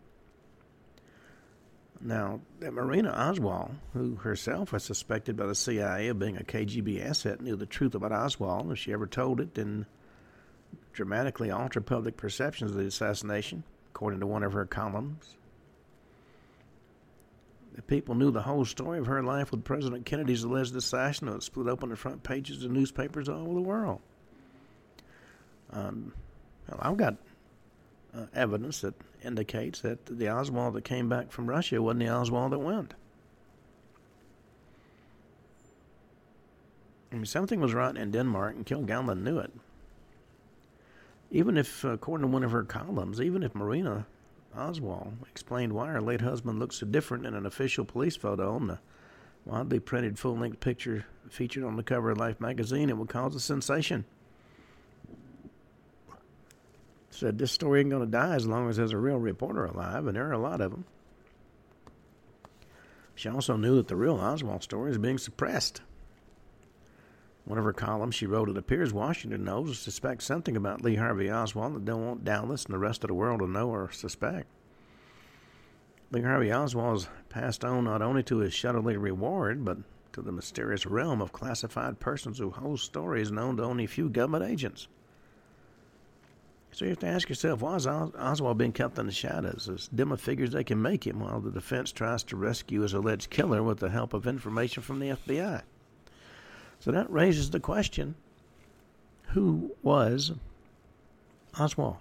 Now, 2.01 2.41
that 2.59 2.73
Marina 2.73 3.09
Oswald, 3.09 3.71
who 3.93 4.15
herself 4.15 4.71
was 4.71 4.83
suspected 4.83 5.35
by 5.35 5.47
the 5.47 5.55
CIA 5.55 6.09
of 6.09 6.19
being 6.19 6.37
a 6.37 6.43
KGB 6.43 7.03
asset, 7.03 7.41
knew 7.41 7.55
the 7.55 7.65
truth 7.65 7.95
about 7.95 8.11
Oswald. 8.11 8.71
If 8.71 8.77
she 8.77 8.93
ever 8.93 9.07
told 9.07 9.39
it, 9.39 9.55
then 9.55 9.85
dramatically 10.93 11.49
alter 11.49 11.81
public 11.81 12.17
perceptions 12.17 12.71
of 12.71 12.77
the 12.77 12.85
assassination, 12.85 13.63
according 13.89 14.19
to 14.19 14.27
one 14.27 14.43
of 14.43 14.53
her 14.53 14.65
columns. 14.65 15.35
If 17.77 17.85
people 17.87 18.15
knew 18.15 18.31
the 18.31 18.41
whole 18.41 18.63
story 18.63 18.99
of 18.99 19.07
her 19.07 19.21
life 19.21 19.51
with 19.51 19.65
President 19.65 20.05
Kennedy's 20.05 20.43
alleged 20.43 20.75
assassin, 20.75 21.27
it 21.27 21.31
would 21.31 21.43
split 21.43 21.67
open 21.67 21.89
the 21.89 21.97
front 21.97 22.23
pages 22.23 22.63
of 22.63 22.71
newspapers 22.71 23.27
all 23.27 23.41
over 23.41 23.53
the 23.53 23.61
world. 23.61 23.99
Um, 25.73 26.13
well, 26.69 26.79
I've 26.81 26.97
got 26.97 27.17
uh, 28.15 28.27
evidence 28.33 28.79
that 28.81 28.95
indicates 29.23 29.81
that 29.81 30.05
the 30.05 30.29
Oswald 30.29 30.75
that 30.75 30.85
came 30.85 31.09
back 31.09 31.31
from 31.31 31.47
Russia 31.47 31.81
wasn't 31.81 31.99
the 31.99 32.09
Oswald 32.09 32.53
that 32.53 32.59
went. 32.59 32.93
I 37.11 37.15
mean, 37.15 37.25
something 37.25 37.59
was 37.59 37.73
rotten 37.73 37.97
in 37.97 38.11
Denmark, 38.11 38.55
and 38.55 38.65
Kilgallen 38.65 39.23
knew 39.23 39.39
it. 39.39 39.51
Even 41.29 41.57
if, 41.57 41.83
according 41.83 42.27
to 42.27 42.31
one 42.31 42.43
of 42.43 42.51
her 42.51 42.63
columns, 42.63 43.19
even 43.19 43.43
if 43.43 43.53
Marina 43.53 44.05
Oswald 44.57 45.17
explained 45.29 45.73
why 45.73 45.87
her 45.87 46.01
late 46.01 46.21
husband 46.21 46.59
looked 46.59 46.75
so 46.75 46.85
different 46.85 47.25
in 47.25 47.33
an 47.33 47.45
official 47.45 47.85
police 47.85 48.15
photo 48.15 48.55
on 48.55 48.67
the 48.67 48.79
widely 49.45 49.79
printed 49.79 50.17
full 50.17 50.37
length 50.37 50.59
picture 50.59 51.05
featured 51.29 51.63
on 51.63 51.75
the 51.75 51.83
cover 51.83 52.11
of 52.11 52.17
Life 52.17 52.39
magazine, 52.39 52.89
it 52.89 52.97
would 52.97 53.09
cause 53.09 53.35
a 53.35 53.39
sensation. 53.39 54.05
Said 57.09 57.37
this 57.37 57.51
story 57.51 57.79
ain't 57.79 57.89
going 57.89 58.03
to 58.03 58.11
die 58.11 58.35
as 58.35 58.45
long 58.45 58.69
as 58.69 58.77
there's 58.77 58.91
a 58.91 58.97
real 58.97 59.17
reporter 59.17 59.65
alive, 59.65 60.07
and 60.07 60.15
there 60.15 60.27
are 60.27 60.33
a 60.33 60.37
lot 60.37 60.61
of 60.61 60.71
them. 60.71 60.85
She 63.15 63.29
also 63.29 63.55
knew 63.55 63.77
that 63.77 63.87
the 63.87 63.95
real 63.95 64.17
Oswald 64.17 64.63
story 64.63 64.91
is 64.91 64.97
being 64.97 65.17
suppressed. 65.17 65.81
One 67.45 67.59
of 67.59 67.65
her 67.65 67.73
columns, 67.73 68.15
she 68.15 68.25
wrote, 68.25 68.49
It 68.49 68.57
appears 68.57 68.91
Washington 68.91 69.43
knows 69.43 69.71
or 69.71 69.75
suspects 69.75 70.25
something 70.25 70.57
about 70.57 70.83
Lee 70.83 70.95
Harvey 70.95 71.31
Oswald 71.31 71.75
that 71.75 71.85
don't 71.85 72.05
want 72.05 72.25
Dallas 72.25 72.65
and 72.65 72.73
the 72.73 72.79
rest 72.79 73.03
of 73.03 73.09
the 73.09 73.13
world 73.13 73.39
to 73.39 73.47
know 73.47 73.69
or 73.69 73.91
suspect. 73.91 74.47
Lee 76.09 76.21
Harvey 76.21 76.51
Oswald 76.51 77.01
has 77.01 77.09
passed 77.29 77.63
on 77.63 77.83
not 77.83 78.01
only 78.01 78.23
to 78.23 78.37
his 78.37 78.53
shadowy 78.53 78.97
reward, 78.97 79.63
but 79.63 79.77
to 80.13 80.23
the 80.23 80.31
mysterious 80.31 80.87
realm 80.87 81.21
of 81.21 81.33
classified 81.33 81.99
persons 81.99 82.39
whose 82.39 82.55
whole 82.55 82.77
story 82.77 83.21
is 83.21 83.31
known 83.31 83.57
to 83.57 83.63
only 83.63 83.83
a 83.83 83.87
few 83.87 84.09
government 84.09 84.49
agents. 84.49 84.87
So 86.71 86.85
you 86.85 86.89
have 86.89 86.99
to 86.99 87.07
ask 87.07 87.29
yourself, 87.29 87.61
why 87.61 87.75
is 87.75 87.85
Oswald 87.85 88.57
being 88.57 88.71
kept 88.71 88.97
in 88.97 89.05
the 89.05 89.11
shadows, 89.11 89.69
as 89.71 89.87
dim 89.89 90.11
a 90.11 90.17
figure 90.17 90.45
as 90.45 90.51
they 90.51 90.63
can 90.63 90.81
make 90.81 91.05
him, 91.05 91.19
while 91.19 91.39
the 91.39 91.51
defense 91.51 91.91
tries 91.91 92.23
to 92.23 92.35
rescue 92.35 92.81
his 92.81 92.93
alleged 92.93 93.29
killer 93.29 93.61
with 93.61 93.79
the 93.79 93.89
help 93.89 94.13
of 94.13 94.25
information 94.25 94.81
from 94.81 94.99
the 94.99 95.09
FBI? 95.09 95.61
So 96.79 96.91
that 96.91 97.09
raises 97.09 97.49
the 97.49 97.59
question 97.59 98.15
who 99.29 99.75
was 99.83 100.31
Oswald? 101.59 101.97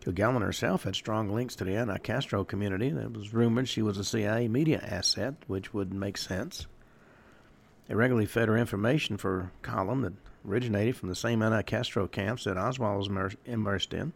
Kilgallen 0.00 0.40
herself 0.40 0.84
had 0.84 0.96
strong 0.96 1.28
links 1.28 1.54
to 1.56 1.64
the 1.64 1.76
anti 1.76 1.98
Castro 1.98 2.44
community. 2.44 2.88
It 2.88 3.12
was 3.12 3.34
rumored 3.34 3.68
she 3.68 3.82
was 3.82 3.98
a 3.98 4.04
CIA 4.04 4.48
media 4.48 4.80
asset, 4.82 5.34
which 5.46 5.74
would 5.74 5.92
make 5.92 6.16
sense. 6.16 6.66
They 7.86 7.94
regularly 7.94 8.26
fed 8.26 8.48
her 8.48 8.56
information 8.56 9.18
for 9.18 9.40
a 9.40 9.50
column 9.60 10.00
that 10.02 10.14
originated 10.48 10.96
from 10.96 11.10
the 11.10 11.14
same 11.14 11.42
anti 11.42 11.60
Castro 11.62 12.08
camps 12.08 12.44
that 12.44 12.56
Oswald 12.56 13.10
was 13.10 13.36
immersed 13.44 13.92
in. 13.92 14.14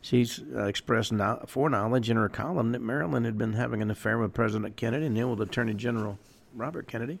She's 0.00 0.40
uh, 0.54 0.64
expressed 0.64 1.12
no- 1.12 1.44
foreknowledge 1.46 2.08
in 2.08 2.16
her 2.16 2.30
column 2.30 2.72
that 2.72 2.80
Marilyn 2.80 3.24
had 3.24 3.36
been 3.36 3.52
having 3.52 3.82
an 3.82 3.90
affair 3.90 4.16
with 4.16 4.32
President 4.32 4.76
Kennedy 4.76 5.04
and 5.04 5.16
then 5.16 5.28
with 5.28 5.40
Attorney 5.42 5.74
General 5.74 6.18
Robert 6.54 6.88
Kennedy 6.88 7.18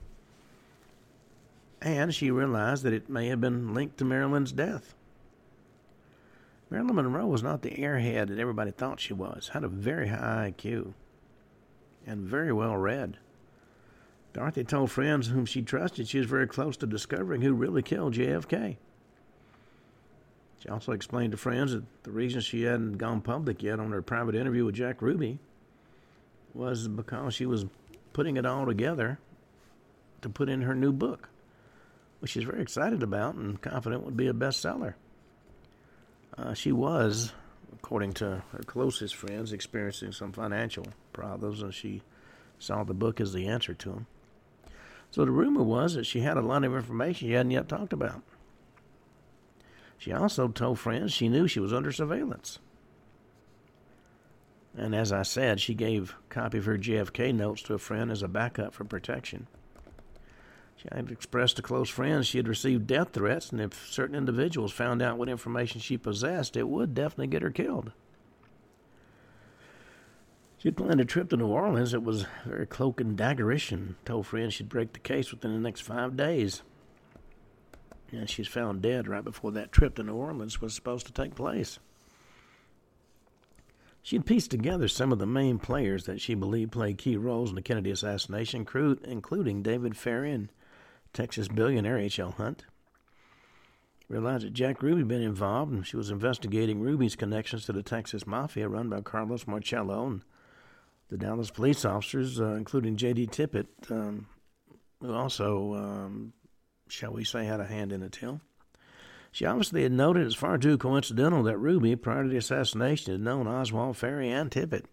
and 1.80 2.14
she 2.14 2.30
realized 2.30 2.82
that 2.82 2.92
it 2.92 3.08
may 3.08 3.28
have 3.28 3.40
been 3.40 3.74
linked 3.74 3.98
to 3.98 4.04
Marilyn's 4.04 4.52
death. 4.52 4.94
Marilyn 6.70 6.96
Monroe 6.96 7.26
was 7.26 7.42
not 7.42 7.62
the 7.62 7.70
airhead 7.70 8.28
that 8.28 8.38
everybody 8.38 8.70
thought 8.70 9.00
she 9.00 9.14
was, 9.14 9.50
had 9.54 9.64
a 9.64 9.68
very 9.68 10.08
high 10.08 10.52
IQ, 10.52 10.92
and 12.06 12.20
very 12.20 12.52
well 12.52 12.76
read. 12.76 13.16
Dorothy 14.34 14.64
told 14.64 14.90
friends 14.90 15.28
whom 15.28 15.46
she 15.46 15.62
trusted 15.62 16.08
she 16.08 16.18
was 16.18 16.26
very 16.26 16.46
close 16.46 16.76
to 16.78 16.86
discovering 16.86 17.40
who 17.40 17.54
really 17.54 17.82
killed 17.82 18.14
JFK. 18.14 18.76
She 20.60 20.68
also 20.68 20.92
explained 20.92 21.30
to 21.32 21.38
friends 21.38 21.72
that 21.72 21.84
the 22.02 22.10
reason 22.10 22.40
she 22.40 22.62
hadn't 22.62 22.98
gone 22.98 23.20
public 23.20 23.62
yet 23.62 23.80
on 23.80 23.92
her 23.92 24.02
private 24.02 24.34
interview 24.34 24.64
with 24.64 24.74
Jack 24.74 25.00
Ruby 25.00 25.38
was 26.52 26.88
because 26.88 27.34
she 27.34 27.46
was 27.46 27.64
putting 28.12 28.36
it 28.36 28.44
all 28.44 28.66
together 28.66 29.18
to 30.20 30.28
put 30.28 30.48
in 30.48 30.62
her 30.62 30.74
new 30.74 30.92
book 30.92 31.28
which 32.20 32.32
she's 32.32 32.44
very 32.44 32.62
excited 32.62 33.02
about 33.02 33.34
and 33.34 33.60
confident 33.60 34.04
would 34.04 34.16
be 34.16 34.28
a 34.28 34.32
bestseller. 34.32 34.94
Uh, 36.36 36.54
she 36.54 36.72
was, 36.72 37.32
according 37.72 38.12
to 38.12 38.42
her 38.52 38.62
closest 38.66 39.14
friends, 39.14 39.52
experiencing 39.52 40.12
some 40.12 40.32
financial 40.32 40.86
problems, 41.12 41.62
and 41.62 41.74
she 41.74 42.02
saw 42.58 42.84
the 42.84 42.94
book 42.94 43.20
as 43.20 43.32
the 43.32 43.46
answer 43.46 43.74
to 43.74 43.90
them. 43.90 44.06
So 45.10 45.24
the 45.24 45.30
rumor 45.30 45.62
was 45.62 45.94
that 45.94 46.06
she 46.06 46.20
had 46.20 46.36
a 46.36 46.42
lot 46.42 46.64
of 46.64 46.74
information 46.74 47.28
she 47.28 47.32
hadn't 47.32 47.50
yet 47.50 47.68
talked 47.68 47.92
about. 47.92 48.22
She 49.96 50.12
also 50.12 50.48
told 50.48 50.78
friends 50.78 51.12
she 51.12 51.28
knew 51.28 51.48
she 51.48 51.60
was 51.60 51.72
under 51.72 51.90
surveillance. 51.90 52.58
And 54.76 54.94
as 54.94 55.10
I 55.12 55.22
said, 55.22 55.60
she 55.60 55.74
gave 55.74 56.14
a 56.30 56.34
copy 56.34 56.58
of 56.58 56.66
her 56.66 56.78
JFK 56.78 57.34
notes 57.34 57.62
to 57.62 57.74
a 57.74 57.78
friend 57.78 58.12
as 58.12 58.22
a 58.22 58.28
backup 58.28 58.74
for 58.74 58.84
protection. 58.84 59.48
She 60.78 60.88
had 60.92 61.10
expressed 61.10 61.56
to 61.56 61.62
close 61.62 61.90
friends 61.90 62.28
she 62.28 62.38
had 62.38 62.46
received 62.46 62.86
death 62.86 63.12
threats, 63.12 63.50
and 63.50 63.60
if 63.60 63.90
certain 63.90 64.14
individuals 64.14 64.72
found 64.72 65.02
out 65.02 65.18
what 65.18 65.28
information 65.28 65.80
she 65.80 65.98
possessed, 65.98 66.56
it 66.56 66.68
would 66.68 66.94
definitely 66.94 67.26
get 67.26 67.42
her 67.42 67.50
killed. 67.50 67.90
She 70.58 70.68
had 70.68 70.76
planned 70.76 71.00
a 71.00 71.04
trip 71.04 71.30
to 71.30 71.36
New 71.36 71.48
Orleans 71.48 71.90
that 71.90 72.04
was 72.04 72.26
very 72.44 72.66
cloak 72.66 73.00
and 73.00 73.16
daggerish 73.16 73.72
and 73.72 73.96
told 74.04 74.26
friends 74.26 74.54
she'd 74.54 74.68
break 74.68 74.92
the 74.92 75.00
case 75.00 75.32
within 75.32 75.52
the 75.52 75.58
next 75.58 75.80
five 75.80 76.16
days. 76.16 76.62
And 78.12 78.30
she's 78.30 78.48
found 78.48 78.80
dead 78.80 79.08
right 79.08 79.24
before 79.24 79.52
that 79.52 79.72
trip 79.72 79.96
to 79.96 80.02
New 80.04 80.14
Orleans 80.14 80.60
was 80.60 80.74
supposed 80.74 81.06
to 81.06 81.12
take 81.12 81.34
place. 81.34 81.80
She 84.02 84.16
had 84.16 84.26
pieced 84.26 84.50
together 84.50 84.88
some 84.88 85.12
of 85.12 85.18
the 85.18 85.26
main 85.26 85.58
players 85.58 86.04
that 86.04 86.20
she 86.20 86.34
believed 86.34 86.72
played 86.72 86.98
key 86.98 87.16
roles 87.16 87.50
in 87.50 87.56
the 87.56 87.62
Kennedy 87.62 87.90
assassination, 87.90 88.64
crew, 88.64 88.98
including 89.04 89.62
David 89.62 89.96
and 90.06 90.48
Texas 91.18 91.48
billionaire 91.48 91.98
H.L. 91.98 92.30
Hunt. 92.30 92.64
Realized 94.08 94.46
that 94.46 94.52
Jack 94.52 94.84
Ruby 94.84 95.00
had 95.00 95.08
been 95.08 95.20
involved, 95.20 95.72
and 95.72 95.84
she 95.84 95.96
was 95.96 96.12
investigating 96.12 96.78
Ruby's 96.78 97.16
connections 97.16 97.64
to 97.64 97.72
the 97.72 97.82
Texas 97.82 98.24
Mafia 98.24 98.68
run 98.68 98.88
by 98.88 99.00
Carlos 99.00 99.44
Marcello 99.44 100.06
and 100.06 100.22
the 101.08 101.18
Dallas 101.18 101.50
police 101.50 101.84
officers, 101.84 102.40
uh, 102.40 102.54
including 102.54 102.96
J.D. 102.96 103.26
Tippit, 103.26 103.66
um, 103.90 104.28
who 105.00 105.12
also, 105.12 105.74
um, 105.74 106.34
shall 106.88 107.12
we 107.12 107.24
say, 107.24 107.44
had 107.44 107.58
a 107.58 107.66
hand 107.66 107.90
in 107.90 108.00
the 108.00 108.08
till. 108.08 108.40
She 109.32 109.44
obviously 109.44 109.82
had 109.82 109.90
noted 109.90 110.24
it's 110.24 110.36
far 110.36 110.56
too 110.56 110.78
coincidental 110.78 111.42
that 111.42 111.58
Ruby, 111.58 111.96
prior 111.96 112.22
to 112.22 112.28
the 112.28 112.36
assassination, 112.36 113.12
had 113.12 113.20
known 113.22 113.48
Oswald 113.48 113.96
Ferrie 113.96 114.30
and 114.30 114.52
Tippit. 114.52 114.84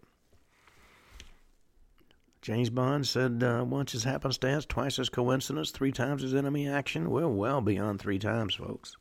James 2.45 2.69
Bond 2.69 3.07
said 3.07 3.41
uh, 3.41 3.65
once 3.67 3.95
as 3.95 4.03
happenstance, 4.03 4.67
twice 4.67 4.99
as 4.99 5.09
coincidence, 5.09 5.71
three 5.71 5.91
times 5.91 6.23
as 6.23 6.35
enemy 6.35 6.69
action. 6.69 7.09
We're 7.09 7.27
well 7.27 7.59
beyond 7.59 7.99
three 7.99 8.19
times, 8.19 8.53
folks. 8.53 8.95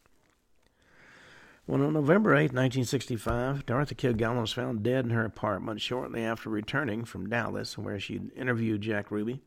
Well, 1.67 1.83
on 1.83 1.93
November 1.93 2.35
8, 2.35 2.55
1965, 2.55 3.67
Dorothy 3.67 3.97
Kilgallen 3.97 4.41
was 4.41 4.55
found 4.55 4.83
dead 4.83 5.05
in 5.05 5.11
her 5.11 5.27
apartment 5.27 5.83
shortly 5.83 6.25
after 6.25 6.49
returning 6.49 7.05
from 7.05 7.29
Dallas, 7.29 7.77
where 7.77 8.01
she 8.01 8.19
would 8.19 8.33
interviewed 8.35 8.81
Jack 8.81 9.11
Ruby. 9.11 9.43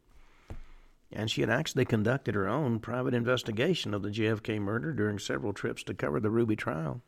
And 1.11 1.31
she 1.31 1.41
had 1.41 1.49
actually 1.49 1.85
conducted 1.85 2.35
her 2.35 2.47
own 2.47 2.77
private 2.77 3.15
investigation 3.15 3.95
of 3.95 4.03
the 4.03 4.11
JFK 4.11 4.61
murder 4.61 4.93
during 4.93 5.17
several 5.17 5.53
trips 5.53 5.81
to 5.85 5.95
cover 5.95 6.19
the 6.19 6.29
Ruby 6.29 6.55
trial. 6.55 7.01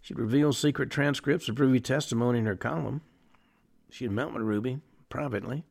She'd 0.00 0.18
revealed 0.18 0.56
secret 0.56 0.90
transcripts 0.90 1.46
of 1.50 1.60
Ruby 1.60 1.80
testimony 1.80 2.38
in 2.38 2.46
her 2.46 2.56
column. 2.56 3.02
She 3.90 4.06
had 4.06 4.14
met 4.14 4.32
with 4.32 4.40
Ruby 4.40 4.80
privately. 5.08 5.64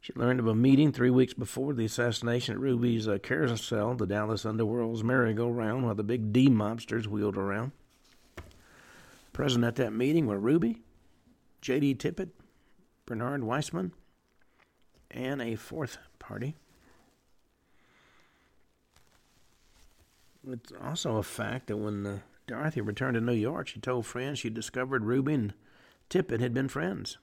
She 0.00 0.12
learned 0.16 0.40
of 0.40 0.48
a 0.48 0.54
meeting 0.54 0.90
three 0.90 1.10
weeks 1.10 1.32
before 1.32 1.74
the 1.74 1.84
assassination 1.84 2.54
at 2.54 2.60
Ruby's 2.60 3.06
uh, 3.06 3.18
carousel, 3.22 3.94
the 3.94 4.06
Dallas 4.06 4.44
Underworld's 4.44 5.04
merry-go-round, 5.04 5.84
while 5.84 5.94
the 5.94 6.02
big 6.02 6.32
D 6.32 6.48
mobsters 6.48 7.06
wheeled 7.06 7.36
around. 7.36 7.70
Present 9.32 9.64
at 9.64 9.76
that 9.76 9.92
meeting 9.92 10.26
were 10.26 10.40
Ruby, 10.40 10.82
J.D. 11.60 11.94
Tippit, 11.94 12.30
Bernard 13.06 13.44
Weissman, 13.44 13.92
and 15.10 15.40
a 15.40 15.54
fourth 15.54 15.98
party. 16.18 16.56
It's 20.50 20.72
also 20.84 21.18
a 21.18 21.22
fact 21.22 21.68
that 21.68 21.76
when 21.76 22.04
uh, 22.04 22.18
Dorothy 22.48 22.80
returned 22.80 23.14
to 23.14 23.20
New 23.20 23.32
York, 23.32 23.68
she 23.68 23.78
told 23.78 24.04
friends 24.04 24.40
she 24.40 24.50
discovered 24.50 25.04
Ruby 25.04 25.34
and 25.34 25.54
Tippit 26.10 26.40
had 26.40 26.52
been 26.52 26.68
friends. 26.68 27.18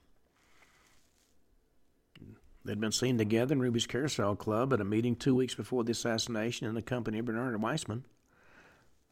They'd 2.69 2.79
been 2.79 2.91
seen 2.91 3.17
together 3.17 3.53
in 3.53 3.61
Ruby's 3.61 3.87
Carousel 3.87 4.35
Club 4.35 4.73
at 4.73 4.79
a 4.79 4.83
meeting 4.83 5.15
two 5.15 5.33
weeks 5.33 5.55
before 5.55 5.83
the 5.83 5.91
assassination 5.91 6.67
in 6.67 6.75
the 6.75 6.83
company 6.83 7.17
of 7.17 7.25
Bernard 7.25 7.59
Weissman. 7.59 8.05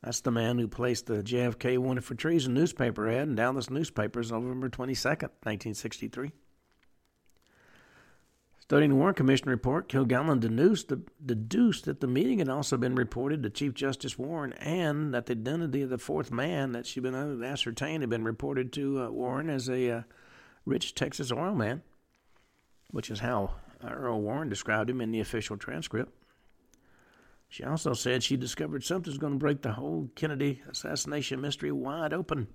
That's 0.03 0.19
the 0.19 0.29
man 0.29 0.59
who 0.59 0.67
placed 0.67 1.07
the 1.07 1.23
JFK 1.23 1.79
Wanted 1.79 2.03
for 2.03 2.13
Treason 2.13 2.53
newspaper 2.53 3.09
ad 3.09 3.29
in 3.29 3.33
Dallas 3.33 3.71
newspapers 3.71 4.31
November 4.31 4.69
22nd, 4.69 5.31
1963. 5.41 6.33
Studying 8.59 8.91
the 8.91 8.95
Warren 8.95 9.15
Commission 9.15 9.49
report, 9.49 9.89
Kilgallen 9.89 10.39
deduced, 10.39 10.93
deduced 11.25 11.85
that 11.85 11.99
the 11.99 12.05
meeting 12.05 12.37
had 12.37 12.49
also 12.49 12.77
been 12.77 12.93
reported 12.93 13.41
to 13.41 13.49
Chief 13.49 13.73
Justice 13.73 14.19
Warren 14.19 14.53
and 14.53 15.15
that 15.15 15.25
the 15.25 15.33
identity 15.33 15.81
of 15.81 15.89
the 15.89 15.97
fourth 15.97 16.29
man 16.29 16.73
that 16.73 16.85
she'd 16.85 17.01
been 17.01 17.15
able 17.15 17.39
to 17.39 17.43
ascertain 17.43 18.01
had 18.01 18.11
been 18.11 18.23
reported 18.23 18.71
to 18.73 19.01
uh, 19.01 19.09
Warren 19.09 19.49
as 19.49 19.67
a 19.67 19.89
uh, 19.89 20.01
rich 20.63 20.93
Texas 20.93 21.31
oil 21.31 21.55
man 21.55 21.81
which 22.91 23.11
is 23.11 23.19
how 23.19 23.55
Earl 23.83 24.21
Warren 24.21 24.49
described 24.49 24.89
him 24.89 25.01
in 25.01 25.11
the 25.11 25.19
official 25.19 25.57
transcript. 25.57 26.13
She 27.49 27.63
also 27.63 27.93
said 27.93 28.23
she 28.23 28.37
discovered 28.37 28.83
something's 28.83 29.17
going 29.17 29.33
to 29.33 29.39
break 29.39 29.61
the 29.61 29.73
whole 29.73 30.09
Kennedy 30.15 30.61
assassination 30.69 31.39
mystery 31.39 31.71
wide 31.71 32.13
open. 32.13 32.47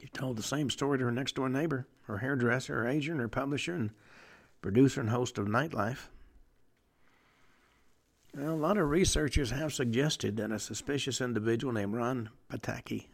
She 0.00 0.08
told 0.08 0.36
the 0.36 0.42
same 0.42 0.70
story 0.70 0.98
to 0.98 1.04
her 1.04 1.12
next 1.12 1.34
door 1.34 1.48
neighbor, 1.48 1.86
her 2.02 2.18
hairdresser, 2.18 2.74
her 2.74 2.88
agent, 2.88 3.20
her 3.20 3.28
publisher, 3.28 3.74
and 3.74 3.90
producer 4.62 5.00
and 5.00 5.10
host 5.10 5.38
of 5.38 5.46
Nightlife. 5.46 6.08
A 8.38 8.52
lot 8.52 8.78
of 8.78 8.88
researchers 8.88 9.50
have 9.50 9.72
suggested 9.72 10.36
that 10.36 10.52
a 10.52 10.58
suspicious 10.58 11.20
individual 11.20 11.72
named 11.72 11.94
Ron 11.94 12.30
Pataky, 12.48 13.06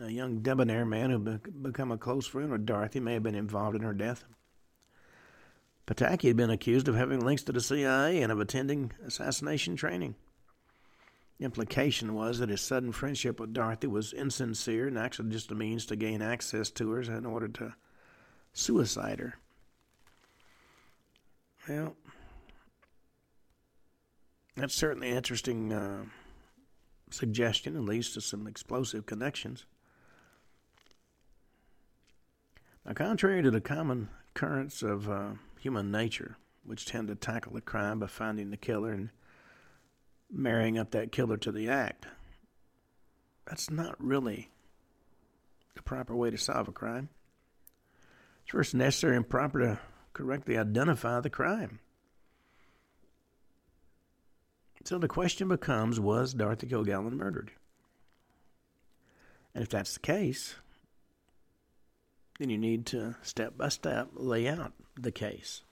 a 0.00 0.10
young 0.10 0.40
debonair 0.40 0.84
man 0.84 1.10
who 1.10 1.18
became 1.18 1.92
a 1.92 1.98
close 1.98 2.26
friend 2.26 2.50
with 2.50 2.66
Dorothy, 2.66 3.00
may 3.00 3.14
have 3.14 3.22
been 3.22 3.34
involved 3.34 3.76
in 3.76 3.82
her 3.82 3.94
death. 3.94 4.24
Pataky 5.88 6.28
had 6.28 6.36
been 6.36 6.50
accused 6.50 6.86
of 6.86 6.96
having 6.96 7.20
links 7.20 7.42
to 7.44 7.52
the 7.52 7.62
CIA 7.62 8.20
and 8.20 8.30
of 8.30 8.38
attending 8.38 8.92
assassination 9.06 9.74
training. 9.74 10.16
The 11.38 11.46
implication 11.46 12.12
was 12.12 12.40
that 12.40 12.50
his 12.50 12.60
sudden 12.60 12.92
friendship 12.92 13.40
with 13.40 13.54
Dorothy 13.54 13.86
was 13.86 14.12
insincere 14.12 14.86
and 14.86 14.98
actually 14.98 15.30
just 15.30 15.50
a 15.50 15.54
means 15.54 15.86
to 15.86 15.96
gain 15.96 16.20
access 16.20 16.70
to 16.72 16.90
her 16.90 17.00
in 17.00 17.24
order 17.24 17.48
to 17.48 17.74
suicide 18.52 19.18
her. 19.18 19.36
Well, 21.66 21.96
that's 24.56 24.74
certainly 24.74 25.08
an 25.08 25.16
interesting 25.16 25.72
uh, 25.72 26.04
suggestion 27.10 27.76
and 27.76 27.86
leads 27.86 28.12
to 28.12 28.20
some 28.20 28.46
explosive 28.46 29.06
connections. 29.06 29.64
Now, 32.84 32.92
contrary 32.92 33.42
to 33.42 33.50
the 33.50 33.62
common 33.62 34.10
currents 34.34 34.82
of 34.82 35.08
uh, 35.08 35.30
human 35.60 35.90
nature, 35.90 36.36
which 36.64 36.86
tend 36.86 37.08
to 37.08 37.14
tackle 37.14 37.52
the 37.52 37.60
crime 37.60 37.98
by 37.98 38.06
finding 38.06 38.50
the 38.50 38.56
killer 38.56 38.92
and 38.92 39.10
marrying 40.30 40.78
up 40.78 40.90
that 40.90 41.12
killer 41.12 41.36
to 41.38 41.52
the 41.52 41.68
act. 41.68 42.06
That's 43.46 43.70
not 43.70 43.96
really 43.98 44.50
the 45.74 45.82
proper 45.82 46.14
way 46.14 46.30
to 46.30 46.36
solve 46.36 46.68
a 46.68 46.72
crime. 46.72 47.08
It's 48.42 48.52
first 48.52 48.74
necessary 48.74 49.16
and 49.16 49.28
proper 49.28 49.60
to 49.60 49.80
correctly 50.12 50.58
identify 50.58 51.20
the 51.20 51.30
crime. 51.30 51.80
So 54.84 54.98
the 54.98 55.08
question 55.08 55.48
becomes 55.48 56.00
was 56.00 56.32
Dorothy 56.32 56.66
Kilgallen 56.66 57.12
murdered? 57.12 57.52
And 59.54 59.62
if 59.62 59.68
that's 59.68 59.94
the 59.94 60.00
case, 60.00 60.54
then 62.38 62.48
you 62.48 62.56
need 62.56 62.86
to 62.86 63.16
step 63.22 63.58
by 63.58 63.68
step 63.68 64.08
lay 64.14 64.48
out 64.48 64.72
the 65.02 65.12
case. 65.12 65.62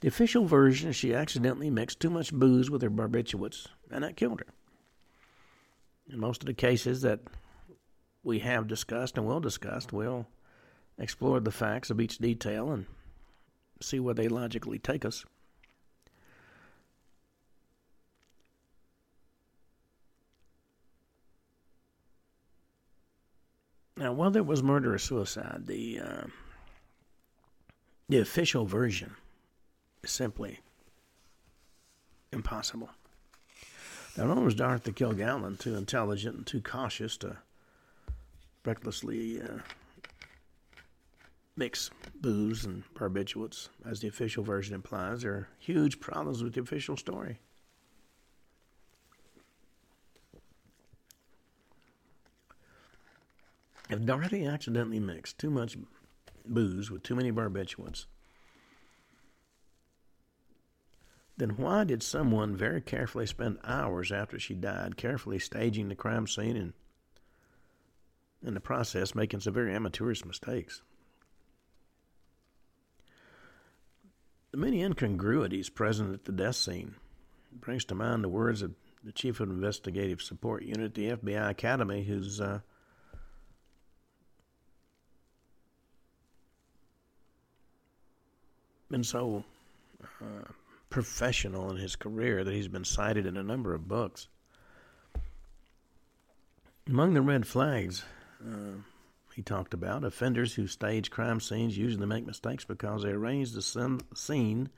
The 0.00 0.08
official 0.08 0.44
version 0.44 0.92
she 0.92 1.14
accidentally 1.14 1.70
mixed 1.70 2.00
too 2.00 2.10
much 2.10 2.32
booze 2.32 2.70
with 2.70 2.82
her 2.82 2.90
barbiturates, 2.90 3.66
and 3.90 4.04
that 4.04 4.16
killed 4.16 4.40
her. 4.40 4.46
In 6.10 6.20
most 6.20 6.42
of 6.42 6.46
the 6.46 6.54
cases 6.54 7.02
that 7.02 7.20
we 8.22 8.40
have 8.40 8.68
discussed 8.68 9.16
and 9.16 9.26
will 9.26 9.40
discuss, 9.40 9.86
we'll 9.90 10.26
explore 10.98 11.40
the 11.40 11.50
facts 11.50 11.90
of 11.90 12.00
each 12.00 12.18
detail 12.18 12.70
and 12.70 12.86
see 13.80 14.00
where 14.00 14.14
they 14.14 14.28
logically 14.28 14.78
take 14.78 15.04
us. 15.04 15.24
Now, 23.98 24.12
whether 24.12 24.40
it 24.40 24.46
was 24.46 24.62
murder 24.62 24.94
or 24.94 24.98
suicide, 24.98 25.62
the 25.66 26.00
uh, 26.00 26.26
the 28.08 28.18
official 28.18 28.64
version 28.64 29.16
is 30.02 30.10
simply 30.10 30.60
impossible. 32.32 32.90
Now, 34.16 34.26
known 34.26 34.46
as 34.46 34.54
Dorothy 34.54 34.92
Kilgallen, 34.92 35.58
too 35.58 35.74
intelligent 35.74 36.36
and 36.36 36.46
too 36.46 36.62
cautious 36.62 37.16
to 37.18 37.36
recklessly 38.64 39.42
uh, 39.42 39.58
mix 41.56 41.90
booze 42.20 42.64
and 42.64 42.82
barbiturates, 42.94 43.68
as 43.84 44.00
the 44.00 44.08
official 44.08 44.42
version 44.42 44.74
implies. 44.74 45.22
There 45.22 45.32
are 45.32 45.48
huge 45.58 46.00
problems 46.00 46.42
with 46.42 46.54
the 46.54 46.60
official 46.60 46.96
story. 46.96 47.40
If 53.88 54.04
Dorothy 54.04 54.44
accidentally 54.46 54.98
mixed 54.98 55.38
too 55.38 55.50
much 55.50 55.76
booze 56.48 56.90
with 56.90 57.02
too 57.02 57.14
many 57.14 57.32
barbiturates, 57.32 58.06
then 61.36 61.50
why 61.50 61.84
did 61.84 62.02
someone 62.02 62.56
very 62.56 62.80
carefully 62.80 63.26
spend 63.26 63.58
hours 63.62 64.10
after 64.10 64.38
she 64.38 64.54
died 64.54 64.96
carefully 64.96 65.38
staging 65.38 65.88
the 65.88 65.94
crime 65.94 66.26
scene 66.26 66.56
and 66.56 66.72
in 68.42 68.54
the 68.54 68.60
process 68.60 69.14
making 69.14 69.40
some 69.40 69.52
very 69.52 69.74
amateurish 69.74 70.24
mistakes? 70.24 70.82
The 74.52 74.56
many 74.56 74.82
incongruities 74.82 75.68
present 75.68 76.14
at 76.14 76.24
the 76.24 76.32
death 76.32 76.56
scene 76.56 76.94
brings 77.52 77.84
to 77.86 77.94
mind 77.94 78.24
the 78.24 78.28
words 78.28 78.62
of 78.62 78.74
the 79.04 79.12
Chief 79.12 79.40
of 79.40 79.50
Investigative 79.50 80.22
Support 80.22 80.62
Unit 80.62 80.86
at 80.86 80.94
the 80.94 81.10
FBI 81.10 81.50
Academy, 81.50 82.04
who's 82.04 82.40
uh, 82.40 82.60
been 88.90 89.04
so 89.04 89.44
uh, 90.20 90.50
professional 90.90 91.70
in 91.70 91.76
his 91.76 91.96
career 91.96 92.44
that 92.44 92.54
he's 92.54 92.68
been 92.68 92.84
cited 92.84 93.26
in 93.26 93.36
a 93.36 93.42
number 93.42 93.74
of 93.74 93.88
books. 93.88 94.28
Among 96.86 97.14
the 97.14 97.22
red 97.22 97.46
flags 97.46 98.04
uh, 98.40 98.78
he 99.34 99.42
talked 99.42 99.74
about, 99.74 100.04
offenders 100.04 100.54
who 100.54 100.66
stage 100.66 101.10
crime 101.10 101.40
scenes 101.40 101.76
usually 101.76 102.06
make 102.06 102.24
mistakes 102.24 102.64
because 102.64 103.02
they 103.02 103.10
arrange 103.10 103.52
the 103.52 103.62
scene 104.14 104.70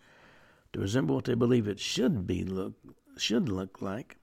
to 0.73 0.81
resemble 0.81 1.15
what 1.15 1.25
they 1.25 1.35
believe 1.35 1.69
it 1.69 1.81
should 1.81 2.27
be 2.27 2.45
look 2.45 2.75
should 3.17 3.49
look 3.49 3.83
like. 3.83 4.17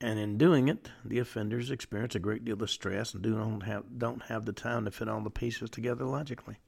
And 0.00 0.18
in 0.18 0.38
doing 0.38 0.68
it, 0.68 0.90
the 1.04 1.18
offenders 1.18 1.70
experience 1.70 2.14
a 2.14 2.20
great 2.20 2.44
deal 2.44 2.62
of 2.62 2.70
stress 2.70 3.14
and 3.14 3.22
do 3.22 3.36
not 3.36 3.64
have 3.64 3.98
don't 3.98 4.22
have 4.24 4.44
the 4.44 4.52
time 4.52 4.84
to 4.84 4.90
fit 4.90 5.08
all 5.08 5.20
the 5.20 5.30
pieces 5.30 5.70
together 5.70 6.04
logically. 6.04 6.58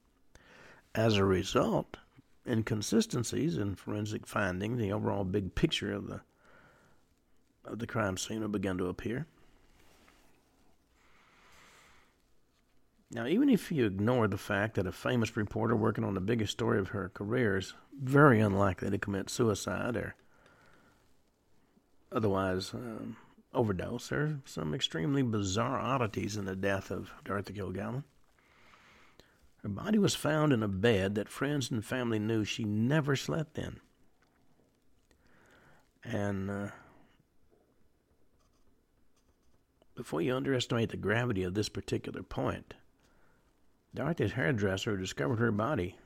As 0.93 1.15
a 1.15 1.23
result, 1.23 1.97
inconsistencies 2.45 3.57
in 3.57 3.75
forensic 3.75 4.27
finding, 4.27 4.77
the 4.77 4.91
overall 4.91 5.23
big 5.23 5.55
picture 5.55 5.93
of 5.93 6.07
the 6.07 6.21
of 7.63 7.79
the 7.79 7.87
crime 7.87 8.17
scene 8.17 8.41
would 8.41 8.51
begin 8.51 8.77
to 8.79 8.87
appear. 8.87 9.27
Now, 13.11 13.27
even 13.27 13.49
if 13.49 13.71
you 13.71 13.85
ignore 13.85 14.27
the 14.27 14.37
fact 14.37 14.75
that 14.75 14.87
a 14.87 14.91
famous 14.91 15.37
reporter 15.37 15.75
working 15.75 16.03
on 16.03 16.13
the 16.13 16.21
biggest 16.21 16.53
story 16.53 16.79
of 16.79 16.89
her 16.89 17.09
career 17.09 17.57
is 17.57 17.73
very 18.01 18.39
unlikely 18.39 18.89
to 18.89 18.97
commit 18.97 19.29
suicide 19.29 19.95
or 19.95 20.15
otherwise 22.11 22.73
um, 22.73 23.17
overdose, 23.53 24.07
there 24.07 24.21
are 24.21 24.39
some 24.45 24.73
extremely 24.73 25.21
bizarre 25.21 25.79
oddities 25.79 26.37
in 26.37 26.45
the 26.45 26.55
death 26.55 26.89
of 26.89 27.11
Dorothy 27.25 27.53
Kilgallen. 27.53 28.03
Her 29.63 29.69
body 29.69 29.99
was 29.99 30.15
found 30.15 30.53
in 30.53 30.63
a 30.63 30.67
bed 30.67 31.15
that 31.15 31.29
friends 31.29 31.69
and 31.69 31.85
family 31.85 32.17
knew 32.17 32.43
she 32.43 32.63
never 32.63 33.15
slept 33.15 33.59
in. 33.59 33.79
And 36.03 36.49
uh, 36.49 36.67
before 39.95 40.21
you 40.21 40.35
underestimate 40.35 40.89
the 40.89 40.97
gravity 40.97 41.43
of 41.43 41.53
this 41.53 41.69
particular 41.69 42.23
point, 42.23 42.73
Dorothy's 43.93 44.31
hairdresser 44.31 44.91
who 44.91 44.97
discovered 44.97 45.37
her 45.37 45.51
body 45.51 45.97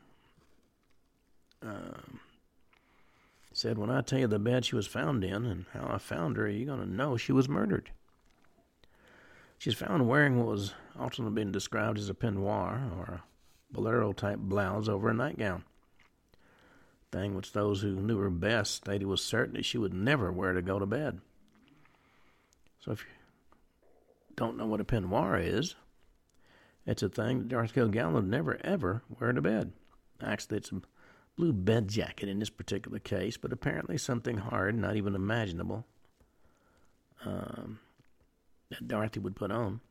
uh, 1.66 2.02
said, 3.54 3.78
When 3.78 3.90
I 3.90 4.02
tell 4.02 4.20
you 4.20 4.28
the 4.28 4.38
bed 4.38 4.66
she 4.66 4.76
was 4.76 4.88
found 4.88 5.24
in 5.24 5.46
and 5.46 5.66
how 5.72 5.88
I 5.90 5.98
found 5.98 6.36
her, 6.36 6.50
you're 6.50 6.66
going 6.66 6.86
to 6.86 6.94
know 6.94 7.16
she 7.16 7.32
was 7.32 7.48
murdered. 7.48 7.92
She's 9.58 9.76
found 9.76 10.10
wearing 10.10 10.38
what 10.38 10.48
was 10.48 10.74
often 11.00 11.34
been 11.34 11.54
described 11.54 11.98
as 11.98 12.10
a 12.10 12.14
peignoir 12.14 12.92
or 12.98 13.04
a 13.06 13.24
bolero 13.76 14.14
type 14.14 14.40
blouse 14.40 14.88
over 14.88 15.10
a 15.10 15.14
nightgown. 15.14 15.64
Thing 17.12 17.36
which 17.36 17.52
those 17.52 17.82
who 17.82 17.96
knew 17.96 18.18
her 18.18 18.30
best 18.30 18.76
stated 18.76 19.06
was 19.06 19.24
certain 19.24 19.56
that 19.56 19.66
she 19.66 19.78
would 19.78 19.94
never 19.94 20.32
wear 20.32 20.54
to 20.54 20.62
go 20.62 20.80
to 20.80 20.86
bed. 20.86 21.20
So 22.80 22.92
if 22.92 23.02
you 23.02 23.08
don't 24.36 24.58
know 24.58 24.66
what 24.66 24.82
a 24.82 24.86
peignoir 24.86 25.42
is, 25.42 25.76
it's 26.86 27.04
a 27.04 27.10
thing 27.10 27.40
that 27.40 27.48
Dorothy 27.50 27.82
Kilgallen 27.82 28.14
would 28.14 28.28
never 28.28 28.60
ever 28.64 29.04
wear 29.20 29.34
to 29.34 29.42
bed. 29.42 29.74
Actually, 30.22 30.58
it's 30.58 30.72
a 30.72 30.82
blue 31.36 31.54
bed 31.54 31.88
jacket 31.88 32.30
in 32.30 32.40
this 32.40 32.50
particular 32.50 33.00
case, 33.00 33.38
but 33.38 33.52
apparently 33.52 33.98
something 33.98 34.38
hard, 34.38 34.76
not 34.76 34.96
even 34.96 35.16
imaginable, 35.16 35.86
um, 37.26 37.80
that 38.70 38.88
Dorothy 38.88 39.20
would 39.20 39.36
put 39.36 39.52
on. 39.52 39.82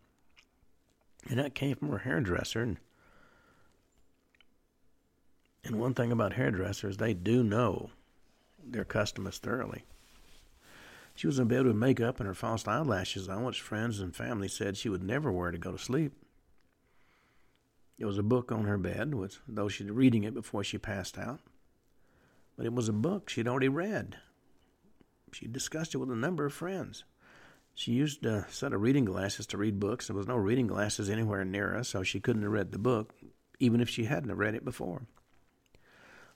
And 1.29 1.39
that 1.39 1.55
came 1.55 1.77
from 1.77 1.91
her 1.91 1.99
hairdresser. 1.99 2.63
And, 2.63 2.79
and 5.65 5.81
one 5.81 5.95
thing 5.95 6.13
about 6.13 6.35
hairdressers, 6.35 6.99
they 6.99 7.15
do 7.15 7.43
know 7.43 7.91
their 8.63 8.85
customers 8.85 9.39
thoroughly. 9.39 9.85
She 11.15 11.27
was 11.27 11.39
in 11.39 11.49
bed 11.49 11.65
with 11.65 11.77
makeup 11.77 12.19
and 12.19 12.27
her 12.27 12.35
false 12.35 12.67
eyelashes 12.67 13.29
on, 13.29 13.45
which 13.45 13.61
friends 13.61 14.01
and 14.01 14.15
family 14.15 14.49
said 14.49 14.77
she 14.77 14.89
would 14.89 15.03
never 15.03 15.31
wear 15.31 15.51
to 15.51 15.59
go 15.59 15.73
to 15.73 15.79
sleep. 15.79 16.13
There 17.99 18.09
was 18.09 18.19
a 18.19 18.25
book 18.25 18.51
on 18.51 18.65
her 18.65 18.77
bed, 18.77 19.15
which, 19.15 19.39
though 19.47 19.69
she'd 19.69 19.91
reading 19.91 20.25
it 20.25 20.35
before 20.35 20.65
she 20.65 20.79
passed 20.79 21.17
out. 21.17 21.41
But 22.57 22.67
it 22.67 22.75
was 22.75 22.89
a 22.89 22.93
book 22.93 23.31
she'd 23.31 23.47
already 23.47 23.69
read. 23.69 24.17
She 25.33 25.47
discussed 25.47 25.95
it 25.95 25.99
with 25.99 26.11
a 26.11 26.17
number 26.17 26.45
of 26.45 26.53
friends. 26.53 27.05
She 27.75 27.93
used 27.93 28.25
a 28.27 28.47
set 28.51 28.73
of 28.73 28.83
reading 28.83 29.05
glasses 29.05 29.47
to 29.49 29.57
read 29.57 29.81
books. 29.81 30.09
There 30.09 30.17
was 30.17 30.29
no 30.29 30.37
reading 30.37 30.67
glasses 30.67 31.09
anywhere 31.09 31.45
near 31.45 31.71
her, 31.71 31.85
so 31.85 32.03
she 32.03 32.21
couldn't 32.21 32.43
have 32.43 32.53
read 32.53 32.73
the 32.73 32.79
book, 32.79 33.15
even 33.59 33.81
if 33.81 33.89
she 33.89 34.05
hadn't 34.05 34.35
read 34.35 34.55
it 34.55 34.65
before. 34.65 35.07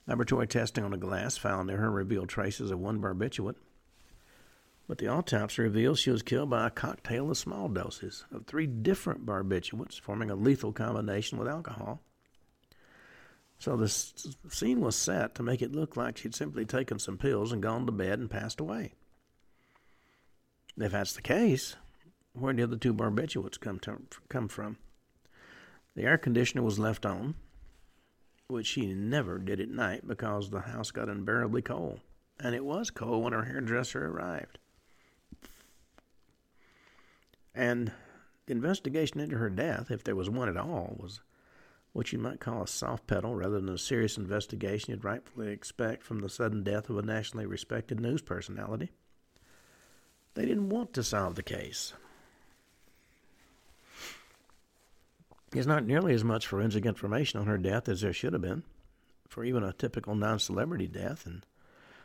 Laboratory 0.09 0.47
testing 0.47 0.83
on 0.83 0.89
the 0.89 0.97
glass 0.97 1.37
found 1.37 1.67
near 1.67 1.77
her 1.77 1.91
revealed 1.91 2.29
traces 2.29 2.71
of 2.71 2.79
one 2.79 2.99
barbiturate, 2.99 3.57
but 4.87 4.97
the 4.97 5.07
autopsy 5.07 5.61
reveals 5.61 5.99
she 5.99 6.09
was 6.09 6.23
killed 6.23 6.49
by 6.49 6.65
a 6.65 6.71
cocktail 6.71 7.29
of 7.29 7.37
small 7.37 7.69
doses 7.69 8.25
of 8.31 8.47
three 8.47 8.65
different 8.65 9.23
barbiturates, 9.23 10.01
forming 10.01 10.31
a 10.31 10.35
lethal 10.35 10.73
combination 10.73 11.37
with 11.37 11.47
alcohol. 11.47 12.01
So 13.59 13.77
the 13.77 13.87
scene 13.87 14.81
was 14.81 14.95
set 14.95 15.35
to 15.35 15.43
make 15.43 15.61
it 15.61 15.73
look 15.73 15.95
like 15.95 16.17
she'd 16.17 16.33
simply 16.33 16.65
taken 16.65 16.97
some 16.97 17.19
pills 17.19 17.51
and 17.51 17.61
gone 17.61 17.85
to 17.85 17.91
bed 17.91 18.17
and 18.17 18.31
passed 18.31 18.59
away. 18.59 18.93
If 20.75 20.91
that's 20.91 21.13
the 21.13 21.21
case, 21.21 21.75
where 22.33 22.53
did 22.53 22.71
the 22.71 22.77
two 22.77 22.95
barbiturates 22.95 23.59
come, 23.59 23.77
to, 23.81 23.99
come 24.27 24.47
from? 24.47 24.77
The 25.93 26.05
air 26.05 26.17
conditioner 26.17 26.63
was 26.63 26.79
left 26.79 27.05
on, 27.05 27.35
which 28.49 28.65
she 28.65 28.93
never 28.93 29.37
did 29.37 29.61
at 29.61 29.69
night 29.69 30.07
because 30.07 30.49
the 30.49 30.61
house 30.61 30.89
got 30.89 31.07
unbearably 31.07 31.61
cold. 31.61 31.99
And 32.39 32.55
it 32.55 32.65
was 32.65 32.89
cold 32.89 33.23
when 33.23 33.33
her 33.33 33.43
hairdresser 33.43 34.07
arrived. 34.07 34.57
And 37.53 37.91
the 38.47 38.53
investigation 38.53 39.19
into 39.19 39.37
her 39.37 39.49
death, 39.49 39.91
if 39.91 40.03
there 40.03 40.15
was 40.15 40.29
one 40.29 40.49
at 40.49 40.57
all, 40.57 40.97
was 40.99 41.21
what 41.93 42.11
you 42.11 42.17
might 42.17 42.39
call 42.39 42.63
a 42.63 42.67
soft 42.67 43.05
pedal 43.05 43.35
rather 43.35 43.59
than 43.59 43.69
a 43.69 43.77
serious 43.77 44.17
investigation 44.17 44.91
you'd 44.91 45.03
rightfully 45.03 45.51
expect 45.51 46.03
from 46.03 46.19
the 46.19 46.29
sudden 46.29 46.63
death 46.63 46.89
of 46.89 46.97
a 46.97 47.01
nationally 47.03 47.45
respected 47.45 47.99
news 47.99 48.21
personality. 48.21 48.89
They 50.33 50.45
didn't 50.45 50.69
want 50.69 50.93
to 50.93 51.03
solve 51.03 51.35
the 51.35 51.43
case. 51.43 51.93
There's 55.51 55.67
not 55.67 55.85
nearly 55.85 56.13
as 56.13 56.23
much 56.23 56.45
forensic 56.45 56.85
information 56.85 57.39
on 57.39 57.47
her 57.47 57.57
death 57.57 57.89
as 57.89 58.01
there 58.01 58.13
should 58.13 58.33
have 58.33 58.41
been 58.41 58.63
for 59.27 59.43
even 59.43 59.63
a 59.63 59.73
typical 59.73 60.15
non 60.15 60.39
celebrity 60.39 60.87
death, 60.87 61.25
and 61.25 61.45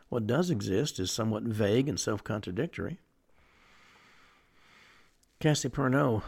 what 0.09 0.27
does 0.27 0.51
exist 0.51 1.01
is 1.01 1.11
somewhat 1.11 1.43
vague 1.43 1.89
and 1.89 1.99
self 1.99 2.23
contradictory. 2.23 3.01
Cassie 5.41 5.69
Pernot, 5.69 6.23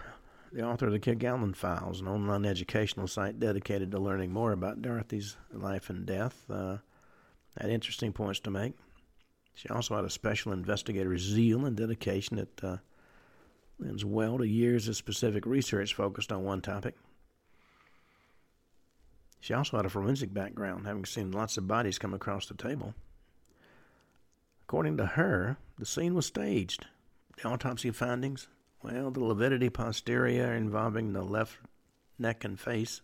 the 0.53 0.63
author 0.63 0.87
of 0.87 0.93
the 0.93 0.99
Kilgallen 0.99 1.55
Files, 1.55 2.01
an 2.01 2.09
online 2.09 2.45
educational 2.45 3.07
site 3.07 3.39
dedicated 3.39 3.91
to 3.91 3.99
learning 3.99 4.33
more 4.33 4.53
about 4.53 4.83
Dorothy's 4.83 5.37
life 5.53 5.89
and 5.89 6.05
death, 6.05 6.45
uh, 6.51 6.79
had 7.59 7.71
interesting 7.71 8.13
points 8.13 8.41
to 8.41 8.51
make. 8.51 8.75
She 9.55 9.69
also 9.71 9.97
had 9.97 10.05
a 10.05 10.11
special 10.11 10.53
investigator's 10.53 11.23
zeal 11.23 11.65
and 11.65 11.75
dedication 11.77 12.37
that 12.37 12.65
uh, 12.65 12.77
lends 13.79 14.05
well 14.05 14.37
to 14.37 14.47
years 14.47 14.87
of 14.89 14.97
specific 14.97 15.47
research 15.47 15.95
focused 15.95 16.31
on 16.31 16.45
one 16.45 16.61
topic. 16.61 16.95
She 19.41 19.55
also 19.55 19.77
had 19.77 19.87
a 19.87 19.91
forensic 19.91 20.35
background, 20.35 20.87
having 20.87 21.05
seen 21.05 21.31
lots 21.31 21.57
of 21.57 21.69
bodies 21.69 21.99
come 21.99 22.15
across 22.15 22.47
the 22.47 22.55
table. 22.55 22.95
According 24.63 24.97
to 24.97 25.07
her, 25.07 25.57
the 25.79 25.87
scene 25.87 26.15
was 26.15 26.27
staged. 26.27 26.87
The 27.37 27.49
autopsy 27.49 27.91
findings, 27.91 28.49
well, 28.83 29.11
the 29.11 29.23
lividity 29.23 29.71
posterior 29.71 30.53
involving 30.53 31.13
the 31.13 31.23
left 31.23 31.59
neck 32.19 32.45
and 32.45 32.59
face 32.59 33.03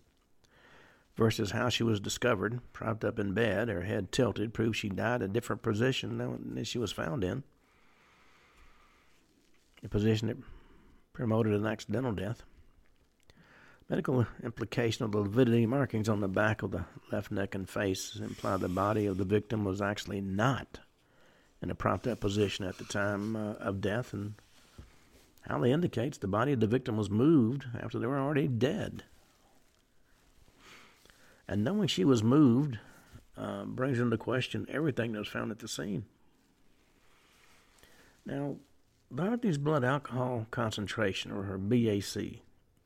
versus 1.16 1.51
how 1.51 1.68
she 1.68 1.83
was 1.83 2.01
discovered, 2.01 2.61
propped 2.72 3.05
up 3.05 3.18
in 3.18 3.35
bed, 3.35 3.68
her 3.68 3.83
head 3.83 4.11
tilted, 4.11 4.55
proves 4.55 4.78
she 4.78 4.89
died 4.89 5.22
a 5.22 5.28
different 5.28 5.62
position 5.62 6.18
than 6.18 6.64
she 6.64 6.78
was 6.78 6.91
found 6.91 7.22
in. 7.22 7.43
A 9.85 9.89
position 9.89 10.28
that 10.28 10.39
promoted 11.12 11.53
an 11.53 11.66
accidental 11.66 12.12
death. 12.12 12.43
Medical 13.93 14.26
implication 14.43 15.05
of 15.05 15.12
the 15.12 15.18
lividity 15.18 15.66
markings 15.66 16.09
on 16.09 16.20
the 16.20 16.26
back 16.26 16.62
of 16.62 16.70
the 16.70 16.86
left 17.11 17.30
neck 17.30 17.55
and 17.55 17.68
face 17.68 18.18
imply 18.18 18.57
the 18.57 18.66
body 18.66 19.05
of 19.05 19.18
the 19.18 19.24
victim 19.26 19.66
was 19.66 19.82
actually 19.82 20.22
not 20.22 20.78
in 21.61 21.70
a 21.70 21.74
propped 21.74 22.07
up 22.07 22.18
position 22.18 22.64
at 22.64 22.78
the 22.78 22.84
time 22.84 23.36
uh, 23.36 23.53
of 23.57 23.82
death 23.82 24.14
and 24.14 24.32
Halley 25.47 25.72
indicates 25.72 26.16
the 26.16 26.26
body 26.26 26.53
of 26.53 26.61
the 26.61 26.66
victim 26.66 26.97
was 26.97 27.11
moved 27.11 27.66
after 27.78 27.99
they 27.99 28.07
were 28.07 28.18
already 28.18 28.49
dead. 28.49 29.05
And 31.47 31.62
knowing 31.62 31.86
she 31.86 32.07
was 32.07 32.22
moved 32.22 32.78
uh, 33.36 33.66
brings 33.66 34.01
into 34.01 34.16
question 34.16 34.64
everything 34.70 35.12
that 35.12 35.18
was 35.18 35.28
found 35.28 35.51
at 35.51 35.59
the 35.59 35.68
scene. 35.68 36.07
Now, 38.24 38.57
Dorothy's 39.14 39.59
blood 39.59 39.84
alcohol 39.84 40.47
concentration, 40.51 41.30
or 41.30 41.43
her 41.43 41.59
BAC, 41.59 42.40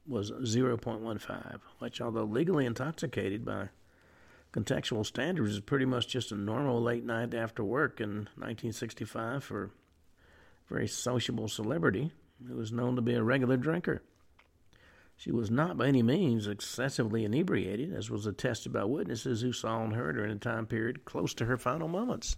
was 0.09 0.31
0.15, 0.31 1.61
which, 1.79 2.01
although 2.01 2.25
legally 2.25 2.67
intoxicated 2.67 3.45
by 3.45 3.69
contextual 4.53 5.05
standards, 5.05 5.53
is 5.53 5.61
pretty 5.61 5.85
much 5.85 6.09
just 6.09 6.33
a 6.33 6.37
normal 6.37 6.81
late 6.81 7.05
night 7.05 7.35
after 7.35 7.65
work 7.65 8.01
in 8.01 8.29
1965 8.37 9.45
for 9.45 9.65
a 9.65 9.71
very 10.69 10.89
sociable 10.89 11.49
celebrity 11.49 12.13
who 12.47 12.57
was 12.57 12.73
known 12.73 12.97
to 12.97 13.03
be 13.03 13.15
a 13.15 13.23
regular 13.23 13.57
drinker. 13.57 14.03
She 15.17 15.33
was 15.33 15.51
not 15.51 15.79
by 15.79 15.89
any 15.89 16.03
means 16.03 16.47
excessively 16.47 17.25
inebriated, 17.25 17.93
as 17.95 18.11
was 18.11 18.27
attested 18.27 18.73
by 18.73 18.85
witnesses 18.85 19.41
who 19.41 19.53
saw 19.53 19.83
and 19.83 19.95
heard 19.95 20.17
her 20.17 20.25
in 20.25 20.31
a 20.31 20.37
time 20.37 20.67
period 20.67 21.07
close 21.07 21.33
to 21.35 21.47
her 21.47 21.57
final 21.57 21.89
moments. 21.89 22.37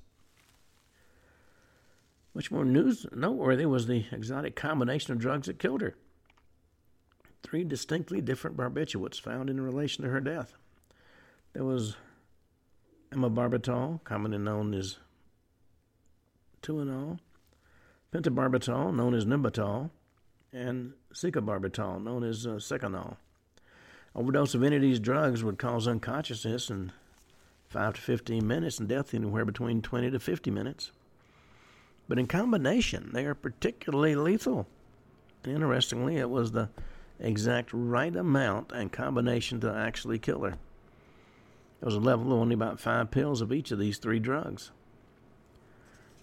Much 2.34 2.52
more 2.52 2.64
news 2.64 3.04
noteworthy 3.12 3.66
was 3.66 3.88
the 3.88 4.06
exotic 4.12 4.54
combination 4.54 5.12
of 5.12 5.18
drugs 5.18 5.48
that 5.48 5.58
killed 5.58 5.80
her. 5.80 5.96
Three 7.42 7.64
distinctly 7.64 8.20
different 8.20 8.56
barbiturates 8.56 9.20
found 9.20 9.48
in 9.48 9.60
relation 9.60 10.04
to 10.04 10.10
her 10.10 10.20
death. 10.20 10.54
There 11.52 11.64
was 11.64 11.96
amobarbital, 13.12 14.04
commonly 14.04 14.38
known 14.38 14.74
as 14.74 14.98
Tuinal, 16.62 17.18
pentobarbital, 18.12 18.94
known 18.94 19.14
as 19.14 19.24
Nembutal, 19.24 19.90
and 20.52 20.92
secobarbital, 21.12 22.02
known 22.02 22.24
as 22.24 22.46
uh. 22.46 23.14
Overdose 24.14 24.54
of 24.54 24.62
any 24.62 24.76
of 24.76 24.82
these 24.82 25.00
drugs 25.00 25.44
would 25.44 25.58
cause 25.58 25.86
unconsciousness 25.86 26.70
in 26.70 26.92
5 27.68 27.94
to 27.94 28.00
15 28.00 28.46
minutes 28.46 28.78
and 28.78 28.88
death 28.88 29.14
anywhere 29.14 29.44
between 29.44 29.82
20 29.82 30.10
to 30.10 30.18
50 30.18 30.50
minutes. 30.50 30.90
But 32.08 32.18
in 32.18 32.26
combination, 32.26 33.10
they 33.12 33.26
are 33.26 33.34
particularly 33.34 34.16
lethal. 34.16 34.66
Interestingly, 35.44 36.16
it 36.16 36.30
was 36.30 36.52
the 36.52 36.70
exact 37.20 37.70
right 37.72 38.14
amount 38.14 38.72
and 38.72 38.92
combination 38.92 39.60
to 39.60 39.72
actually 39.72 40.18
kill 40.18 40.42
her. 40.42 40.58
There 41.80 41.86
was 41.86 41.94
a 41.94 42.00
level 42.00 42.32
of 42.32 42.40
only 42.40 42.54
about 42.54 42.80
five 42.80 43.10
pills 43.10 43.40
of 43.40 43.52
each 43.52 43.70
of 43.70 43.78
these 43.78 43.98
three 43.98 44.18
drugs. 44.18 44.72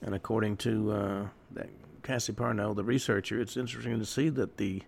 And 0.01 0.13
according 0.13 0.57
to 0.57 0.91
uh, 0.91 1.27
that 1.51 1.69
Cassie 2.03 2.33
Parnell, 2.33 2.73
the 2.73 2.83
researcher, 2.83 3.39
it's 3.39 3.57
interesting 3.57 3.97
to 3.99 4.05
see 4.05 4.29
that 4.29 4.57
the 4.57 4.83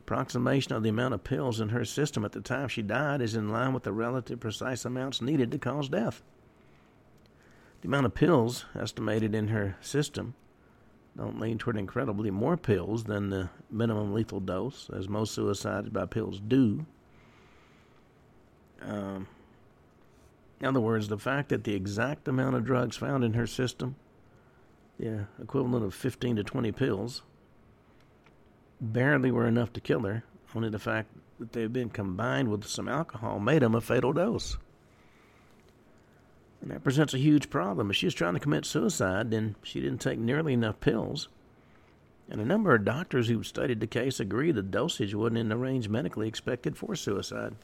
approximation 0.00 0.72
of 0.72 0.82
the 0.82 0.88
amount 0.88 1.14
of 1.14 1.24
pills 1.24 1.60
in 1.60 1.68
her 1.68 1.84
system 1.84 2.24
at 2.24 2.32
the 2.32 2.40
time 2.40 2.68
she 2.68 2.82
died 2.82 3.20
is 3.20 3.34
in 3.34 3.50
line 3.50 3.72
with 3.72 3.82
the 3.82 3.92
relative 3.92 4.40
precise 4.40 4.84
amounts 4.84 5.20
needed 5.20 5.50
to 5.50 5.58
cause 5.58 5.88
death. 5.88 6.22
The 7.82 7.88
amount 7.88 8.06
of 8.06 8.14
pills 8.14 8.64
estimated 8.78 9.34
in 9.34 9.48
her 9.48 9.76
system 9.80 10.34
don't 11.16 11.40
lean 11.40 11.58
toward 11.58 11.76
incredibly 11.76 12.30
more 12.30 12.56
pills 12.56 13.04
than 13.04 13.30
the 13.30 13.50
minimum 13.70 14.14
lethal 14.14 14.40
dose, 14.40 14.88
as 14.94 15.08
most 15.08 15.34
suicides 15.34 15.90
by 15.90 16.06
pills 16.06 16.40
do. 16.40 16.86
Um, 18.80 19.28
in 20.60 20.66
other 20.66 20.80
words, 20.80 21.08
the 21.08 21.18
fact 21.18 21.50
that 21.50 21.64
the 21.64 21.74
exact 21.74 22.28
amount 22.28 22.56
of 22.56 22.64
drugs 22.64 22.96
found 22.96 23.24
in 23.24 23.34
her 23.34 23.46
system, 23.46 23.96
the 24.98 25.26
equivalent 25.40 25.84
of 25.84 25.94
15 25.94 26.36
to 26.36 26.44
20 26.44 26.72
pills, 26.72 27.22
barely 28.80 29.30
were 29.30 29.46
enough 29.46 29.72
to 29.74 29.80
kill 29.80 30.00
her, 30.00 30.24
only 30.54 30.70
the 30.70 30.78
fact 30.78 31.08
that 31.38 31.52
they 31.52 31.62
had 31.62 31.72
been 31.72 31.90
combined 31.90 32.48
with 32.48 32.64
some 32.66 32.88
alcohol 32.88 33.38
made 33.38 33.62
them 33.62 33.74
a 33.74 33.80
fatal 33.80 34.12
dose. 34.12 34.56
And 36.62 36.70
that 36.70 36.84
presents 36.84 37.12
a 37.12 37.18
huge 37.18 37.50
problem. 37.50 37.90
If 37.90 37.96
she 37.96 38.06
was 38.06 38.14
trying 38.14 38.34
to 38.34 38.40
commit 38.40 38.64
suicide, 38.64 39.32
then 39.32 39.56
she 39.64 39.80
didn't 39.80 40.00
take 40.00 40.18
nearly 40.18 40.52
enough 40.52 40.78
pills. 40.80 41.28
And 42.30 42.40
a 42.40 42.46
number 42.46 42.72
of 42.72 42.84
doctors 42.84 43.28
who 43.28 43.42
studied 43.42 43.80
the 43.80 43.86
case 43.88 44.20
agree 44.20 44.52
the 44.52 44.62
dosage 44.62 45.14
wasn't 45.14 45.38
in 45.38 45.48
the 45.48 45.56
range 45.56 45.88
medically 45.88 46.28
expected 46.28 46.76
for 46.76 46.94
suicide. 46.94 47.56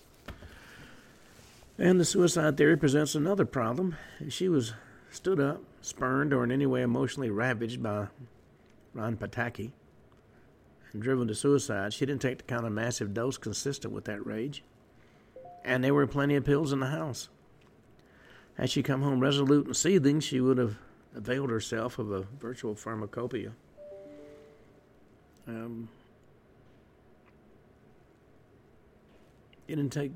And 1.78 2.01
the 2.01 2.05
suicide 2.05 2.57
theory 2.57 2.76
presents 2.76 3.14
another 3.14 3.44
problem. 3.44 3.94
If 4.18 4.32
She 4.32 4.49
was 4.49 4.74
stood 5.11 5.38
up, 5.38 5.62
spurned, 5.80 6.32
or 6.32 6.42
in 6.42 6.51
any 6.51 6.66
way 6.66 6.82
emotionally 6.82 7.30
ravaged 7.30 7.80
by 7.80 8.09
Ron 8.94 9.16
Pataky 9.16 9.70
and 10.92 11.01
driven 11.01 11.28
to 11.28 11.36
suicide. 11.36 11.92
She 11.92 12.05
didn't 12.05 12.22
take 12.22 12.38
the 12.38 12.44
kind 12.44 12.66
of 12.66 12.72
massive 12.72 13.14
dose 13.14 13.38
consistent 13.38 13.94
with 13.94 14.07
that 14.07 14.26
rage. 14.26 14.64
And 15.64 15.84
there 15.84 15.94
were 15.94 16.07
plenty 16.09 16.34
of 16.34 16.44
pills 16.44 16.72
in 16.72 16.80
the 16.80 16.86
house. 16.86 17.28
Had 18.59 18.70
she 18.70 18.82
come 18.82 19.02
home 19.02 19.20
resolute 19.20 19.66
and 19.66 19.76
seething, 19.76 20.18
she 20.18 20.40
would 20.40 20.59
have 20.59 20.76
availed 21.14 21.48
herself 21.48 21.98
of 22.00 22.11
a 22.11 22.22
virtual 22.40 22.74
pharmacopoeia. 22.74 23.52
Um, 25.46 25.88
it 29.68 29.76
didn't 29.76 29.90
take 29.90 30.11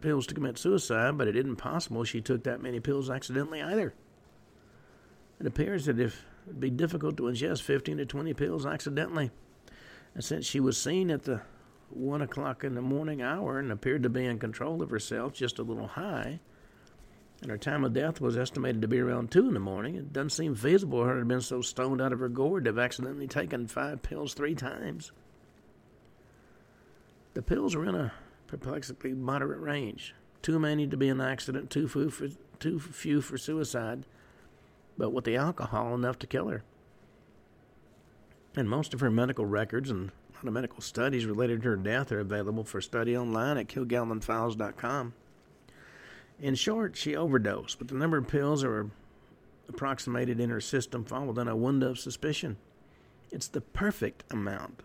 pills 0.00 0.26
to 0.28 0.34
commit 0.34 0.56
suicide, 0.56 1.18
but 1.18 1.28
it 1.28 1.36
isn't 1.36 1.56
possible 1.56 2.02
she 2.02 2.22
took 2.22 2.44
that 2.44 2.62
many 2.62 2.80
pills 2.80 3.10
accidentally 3.10 3.60
either. 3.60 3.92
It 5.38 5.46
appears 5.46 5.84
that 5.84 6.00
if 6.00 6.24
it'd 6.46 6.60
be 6.60 6.70
difficult 6.70 7.18
to 7.18 7.24
ingest 7.24 7.60
15 7.62 7.98
to 7.98 8.06
20 8.06 8.32
pills 8.32 8.64
accidentally, 8.64 9.30
and 10.14 10.24
since 10.24 10.46
she 10.46 10.60
was 10.60 10.78
seen 10.78 11.10
at 11.10 11.24
the 11.24 11.42
one 11.90 12.22
o'clock 12.22 12.64
in 12.64 12.74
the 12.74 12.80
morning 12.80 13.20
hour 13.20 13.58
and 13.58 13.70
appeared 13.70 14.02
to 14.02 14.08
be 14.08 14.24
in 14.24 14.38
control 14.38 14.80
of 14.80 14.88
herself, 14.88 15.34
just 15.34 15.58
a 15.58 15.62
little 15.62 15.88
high, 15.88 16.40
and 17.42 17.50
her 17.50 17.58
time 17.58 17.84
of 17.84 17.92
death 17.92 18.20
was 18.20 18.36
estimated 18.36 18.80
to 18.82 18.88
be 18.88 19.00
around 19.00 19.32
2 19.32 19.48
in 19.48 19.54
the 19.54 19.60
morning. 19.60 19.96
It 19.96 20.12
doesn't 20.12 20.30
seem 20.30 20.54
feasible 20.54 21.02
her 21.02 21.14
to 21.14 21.18
have 21.18 21.28
been 21.28 21.40
so 21.40 21.60
stoned 21.60 22.00
out 22.00 22.12
of 22.12 22.20
her 22.20 22.28
gourd 22.28 22.64
to 22.64 22.68
have 22.70 22.78
accidentally 22.78 23.26
taken 23.26 23.66
five 23.66 24.00
pills 24.00 24.32
three 24.32 24.54
times. 24.54 25.10
The 27.34 27.42
pills 27.42 27.74
were 27.74 27.84
in 27.84 27.96
a 27.96 28.12
perplexingly 28.46 29.14
moderate 29.14 29.58
range. 29.58 30.14
Too 30.40 30.60
many 30.60 30.86
to 30.86 30.96
be 30.96 31.08
an 31.08 31.20
accident, 31.20 31.70
too 31.70 31.88
few 31.88 32.10
for, 32.10 32.28
too 32.60 32.78
few 32.78 33.20
for 33.20 33.36
suicide, 33.36 34.06
but 34.96 35.10
with 35.10 35.24
the 35.24 35.36
alcohol 35.36 35.94
enough 35.94 36.18
to 36.20 36.26
kill 36.28 36.48
her. 36.48 36.62
And 38.54 38.68
most 38.68 38.94
of 38.94 39.00
her 39.00 39.10
medical 39.10 39.46
records 39.46 39.90
and 39.90 40.10
a 40.10 40.36
lot 40.36 40.46
of 40.46 40.52
medical 40.52 40.80
studies 40.80 41.26
related 41.26 41.62
to 41.62 41.70
her 41.70 41.76
death 41.76 42.12
are 42.12 42.20
available 42.20 42.62
for 42.64 42.80
study 42.80 43.16
online 43.16 43.56
at 43.56 43.68
kilgallenfiles.com. 43.68 45.14
In 46.42 46.56
short, 46.56 46.96
she 46.96 47.14
overdosed, 47.14 47.78
but 47.78 47.86
the 47.86 47.94
number 47.94 48.18
of 48.18 48.26
pills 48.26 48.64
are 48.64 48.90
approximated 49.68 50.40
in 50.40 50.50
her 50.50 50.60
system 50.60 51.04
fall 51.04 51.26
within 51.26 51.46
a 51.46 51.54
window 51.54 51.90
of 51.90 52.00
suspicion. 52.00 52.56
It's 53.30 53.46
the 53.46 53.60
perfect 53.60 54.24
amount. 54.28 54.82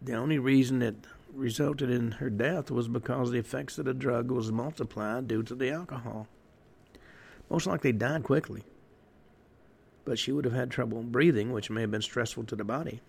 The 0.00 0.14
only 0.14 0.38
reason 0.38 0.82
it 0.82 0.94
resulted 1.34 1.90
in 1.90 2.12
her 2.12 2.30
death 2.30 2.70
was 2.70 2.86
because 2.86 3.32
the 3.32 3.40
effects 3.40 3.76
of 3.78 3.86
the 3.86 3.94
drug 3.94 4.30
was 4.30 4.52
multiplied 4.52 5.26
due 5.26 5.42
to 5.42 5.56
the 5.56 5.70
alcohol. 5.70 6.28
Most 7.50 7.66
likely 7.66 7.92
died 7.92 8.22
quickly, 8.22 8.62
but 10.04 10.18
she 10.18 10.30
would 10.30 10.44
have 10.44 10.54
had 10.54 10.70
trouble 10.70 11.02
breathing, 11.02 11.50
which 11.50 11.70
may 11.70 11.80
have 11.80 11.90
been 11.90 12.02
stressful 12.02 12.44
to 12.44 12.56
the 12.56 12.64
body. 12.64 13.00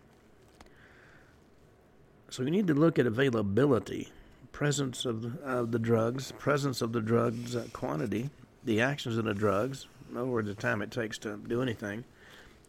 So 2.32 2.42
you 2.42 2.50
need 2.50 2.68
to 2.68 2.74
look 2.74 2.98
at 2.98 3.06
availability 3.06 4.10
presence 4.54 5.04
of 5.04 5.22
the, 5.22 5.44
of 5.44 5.72
the 5.72 5.80
drugs, 5.80 6.32
presence 6.34 6.82
of 6.82 6.94
the 6.94 7.02
drugs 7.02 7.56
uh, 7.56 7.66
quantity, 7.74 8.30
the 8.64 8.80
actions 8.80 9.18
of 9.18 9.26
the 9.26 9.34
drugs, 9.34 9.88
in 10.10 10.16
other 10.16 10.28
words, 10.28 10.48
the 10.48 10.54
time 10.54 10.82
it 10.82 10.92
takes 10.92 11.18
to 11.18 11.36
do 11.36 11.62
anything, 11.62 12.06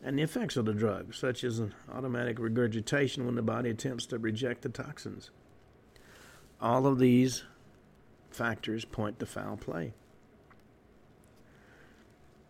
and 0.03 0.18
the 0.18 0.22
effects 0.22 0.57
of 0.57 0.64
the 0.64 0.74
drugs, 0.74 1.16
such 1.16 1.45
as 1.45 1.61
an 1.61 1.72
automatic 1.93 2.39
regurgitation 2.39 3.24
when 3.24 3.37
the 3.37 3.43
body 3.43 3.70
attempts 3.70 4.07
to 4.07 4.18
reject 4.18 4.62
the 4.62 4.68
toxins. 4.68 5.30
All 6.61 6.87
of 6.87 6.99
these 6.99 7.45
factors 8.30 8.85
point 8.85 9.18
to 9.20 9.26
foul 9.26 9.57
play. 9.57 9.93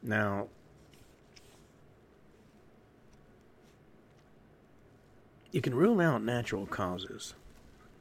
Now, 0.03 0.49
you 5.51 5.61
can 5.61 5.75
rule 5.75 6.01
out 6.01 6.23
natural 6.23 6.67
causes. 6.67 7.35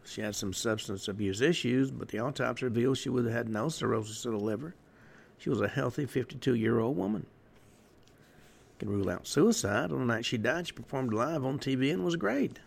She 0.05 0.21
had 0.21 0.35
some 0.35 0.53
substance 0.53 1.07
abuse 1.07 1.41
issues, 1.41 1.91
but 1.91 2.09
the 2.09 2.19
autopsy 2.19 2.65
revealed 2.65 2.97
she 2.97 3.09
would 3.09 3.25
have 3.25 3.33
had 3.33 3.49
no 3.49 3.69
cirrhosis 3.69 4.25
of 4.25 4.33
the 4.33 4.37
liver. 4.37 4.75
She 5.37 5.49
was 5.49 5.61
a 5.61 5.67
healthy 5.67 6.05
52 6.05 6.55
year 6.55 6.79
old 6.79 6.97
woman. 6.97 7.25
Can 8.79 8.89
rule 8.89 9.09
out 9.09 9.27
suicide. 9.27 9.91
On 9.91 9.99
the 9.99 10.05
night 10.05 10.25
she 10.25 10.37
died, 10.37 10.67
she 10.67 10.73
performed 10.73 11.13
live 11.13 11.45
on 11.45 11.57
TV 11.57 11.91
and 11.91 12.03
was 12.03 12.15
great. 12.15 12.59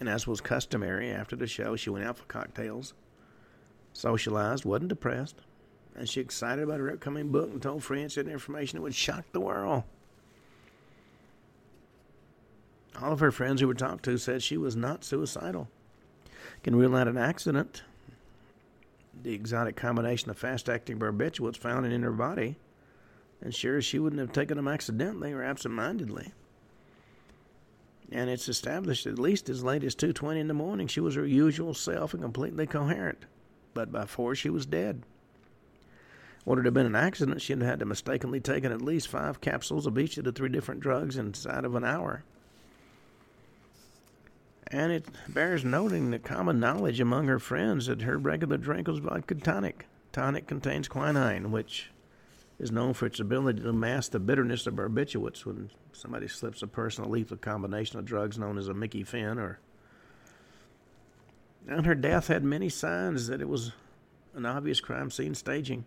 And 0.00 0.08
as 0.08 0.26
was 0.26 0.40
customary, 0.40 1.10
after 1.10 1.36
the 1.36 1.46
show, 1.46 1.76
she 1.76 1.90
went 1.90 2.04
out 2.04 2.18
for 2.18 2.24
cocktails, 2.24 2.94
socialized, 3.92 4.64
wasn't 4.64 4.88
depressed, 4.88 5.36
and 5.94 6.08
she 6.08 6.20
excited 6.20 6.64
about 6.64 6.80
her 6.80 6.90
upcoming 6.90 7.30
book 7.30 7.50
and 7.50 7.62
told 7.62 7.84
friends 7.84 8.16
that 8.16 8.26
information 8.26 8.78
that 8.78 8.82
would 8.82 8.94
shock 8.94 9.24
the 9.32 9.40
world. 9.40 9.84
All 13.00 13.12
of 13.12 13.20
her 13.20 13.32
friends 13.32 13.60
who 13.60 13.68
were 13.68 13.74
talked 13.74 14.04
to 14.04 14.18
said 14.18 14.42
she 14.42 14.56
was 14.56 14.76
not 14.76 15.04
suicidal 15.04 15.68
can 16.64 16.74
rule 16.74 16.96
out 16.96 17.06
an 17.06 17.18
accident. 17.18 17.82
The 19.22 19.34
exotic 19.34 19.76
combination 19.76 20.30
of 20.30 20.38
fast 20.38 20.68
acting 20.68 20.98
barbiturates 20.98 21.58
found 21.58 21.86
in 21.86 22.02
her 22.02 22.10
body 22.10 22.56
And 23.40 23.48
ensures 23.48 23.84
she 23.84 23.98
wouldn't 23.98 24.20
have 24.20 24.32
taken 24.32 24.56
them 24.56 24.66
accidentally 24.66 25.32
or 25.32 25.44
absent 25.44 25.74
mindedly. 25.74 26.32
And 28.10 28.30
it's 28.30 28.48
established 28.48 29.06
at 29.06 29.18
least 29.18 29.48
as 29.48 29.62
late 29.62 29.84
as 29.84 29.94
2.20 29.94 30.38
in 30.38 30.48
the 30.48 30.54
morning 30.54 30.86
she 30.86 31.00
was 31.00 31.14
her 31.14 31.26
usual 31.26 31.74
self 31.74 32.14
and 32.14 32.22
completely 32.22 32.66
coherent. 32.66 33.26
But 33.74 33.92
by 33.92 34.06
4 34.06 34.34
she 34.34 34.50
was 34.50 34.66
dead. 34.66 35.02
Would 36.46 36.58
it 36.58 36.64
have 36.64 36.74
been 36.74 36.86
an 36.86 36.96
accident, 36.96 37.42
she'd 37.42 37.58
have 37.58 37.66
had 37.66 37.80
to 37.80 37.86
mistakenly 37.86 38.40
taken 38.40 38.72
at 38.72 38.82
least 38.82 39.08
five 39.08 39.40
capsules 39.40 39.86
of 39.86 39.98
each 39.98 40.16
of 40.18 40.24
the 40.24 40.32
three 40.32 40.50
different 40.50 40.80
drugs 40.80 41.16
inside 41.16 41.64
of 41.64 41.74
an 41.74 41.84
hour 41.84 42.24
and 44.74 44.90
it 44.90 45.06
bears 45.28 45.64
noting 45.64 46.10
the 46.10 46.18
common 46.18 46.58
knowledge 46.58 46.98
among 46.98 47.28
her 47.28 47.38
friends 47.38 47.86
that 47.86 48.02
her 48.02 48.18
regular 48.18 48.56
drink 48.56 48.88
was 48.88 48.98
vodka 48.98 49.36
tonic. 49.36 49.86
Tonic 50.10 50.48
contains 50.48 50.88
quinine, 50.88 51.52
which 51.52 51.92
is 52.58 52.72
known 52.72 52.92
for 52.92 53.06
its 53.06 53.20
ability 53.20 53.62
to 53.62 53.72
mask 53.72 54.10
the 54.10 54.18
bitterness 54.18 54.66
of 54.66 54.74
barbiturates 54.74 55.46
when 55.46 55.70
somebody 55.92 56.26
slips 56.26 56.60
a 56.60 56.66
person 56.66 57.04
a 57.04 57.08
lethal 57.08 57.36
combination 57.36 58.00
of 58.00 58.04
drugs 58.04 58.36
known 58.36 58.58
as 58.58 58.66
a 58.66 58.74
Mickey 58.74 59.04
Finn 59.04 59.38
or 59.38 59.60
and 61.68 61.86
her 61.86 61.94
death 61.94 62.26
had 62.26 62.42
many 62.42 62.68
signs 62.68 63.28
that 63.28 63.40
it 63.40 63.48
was 63.48 63.70
an 64.34 64.44
obvious 64.44 64.80
crime 64.80 65.10
scene 65.10 65.36
staging. 65.36 65.84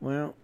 Well, 0.00 0.34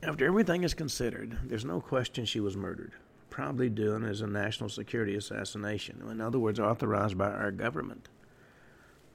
After 0.00 0.26
everything 0.26 0.62
is 0.62 0.74
considered, 0.74 1.38
there's 1.44 1.64
no 1.64 1.80
question 1.80 2.24
she 2.24 2.38
was 2.38 2.56
murdered, 2.56 2.92
probably 3.30 3.68
done 3.68 4.04
as 4.04 4.20
a 4.20 4.28
national 4.28 4.68
security 4.68 5.16
assassination, 5.16 6.02
in 6.08 6.20
other 6.20 6.38
words, 6.38 6.60
authorized 6.60 7.18
by 7.18 7.30
our 7.30 7.50
government. 7.50 8.08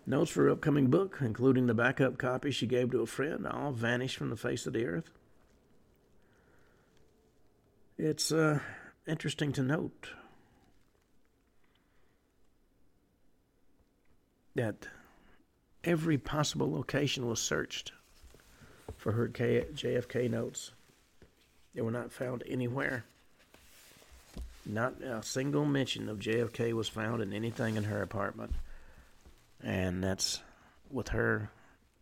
Notes 0.06 0.32
for 0.32 0.44
her 0.44 0.50
upcoming 0.50 0.88
book, 0.88 1.20
including 1.22 1.68
the 1.68 1.74
backup 1.74 2.18
copy 2.18 2.52
she 2.52 2.68
gave 2.68 2.92
to 2.92 3.02
a 3.02 3.06
friend, 3.06 3.48
all 3.48 3.72
vanished 3.72 4.18
from 4.18 4.30
the 4.30 4.36
face 4.36 4.68
of 4.68 4.74
the 4.74 4.86
earth. 4.86 5.10
It's 7.98 8.34
uh, 8.34 8.60
interesting 9.08 9.54
to 9.54 9.64
note 9.64 10.10
that 14.56 14.88
every 15.86 16.18
possible 16.18 16.70
location 16.70 17.26
was 17.26 17.40
searched 17.40 17.94
for 18.98 19.12
her 19.12 19.28
JFK 19.28 20.30
notes. 20.30 20.72
They 21.74 21.82
were 21.82 21.92
not 21.92 22.12
found 22.12 22.44
anywhere. 22.48 23.06
Not 24.66 25.02
a 25.02 25.22
single 25.24 25.66
mention 25.66 26.08
of 26.08 26.20
JFK 26.20 26.74
was 26.74 26.88
found 26.88 27.22
in 27.22 27.34
anything 27.34 27.76
in 27.76 27.84
her 27.84 28.02
apartment. 28.02 28.54
And 29.62 30.04
that's 30.04 30.42
with 30.90 31.10
her 31.10 31.50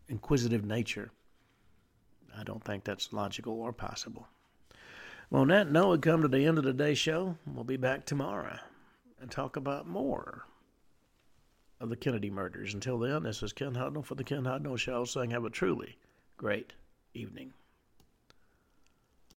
inquisitive 0.10 0.66
nature. 0.66 1.10
I 2.38 2.44
don't 2.44 2.64
think 2.64 2.84
that's 2.84 3.14
logical 3.14 3.62
or 3.62 3.74
possible. 3.74 4.28
Well, 5.30 5.44
on 5.44 5.48
that 5.48 5.72
note, 5.72 5.90
we 5.90 5.98
come 6.00 6.22
to 6.22 6.28
the 6.28 6.46
end 6.46 6.58
of 6.58 6.66
today's 6.66 6.98
show. 6.98 7.38
We'll 7.48 7.64
be 7.64 7.78
back 7.78 8.06
tomorrow 8.06 8.60
and 9.22 9.32
talk 9.32 9.56
about 9.56 9.88
more 9.88 10.46
of 11.80 11.90
the 11.90 11.96
Kennedy 11.96 12.30
murders. 12.30 12.74
Until 12.74 13.00
then, 13.00 13.24
this 13.24 13.42
is 13.42 13.54
Ken 13.54 13.74
Hudnall 13.74 14.06
for 14.06 14.16
the 14.16 14.24
Ken 14.24 14.44
Hudnall 14.44 14.78
Show 14.78 15.06
saying 15.06 15.32
have 15.32 15.46
a 15.46 15.50
truly 15.50 15.98
great 16.42 16.74
evening. 17.14 17.54